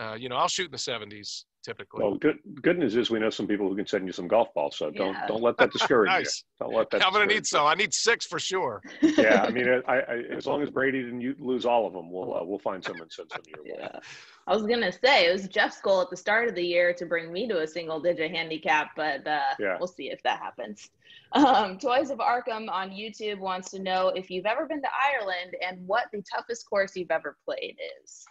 uh, 0.01 0.15
you 0.15 0.29
know 0.29 0.37
I'll 0.37 0.47
shoot 0.47 0.65
in 0.65 0.71
the 0.71 0.77
70s 0.77 1.43
typically. 1.63 2.03
Well, 2.03 2.15
good 2.15 2.39
good 2.61 2.77
news 2.77 2.95
is 2.95 3.09
we 3.09 3.19
know 3.19 3.29
some 3.29 3.47
people 3.47 3.67
who 3.67 3.75
can 3.75 3.85
send 3.85 4.05
you 4.05 4.13
some 4.13 4.27
golf 4.27 4.53
balls, 4.53 4.77
so 4.77 4.89
don't 4.91 5.13
yeah. 5.13 5.27
don't 5.27 5.41
let 5.41 5.57
that 5.57 5.71
discourage 5.73 6.09
nice. 6.09 6.43
you. 6.59 6.65
Don't 6.65 6.75
let 6.75 6.89
that. 6.91 7.05
I'm 7.05 7.13
going 7.13 7.27
to 7.27 7.33
need 7.33 7.45
some. 7.45 7.65
I 7.65 7.73
need 7.75 7.93
six 7.93 8.25
for 8.25 8.39
sure. 8.39 8.81
yeah, 9.01 9.43
I 9.47 9.51
mean, 9.51 9.67
I, 9.87 9.95
I, 9.95 10.23
as 10.35 10.45
long 10.45 10.61
as 10.61 10.69
Brady 10.69 11.03
didn't 11.03 11.21
you 11.21 11.35
lose 11.39 11.65
all 11.65 11.87
of 11.87 11.93
them, 11.93 12.11
we'll 12.11 12.35
uh, 12.35 12.43
we'll 12.43 12.59
find 12.59 12.83
some 12.83 12.99
and 13.01 13.11
send 13.11 13.31
some 13.31 13.41
your 13.47 13.63
way. 13.63 13.71
Yeah. 13.79 13.99
I 14.47 14.53
was 14.53 14.63
gonna 14.63 14.91
say 14.91 15.27
it 15.27 15.33
was 15.33 15.47
Jeff's 15.47 15.81
goal 15.81 16.01
at 16.01 16.09
the 16.09 16.17
start 16.17 16.47
of 16.47 16.55
the 16.55 16.65
year 16.65 16.93
to 16.93 17.05
bring 17.05 17.31
me 17.31 17.47
to 17.47 17.61
a 17.61 17.67
single 17.67 17.99
digit 17.99 18.31
handicap, 18.31 18.91
but 18.95 19.25
uh, 19.27 19.39
yeah. 19.59 19.77
we'll 19.77 19.87
see 19.87 20.09
if 20.09 20.21
that 20.23 20.39
happens. 20.39 20.89
Um, 21.33 21.77
Toys 21.77 22.09
of 22.09 22.17
Arkham 22.17 22.69
on 22.71 22.89
YouTube 22.89 23.39
wants 23.39 23.69
to 23.71 23.79
know 23.79 24.07
if 24.09 24.31
you've 24.31 24.47
ever 24.47 24.65
been 24.65 24.81
to 24.81 24.89
Ireland 25.13 25.55
and 25.65 25.85
what 25.87 26.05
the 26.11 26.23
toughest 26.23 26.67
course 26.67 26.95
you've 26.95 27.11
ever 27.11 27.37
played 27.45 27.77
is. 28.03 28.25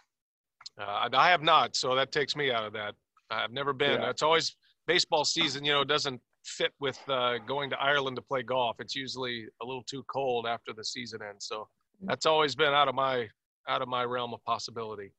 Uh, 0.77 1.09
I 1.11 1.29
have 1.29 1.41
not, 1.41 1.75
so 1.75 1.95
that 1.95 2.11
takes 2.11 2.35
me 2.35 2.51
out 2.51 2.65
of 2.65 2.73
that. 2.73 2.95
I've 3.29 3.51
never 3.51 3.73
been. 3.73 4.01
Yeah. 4.01 4.09
It's 4.09 4.21
always 4.21 4.55
baseball 4.87 5.25
season. 5.25 5.63
You 5.63 5.73
know, 5.73 5.83
doesn't 5.83 6.21
fit 6.45 6.71
with 6.79 6.99
uh, 7.09 7.37
going 7.47 7.69
to 7.69 7.79
Ireland 7.79 8.15
to 8.15 8.21
play 8.21 8.43
golf. 8.43 8.77
It's 8.79 8.95
usually 8.95 9.45
a 9.61 9.65
little 9.65 9.83
too 9.83 10.03
cold 10.11 10.47
after 10.47 10.73
the 10.73 10.83
season 10.83 11.19
ends. 11.27 11.45
So 11.47 11.67
that's 12.01 12.25
always 12.25 12.55
been 12.55 12.73
out 12.73 12.87
of 12.87 12.95
my 12.95 13.27
out 13.67 13.81
of 13.81 13.87
my 13.87 14.03
realm 14.03 14.33
of 14.33 14.43
possibility. 14.43 15.11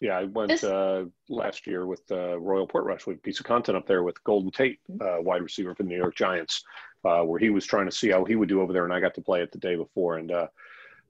Yeah, 0.00 0.16
I 0.16 0.24
went 0.24 0.62
uh, 0.62 1.06
last 1.28 1.66
year 1.66 1.86
with 1.86 2.02
uh, 2.10 2.38
Royal 2.38 2.68
Portrush 2.68 3.06
with 3.06 3.16
a 3.16 3.20
piece 3.20 3.40
of 3.40 3.46
content 3.46 3.76
up 3.76 3.86
there 3.86 4.04
with 4.04 4.22
Golden 4.22 4.52
Tate, 4.52 4.78
uh, 5.00 5.16
wide 5.18 5.42
receiver 5.42 5.74
for 5.74 5.82
the 5.82 5.88
New 5.88 5.96
York 5.96 6.14
Giants, 6.14 6.62
uh, 7.04 7.22
where 7.22 7.40
he 7.40 7.50
was 7.50 7.66
trying 7.66 7.86
to 7.86 7.92
see 7.92 8.10
how 8.10 8.24
he 8.24 8.36
would 8.36 8.48
do 8.48 8.60
over 8.60 8.72
there, 8.72 8.84
and 8.84 8.92
I 8.92 9.00
got 9.00 9.14
to 9.14 9.20
play 9.20 9.42
it 9.42 9.50
the 9.50 9.58
day 9.58 9.74
before. 9.74 10.18
And 10.18 10.30
uh, 10.30 10.46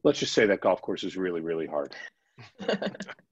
let's 0.04 0.18
just 0.18 0.32
say 0.32 0.46
that 0.46 0.62
golf 0.62 0.80
course 0.80 1.04
is 1.04 1.18
really, 1.18 1.42
really 1.42 1.66
hard. 1.66 1.94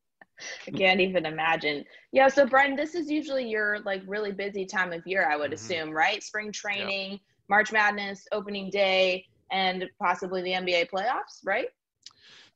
I 0.67 0.71
can't 0.71 1.01
even 1.01 1.27
imagine. 1.27 1.85
Yeah, 2.13 2.29
so 2.29 2.47
Brian, 2.47 2.77
this 2.77 2.95
is 2.95 3.11
usually 3.11 3.49
your 3.49 3.81
like 3.81 4.03
really 4.07 4.33
busy 4.33 4.67
time 4.67 4.93
of 4.93 5.07
year, 5.07 5.29
I 5.31 5.37
would 5.37 5.47
mm-hmm. 5.47 5.55
assume, 5.55 5.91
right? 5.91 6.23
Spring 6.23 6.53
training, 6.53 7.13
yep. 7.13 7.21
March 7.49 7.73
Madness, 7.73 8.27
opening 8.33 8.71
day, 8.71 9.27
and 9.51 9.85
possibly 10.01 10.43
the 10.43 10.53
NBA 10.53 10.91
playoffs, 10.91 11.41
right? 11.45 11.69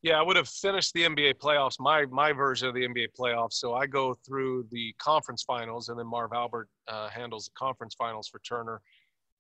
Yeah, 0.03 0.19
I 0.19 0.23
would 0.23 0.37
have 0.37 0.49
finished 0.49 0.95
the 0.95 1.03
NBA 1.03 1.35
playoffs, 1.35 1.79
my 1.79 2.07
my 2.07 2.33
version 2.33 2.69
of 2.69 2.75
the 2.75 2.89
NBA 2.89 3.09
playoffs. 3.19 3.55
So 3.55 3.75
I 3.75 3.87
go 3.87 4.15
through 4.27 4.67
the 4.71 4.95
conference 4.99 5.43
finals, 5.43 5.91
and 5.91 5.99
then 5.99 6.07
Marv 6.07 6.33
Albert 6.33 6.69
uh, 6.89 7.09
handles 7.11 7.47
the 7.47 7.53
conference 7.59 7.95
finals 7.95 8.27
for 8.27 8.39
Turner. 8.39 8.81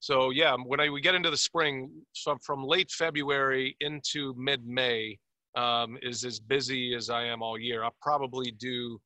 So 0.00 0.30
yeah, 0.30 0.56
when 0.56 0.80
I, 0.80 0.88
we 0.90 1.00
get 1.00 1.14
into 1.14 1.30
the 1.30 1.36
spring, 1.36 1.90
so 2.12 2.36
from 2.42 2.64
late 2.64 2.90
February 2.90 3.76
into 3.80 4.34
mid 4.36 4.66
May, 4.66 5.18
um, 5.56 5.98
is 6.02 6.24
as 6.24 6.38
busy 6.40 6.94
as 6.94 7.10
I 7.10 7.24
am 7.24 7.42
all 7.42 7.58
year. 7.58 7.84
I'll 7.84 7.96
probably 8.00 8.50
do 8.52 9.00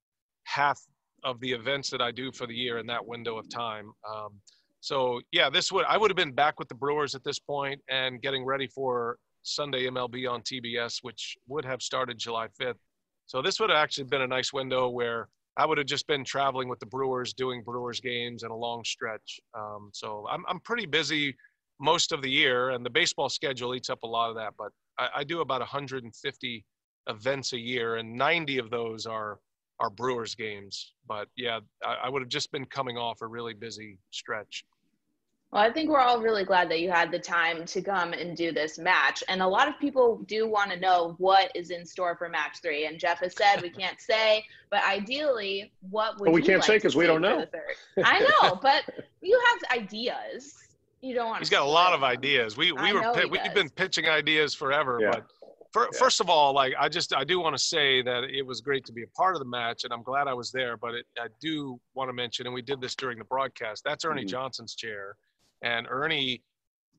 half 0.44 0.80
of 1.24 1.40
the 1.40 1.52
events 1.52 1.90
that 1.90 2.02
I 2.02 2.10
do 2.10 2.30
for 2.32 2.46
the 2.46 2.54
year 2.54 2.78
in 2.78 2.86
that 2.86 3.04
window 3.04 3.38
of 3.38 3.48
time. 3.48 3.92
Um, 4.08 4.40
so 4.80 5.20
yeah, 5.32 5.48
this 5.48 5.72
would 5.72 5.86
I 5.86 5.96
would 5.96 6.10
have 6.10 6.16
been 6.16 6.32
back 6.32 6.58
with 6.58 6.68
the 6.68 6.74
Brewers 6.74 7.14
at 7.14 7.24
this 7.24 7.38
point 7.38 7.80
and 7.88 8.20
getting 8.20 8.44
ready 8.44 8.66
for 8.66 9.16
Sunday 9.42 9.86
MLB 9.86 10.30
on 10.30 10.42
TBS, 10.42 10.98
which 11.02 11.36
would 11.48 11.64
have 11.64 11.80
started 11.82 12.18
July 12.18 12.48
5th. 12.60 12.74
So 13.26 13.40
this 13.40 13.58
would 13.60 13.70
have 13.70 13.78
actually 13.78 14.04
been 14.04 14.22
a 14.22 14.26
nice 14.26 14.52
window 14.52 14.90
where 14.90 15.28
I 15.56 15.64
would 15.66 15.78
have 15.78 15.86
just 15.86 16.06
been 16.06 16.24
traveling 16.24 16.68
with 16.68 16.80
the 16.80 16.86
Brewers, 16.86 17.32
doing 17.32 17.62
Brewers 17.62 18.00
games 18.00 18.42
and 18.42 18.52
a 18.52 18.54
long 18.54 18.84
stretch. 18.84 19.40
Um, 19.56 19.90
so 19.92 20.26
I'm 20.30 20.44
I'm 20.48 20.60
pretty 20.60 20.86
busy 20.86 21.34
most 21.80 22.12
of 22.12 22.22
the 22.22 22.30
year, 22.30 22.70
and 22.70 22.84
the 22.84 22.90
baseball 22.90 23.28
schedule 23.28 23.74
eats 23.74 23.90
up 23.90 24.02
a 24.02 24.06
lot 24.06 24.30
of 24.30 24.36
that. 24.36 24.54
But 24.58 24.72
I, 24.98 25.08
I 25.16 25.24
do 25.24 25.40
about 25.40 25.60
150 25.60 26.64
events 27.08 27.52
a 27.52 27.58
year, 27.58 27.96
and 27.96 28.14
90 28.14 28.58
of 28.58 28.70
those 28.70 29.06
are 29.06 29.38
are 29.80 29.90
Brewers 29.90 30.34
games. 30.34 30.92
But 31.06 31.28
yeah, 31.36 31.60
I, 31.84 31.96
I 32.04 32.08
would 32.08 32.22
have 32.22 32.28
just 32.28 32.52
been 32.52 32.64
coming 32.64 32.96
off 32.96 33.22
a 33.22 33.26
really 33.26 33.54
busy 33.54 33.98
stretch. 34.10 34.64
Well, 35.54 35.62
I 35.62 35.72
think 35.72 35.88
we're 35.88 36.00
all 36.00 36.20
really 36.20 36.44
glad 36.44 36.68
that 36.70 36.80
you 36.80 36.90
had 36.90 37.12
the 37.12 37.18
time 37.18 37.64
to 37.64 37.80
come 37.80 38.12
and 38.12 38.36
do 38.36 38.50
this 38.50 38.76
match. 38.76 39.22
And 39.28 39.40
a 39.40 39.46
lot 39.46 39.68
of 39.68 39.78
people 39.78 40.18
do 40.26 40.48
want 40.48 40.72
to 40.72 40.80
know 40.80 41.14
what 41.18 41.52
is 41.54 41.70
in 41.70 41.86
store 41.86 42.16
for 42.16 42.28
match 42.28 42.58
three. 42.60 42.86
And 42.86 42.98
Jeff 42.98 43.20
has 43.20 43.36
said 43.36 43.62
we 43.62 43.70
can't 43.70 44.00
say, 44.00 44.44
but 44.68 44.82
ideally, 44.84 45.72
what 45.90 46.18
would 46.18 46.26
well, 46.26 46.34
we 46.34 46.42
can't 46.42 46.58
like 46.58 46.66
say 46.66 46.76
because 46.76 46.96
we 46.96 47.06
don't 47.06 47.22
know. 47.22 47.46
I 48.02 48.18
know, 48.18 48.58
but 48.60 48.82
you 49.20 49.40
have 49.48 49.78
ideas. 49.80 50.56
You 51.04 51.14
don't 51.14 51.28
want. 51.28 51.40
He's 51.40 51.50
got 51.50 51.62
a 51.62 51.70
lot 51.70 51.92
of 51.92 52.02
ideas. 52.02 52.56
We 52.56 52.72
we 52.72 52.94
were 52.94 53.12
we've 53.28 53.52
been 53.52 53.68
pitching 53.68 54.08
ideas 54.08 54.54
forever, 54.54 54.98
yeah. 55.02 55.10
but 55.12 55.26
for, 55.70 55.82
yeah. 55.92 55.98
First 55.98 56.20
of 56.22 56.30
all, 56.30 56.54
like 56.54 56.72
I 56.80 56.88
just 56.88 57.14
I 57.14 57.24
do 57.24 57.38
want 57.40 57.54
to 57.54 57.62
say 57.62 58.00
that 58.00 58.24
it 58.24 58.46
was 58.46 58.62
great 58.62 58.86
to 58.86 58.92
be 58.92 59.02
a 59.02 59.06
part 59.08 59.34
of 59.34 59.40
the 59.40 59.48
match, 59.48 59.84
and 59.84 59.92
I'm 59.92 60.02
glad 60.02 60.28
I 60.28 60.32
was 60.32 60.50
there. 60.50 60.78
But 60.78 60.94
it, 60.94 61.06
I 61.18 61.26
do 61.42 61.78
want 61.94 62.08
to 62.08 62.14
mention, 62.14 62.46
and 62.46 62.54
we 62.54 62.62
did 62.62 62.80
this 62.80 62.94
during 62.94 63.18
the 63.18 63.24
broadcast. 63.24 63.82
That's 63.84 64.06
Ernie 64.06 64.22
mm-hmm. 64.22 64.28
Johnson's 64.28 64.74
chair, 64.74 65.14
and 65.60 65.86
Ernie, 65.90 66.42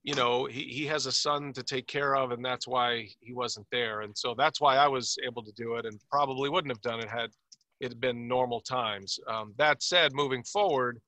you 0.04 0.14
know, 0.14 0.46
he 0.46 0.66
he 0.66 0.86
has 0.86 1.08
a 1.08 1.12
son 1.12 1.52
to 1.54 1.64
take 1.64 1.88
care 1.88 2.16
of, 2.16 2.30
and 2.30 2.46
that's 2.46 2.68
why 2.68 3.08
he 3.22 3.34
wasn't 3.34 3.66
there. 3.72 4.02
And 4.02 4.16
so 4.16 4.36
that's 4.38 4.62
why 4.62 4.78
I 4.78 4.88
was 4.88 5.18
able 5.26 5.44
to 5.44 5.52
do 5.54 5.78
it, 5.78 5.86
and 5.86 6.00
probably 6.12 6.50
wouldn't 6.52 6.72
have 6.72 6.82
done 6.82 7.00
it 7.00 7.10
had 7.10 7.32
it 7.80 7.90
had 7.90 8.00
been 8.00 8.28
normal 8.28 8.62
times. 8.62 9.20
Um, 9.28 9.56
that 9.58 9.82
said, 9.82 10.14
moving 10.14 10.44
forward, 10.44 11.02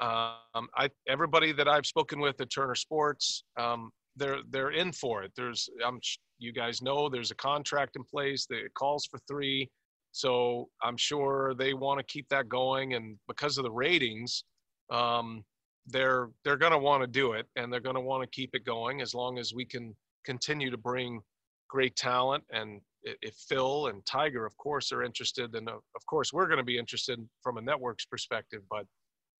um, 0.00 0.68
I 0.76 0.88
everybody 1.08 1.52
that 1.52 1.68
I've 1.68 1.86
spoken 1.86 2.20
with 2.20 2.40
at 2.40 2.50
Turner 2.50 2.74
Sports, 2.74 3.44
um, 3.58 3.90
they're 4.16 4.38
they're 4.50 4.70
in 4.70 4.92
for 4.92 5.22
it. 5.22 5.32
There's 5.36 5.68
I'm 5.84 6.00
you 6.38 6.52
guys 6.52 6.80
know 6.80 7.08
there's 7.08 7.30
a 7.30 7.36
contract 7.36 7.96
in 7.96 8.04
place 8.04 8.46
that 8.46 8.62
calls 8.74 9.06
for 9.06 9.18
three. 9.28 9.68
So 10.12 10.68
I'm 10.82 10.96
sure 10.96 11.54
they 11.54 11.74
want 11.74 11.98
to 12.00 12.12
keep 12.12 12.28
that 12.30 12.48
going, 12.48 12.94
and 12.94 13.16
because 13.28 13.58
of 13.58 13.64
the 13.64 13.70
ratings, 13.70 14.42
um, 14.90 15.44
they're 15.86 16.30
they're 16.44 16.56
going 16.56 16.72
to 16.72 16.78
want 16.78 17.02
to 17.02 17.06
do 17.06 17.32
it, 17.32 17.46
and 17.56 17.72
they're 17.72 17.80
going 17.80 17.94
to 17.94 18.00
want 18.00 18.22
to 18.22 18.28
keep 18.30 18.50
it 18.54 18.64
going 18.64 19.02
as 19.02 19.14
long 19.14 19.38
as 19.38 19.52
we 19.54 19.64
can 19.64 19.94
continue 20.24 20.70
to 20.70 20.78
bring 20.78 21.20
great 21.68 21.94
talent. 21.94 22.42
And 22.52 22.80
if 23.02 23.34
Phil 23.48 23.86
and 23.86 24.04
Tiger, 24.04 24.44
of 24.44 24.56
course, 24.56 24.92
are 24.92 25.02
interested, 25.02 25.52
then 25.52 25.68
of 25.68 26.06
course 26.08 26.32
we're 26.32 26.46
going 26.46 26.58
to 26.58 26.64
be 26.64 26.78
interested 26.78 27.20
from 27.42 27.58
a 27.58 27.62
network's 27.62 28.04
perspective. 28.04 28.62
But 28.70 28.86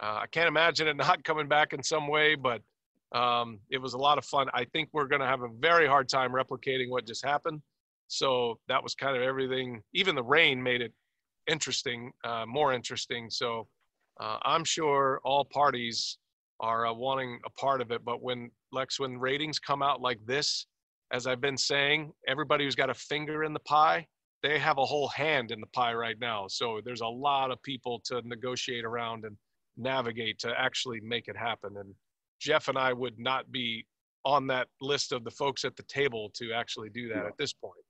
I 0.00 0.26
can't 0.30 0.48
imagine 0.48 0.88
it 0.88 0.96
not 0.96 1.24
coming 1.24 1.48
back 1.48 1.72
in 1.72 1.82
some 1.82 2.08
way. 2.08 2.34
But 2.34 2.62
um, 3.12 3.58
it 3.70 3.78
was 3.78 3.94
a 3.94 3.98
lot 3.98 4.18
of 4.18 4.24
fun. 4.24 4.48
I 4.54 4.64
think 4.64 4.88
we're 4.92 5.08
going 5.08 5.20
to 5.20 5.26
have 5.26 5.42
a 5.42 5.48
very 5.58 5.86
hard 5.86 6.08
time 6.08 6.32
replicating 6.32 6.88
what 6.88 7.06
just 7.06 7.24
happened. 7.24 7.60
So 8.08 8.58
that 8.68 8.82
was 8.82 8.94
kind 8.94 9.16
of 9.16 9.22
everything. 9.22 9.82
Even 9.94 10.14
the 10.14 10.22
rain 10.22 10.62
made 10.62 10.80
it 10.80 10.92
interesting, 11.46 12.12
uh, 12.24 12.44
more 12.46 12.72
interesting. 12.72 13.30
So 13.30 13.68
uh, 14.20 14.38
I'm 14.42 14.64
sure 14.64 15.20
all 15.24 15.44
parties 15.44 16.18
are 16.60 16.86
uh, 16.86 16.92
wanting 16.92 17.40
a 17.46 17.50
part 17.50 17.80
of 17.80 17.90
it. 17.90 18.04
But 18.04 18.22
when 18.22 18.50
Lex, 18.72 19.00
when 19.00 19.18
ratings 19.18 19.58
come 19.58 19.82
out 19.82 20.00
like 20.00 20.18
this, 20.26 20.66
as 21.12 21.26
I've 21.26 21.40
been 21.40 21.56
saying, 21.56 22.12
everybody 22.28 22.64
who's 22.64 22.76
got 22.76 22.90
a 22.90 22.94
finger 22.94 23.42
in 23.44 23.52
the 23.52 23.60
pie, 23.60 24.06
they 24.42 24.58
have 24.58 24.78
a 24.78 24.84
whole 24.84 25.08
hand 25.08 25.50
in 25.50 25.60
the 25.60 25.66
pie 25.68 25.94
right 25.94 26.18
now. 26.20 26.46
So 26.48 26.80
there's 26.84 27.00
a 27.00 27.06
lot 27.06 27.50
of 27.50 27.62
people 27.62 28.00
to 28.06 28.22
negotiate 28.24 28.84
around 28.84 29.24
and 29.24 29.36
navigate 29.80 30.38
to 30.40 30.52
actually 30.58 31.00
make 31.00 31.28
it 31.28 31.36
happen. 31.36 31.76
And 31.76 31.94
Jeff 32.38 32.68
and 32.68 32.78
I 32.78 32.92
would 32.92 33.18
not 33.18 33.50
be 33.50 33.86
on 34.24 34.46
that 34.48 34.68
list 34.80 35.12
of 35.12 35.24
the 35.24 35.30
folks 35.30 35.64
at 35.64 35.76
the 35.76 35.82
table 35.84 36.30
to 36.34 36.52
actually 36.52 36.90
do 36.90 37.08
that 37.08 37.24
at 37.26 37.36
this 37.38 37.52
point. 37.52 37.82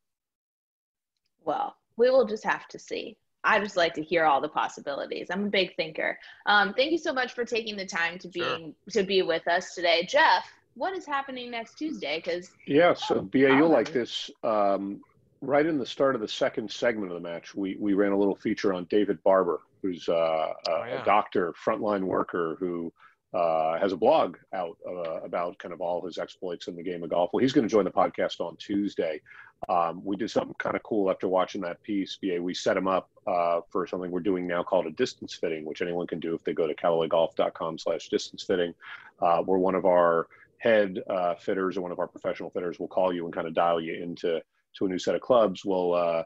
Well, 1.44 1.76
we 1.96 2.10
will 2.10 2.26
just 2.26 2.44
have 2.44 2.68
to 2.68 2.78
see. 2.78 3.16
I 3.42 3.58
just 3.58 3.76
like 3.76 3.94
to 3.94 4.02
hear 4.02 4.24
all 4.24 4.40
the 4.40 4.48
possibilities. 4.48 5.28
I'm 5.30 5.46
a 5.46 5.50
big 5.50 5.74
thinker. 5.76 6.18
Um, 6.46 6.74
thank 6.74 6.92
you 6.92 6.98
so 6.98 7.12
much 7.12 7.32
for 7.32 7.44
taking 7.44 7.76
the 7.76 7.86
time 7.86 8.18
to 8.18 8.28
being 8.28 8.74
sure. 8.88 9.02
to 9.02 9.06
be 9.06 9.22
with 9.22 9.48
us 9.48 9.74
today, 9.74 10.06
Jeff. 10.08 10.44
What 10.74 10.96
is 10.96 11.06
happening 11.06 11.50
next 11.50 11.76
Tuesday? 11.76 12.22
Because 12.22 12.50
yeah, 12.66 12.94
so 12.94 13.22
BA, 13.22 13.38
you'll 13.38 13.70
like 13.70 13.92
this. 13.92 14.30
Um, 14.44 15.00
right 15.40 15.64
in 15.64 15.78
the 15.78 15.86
start 15.86 16.14
of 16.14 16.20
the 16.20 16.28
second 16.28 16.70
segment 16.70 17.12
of 17.12 17.20
the 17.20 17.28
match, 17.28 17.54
we 17.54 17.76
we 17.80 17.94
ran 17.94 18.12
a 18.12 18.16
little 18.16 18.36
feature 18.36 18.72
on 18.74 18.84
David 18.84 19.22
Barber, 19.24 19.60
who's 19.82 20.08
uh, 20.08 20.12
a, 20.12 20.54
oh, 20.70 20.84
yeah. 20.86 21.02
a 21.02 21.04
doctor, 21.04 21.54
frontline 21.64 22.02
worker 22.02 22.56
who 22.58 22.92
uh, 23.32 23.78
has 23.78 23.92
a 23.92 23.96
blog 23.96 24.36
out 24.52 24.76
uh, 24.88 25.20
about 25.20 25.58
kind 25.58 25.72
of 25.72 25.80
all 25.80 26.04
his 26.04 26.18
exploits 26.18 26.66
in 26.66 26.74
the 26.74 26.82
game 26.82 27.02
of 27.04 27.10
golf. 27.10 27.30
Well, 27.32 27.40
he's 27.40 27.52
going 27.52 27.66
to 27.66 27.70
join 27.70 27.84
the 27.84 27.90
podcast 27.90 28.40
on 28.40 28.56
Tuesday. 28.56 29.20
Um, 29.68 30.02
we 30.04 30.16
did 30.16 30.30
something 30.30 30.54
kind 30.58 30.74
of 30.74 30.82
cool 30.82 31.10
after 31.10 31.28
watching 31.28 31.60
that 31.60 31.82
piece. 31.82 32.18
BA, 32.20 32.42
we 32.42 32.54
set 32.54 32.76
him 32.76 32.88
up 32.88 33.10
uh, 33.26 33.60
for 33.70 33.86
something 33.86 34.10
we're 34.10 34.20
doing 34.20 34.46
now 34.46 34.62
called 34.62 34.86
a 34.86 34.90
distance 34.92 35.34
fitting, 35.34 35.64
which 35.64 35.82
anyone 35.82 36.06
can 36.06 36.18
do 36.18 36.34
if 36.34 36.42
they 36.42 36.52
go 36.52 36.66
to 36.66 36.74
callawaygolf.com 36.74 37.78
slash 37.78 38.08
distance 38.08 38.42
fitting, 38.42 38.74
uh, 39.20 39.42
where 39.42 39.58
one 39.58 39.74
of 39.74 39.84
our 39.84 40.26
head 40.58 40.98
uh, 41.08 41.34
fitters 41.36 41.76
or 41.76 41.82
one 41.82 41.92
of 41.92 41.98
our 41.98 42.08
professional 42.08 42.50
fitters 42.50 42.80
will 42.80 42.88
call 42.88 43.12
you 43.12 43.24
and 43.26 43.34
kind 43.34 43.46
of 43.46 43.54
dial 43.54 43.80
you 43.80 44.02
into 44.02 44.40
to 44.74 44.86
a 44.86 44.88
new 44.88 44.98
set 44.98 45.14
of 45.14 45.20
clubs. 45.20 45.64
We'll 45.64 46.24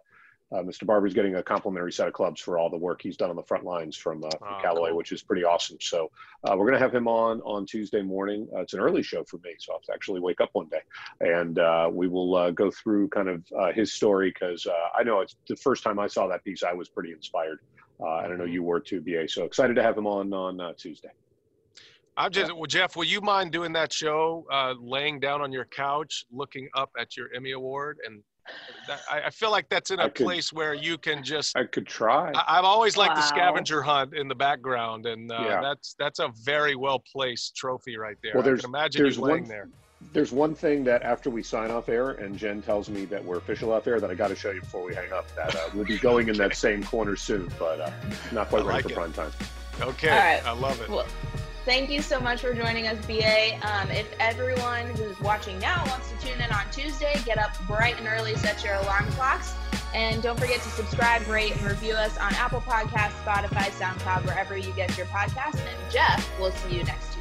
uh, 0.53 0.55
uh, 0.55 0.63
Mr. 0.63 0.87
Barber's 0.87 1.15
getting 1.15 1.37
a 1.37 1.43
complimentary 1.43 1.93
set 1.93 2.09
of 2.09 2.15
clubs 2.15 2.41
for 2.41 2.59
all 2.59 2.71
the 2.71 2.77
work 2.77 3.03
he's 3.03 3.17
done 3.17 3.31
on 3.31 3.37
the 3.37 3.43
front 3.43 3.65
lines 3.65 3.97
from, 3.97 4.23
uh, 4.25 4.31
from 4.39 4.55
oh, 4.55 4.63
Callaway, 4.63 4.91
cool. 4.91 4.97
which 4.97 5.13
is 5.13 5.23
pretty 5.23 5.45
awesome. 5.45 5.79
So 5.81 6.11
uh, 6.45 6.55
we're 6.57 6.67
going 6.67 6.75
to 6.75 6.79
have 6.79 6.95
him 6.95 7.09
on 7.09 7.41
on 7.43 7.67
Tuesday 7.67 8.03
morning. 8.03 8.49
Uh, 8.55 8.61
it's 8.61 8.75
an 8.75 8.81
early 8.81 9.03
show 9.03 9.25
for 9.25 9.39
me, 9.39 9.55
so 9.59 9.73
I 9.73 9.77
have 9.77 9.83
to 9.83 9.93
actually 9.93 10.21
wake 10.21 10.41
up 10.41 10.51
one 10.53 10.69
day, 10.69 10.81
and 11.21 11.59
uh, 11.59 11.91
we 11.93 12.09
will 12.09 12.35
uh, 12.35 12.51
go 12.51 12.71
through 12.71 13.09
kind 13.09 13.29
of 13.29 13.45
his 13.75 13.93
story 13.93 14.31
because 14.31 14.67
I 14.97 15.03
know 15.03 15.21
it's 15.21 15.37
the 15.49 15.57
first 15.57 15.83
time 15.83 15.99
I 15.99 16.07
saw 16.07 16.27
that 16.29 16.45
piece, 16.45 16.63
I 16.63 16.73
was 16.73 16.89
pretty 16.89 17.13
inspired, 17.13 17.61
and 17.99 18.09
I 18.09 18.29
know 18.29 18.45
mm-hmm. 18.45 18.53
you 18.53 18.63
were 18.63 18.81
too, 18.81 19.01
BA. 19.01 19.29
So 19.29 19.45
excited 19.45 19.75
to 19.77 19.83
have 19.83 19.97
him 19.97 20.07
on 20.07 20.33
on 20.33 20.75
Tuesday. 20.77 21.11
I'm 22.17 22.31
just, 22.31 22.55
well, 22.55 22.67
Jeff, 22.67 22.95
will 22.95 23.03
you 23.03 23.21
mind 23.21 23.51
doing 23.51 23.73
that 23.73 23.93
show, 23.93 24.47
laying 24.81 25.19
down 25.19 25.41
on 25.41 25.53
your 25.53 25.65
couch, 25.65 26.27
looking 26.31 26.69
up 26.75 26.91
at 26.99 27.17
your 27.17 27.29
Emmy 27.35 27.53
Award 27.53 27.99
and 28.07 28.23
I, 29.09 29.31
feel 29.31 29.51
like 29.51 29.69
that's 29.69 29.91
in 29.91 30.01
a 30.01 30.11
could, 30.11 30.25
place 30.25 30.53
where 30.53 30.75
you 30.75 30.99
can 30.99 31.23
just. 31.23 31.57
I 31.57 31.65
could 31.65 31.87
try. 31.87 32.33
I, 32.35 32.57
have 32.57 32.65
always 32.65 32.97
liked 32.97 33.15
wow. 33.15 33.21
the 33.21 33.27
scavenger 33.27 33.83
hunt 33.83 34.15
in 34.15 34.29
the 34.29 34.35
background, 34.35 35.07
and 35.07 35.31
uh, 35.31 35.39
yeah. 35.41 35.61
that's 35.61 35.95
that's 35.99 36.19
a 36.19 36.29
very 36.43 36.77
well 36.77 37.03
placed 37.13 37.57
trophy 37.57 37.97
right 37.97 38.17
there. 38.23 38.33
Well, 38.35 38.43
there's, 38.43 38.61
I 38.61 38.63
can 38.63 38.71
imagine 38.71 39.03
there's 39.03 39.17
you 39.17 39.23
laying 39.23 39.43
one, 39.43 39.49
there. 39.49 39.69
There's 40.13 40.33
one 40.33 40.55
thing 40.55 40.85
that 40.85 41.03
after 41.03 41.31
we 41.31 41.43
sign 41.43 41.71
off 41.71 41.89
air, 41.89 42.11
and 42.11 42.37
Jen 42.37 42.61
tells 42.61 42.91
me 42.91 43.07
that 43.07 43.25
we're 43.25 43.39
official 43.39 43.73
off 43.73 43.87
air, 43.87 44.01
that 44.01 44.11
I 44.11 44.15
got 44.15 44.29
to 44.29 44.37
show 44.37 44.51
you 44.51 44.61
before 44.61 44.85
we 44.85 44.95
hang 44.95 45.13
up. 45.13 45.35
That 45.35 45.55
uh, 45.55 45.71
we'll 45.73 45.87
be 45.87 45.99
going 46.11 46.29
in 46.29 46.37
that 46.37 46.55
same 46.57 46.85
corner 46.85 47.17
soon, 47.17 47.51
but 47.59 47.81
uh, 47.81 47.91
not 48.33 48.49
quite 48.49 48.65
I 48.65 48.67
ready 48.67 48.75
like 48.75 48.83
for 48.85 48.91
it. 48.91 48.95
prime 48.95 49.13
time. 49.13 49.33
Okay, 49.81 50.41
I 50.45 50.53
love 50.53 50.81
it. 50.81 50.89
Well, 50.89 51.07
thank 51.65 51.91
you 51.91 52.03
so 52.03 52.21
much 52.21 52.41
for 52.41 52.55
joining 52.55 52.87
us, 52.87 53.05
BA. 53.07 53.59
Um, 53.67 53.91
if 53.91 54.13
everyone 54.21 54.87
who's 54.97 55.19
watching 55.21 55.59
now 55.59 55.85
wants 55.87 56.11
to 56.11 56.19
tune 56.19 56.41
in 56.41 56.53
on 56.53 56.65
Tuesday, 56.71 57.15
get 57.25 57.39
up 57.39 57.53
bright 57.67 57.99
and 57.99 58.07
early, 58.09 58.35
set 58.37 58.63
your 58.65 58.75
alarm 58.75 59.07
clocks. 59.13 59.55
And 59.95 60.23
don't 60.23 60.39
forget 60.39 60.61
to 60.61 60.69
subscribe, 60.71 61.27
rate, 61.29 61.53
and 61.53 61.63
review 61.63 61.95
us 61.95 62.17
on 62.19 62.35
Apple 62.35 62.61
Podcasts, 62.61 63.13
Spotify, 63.25 63.71
SoundCloud, 63.71 64.25
wherever 64.25 64.57
you 64.57 64.73
get 64.73 64.97
your 64.99 65.07
podcasts. 65.07 65.61
And 65.61 65.93
Jeff, 65.93 66.29
we'll 66.39 66.53
see 66.53 66.77
you 66.77 66.85
next 66.85 67.14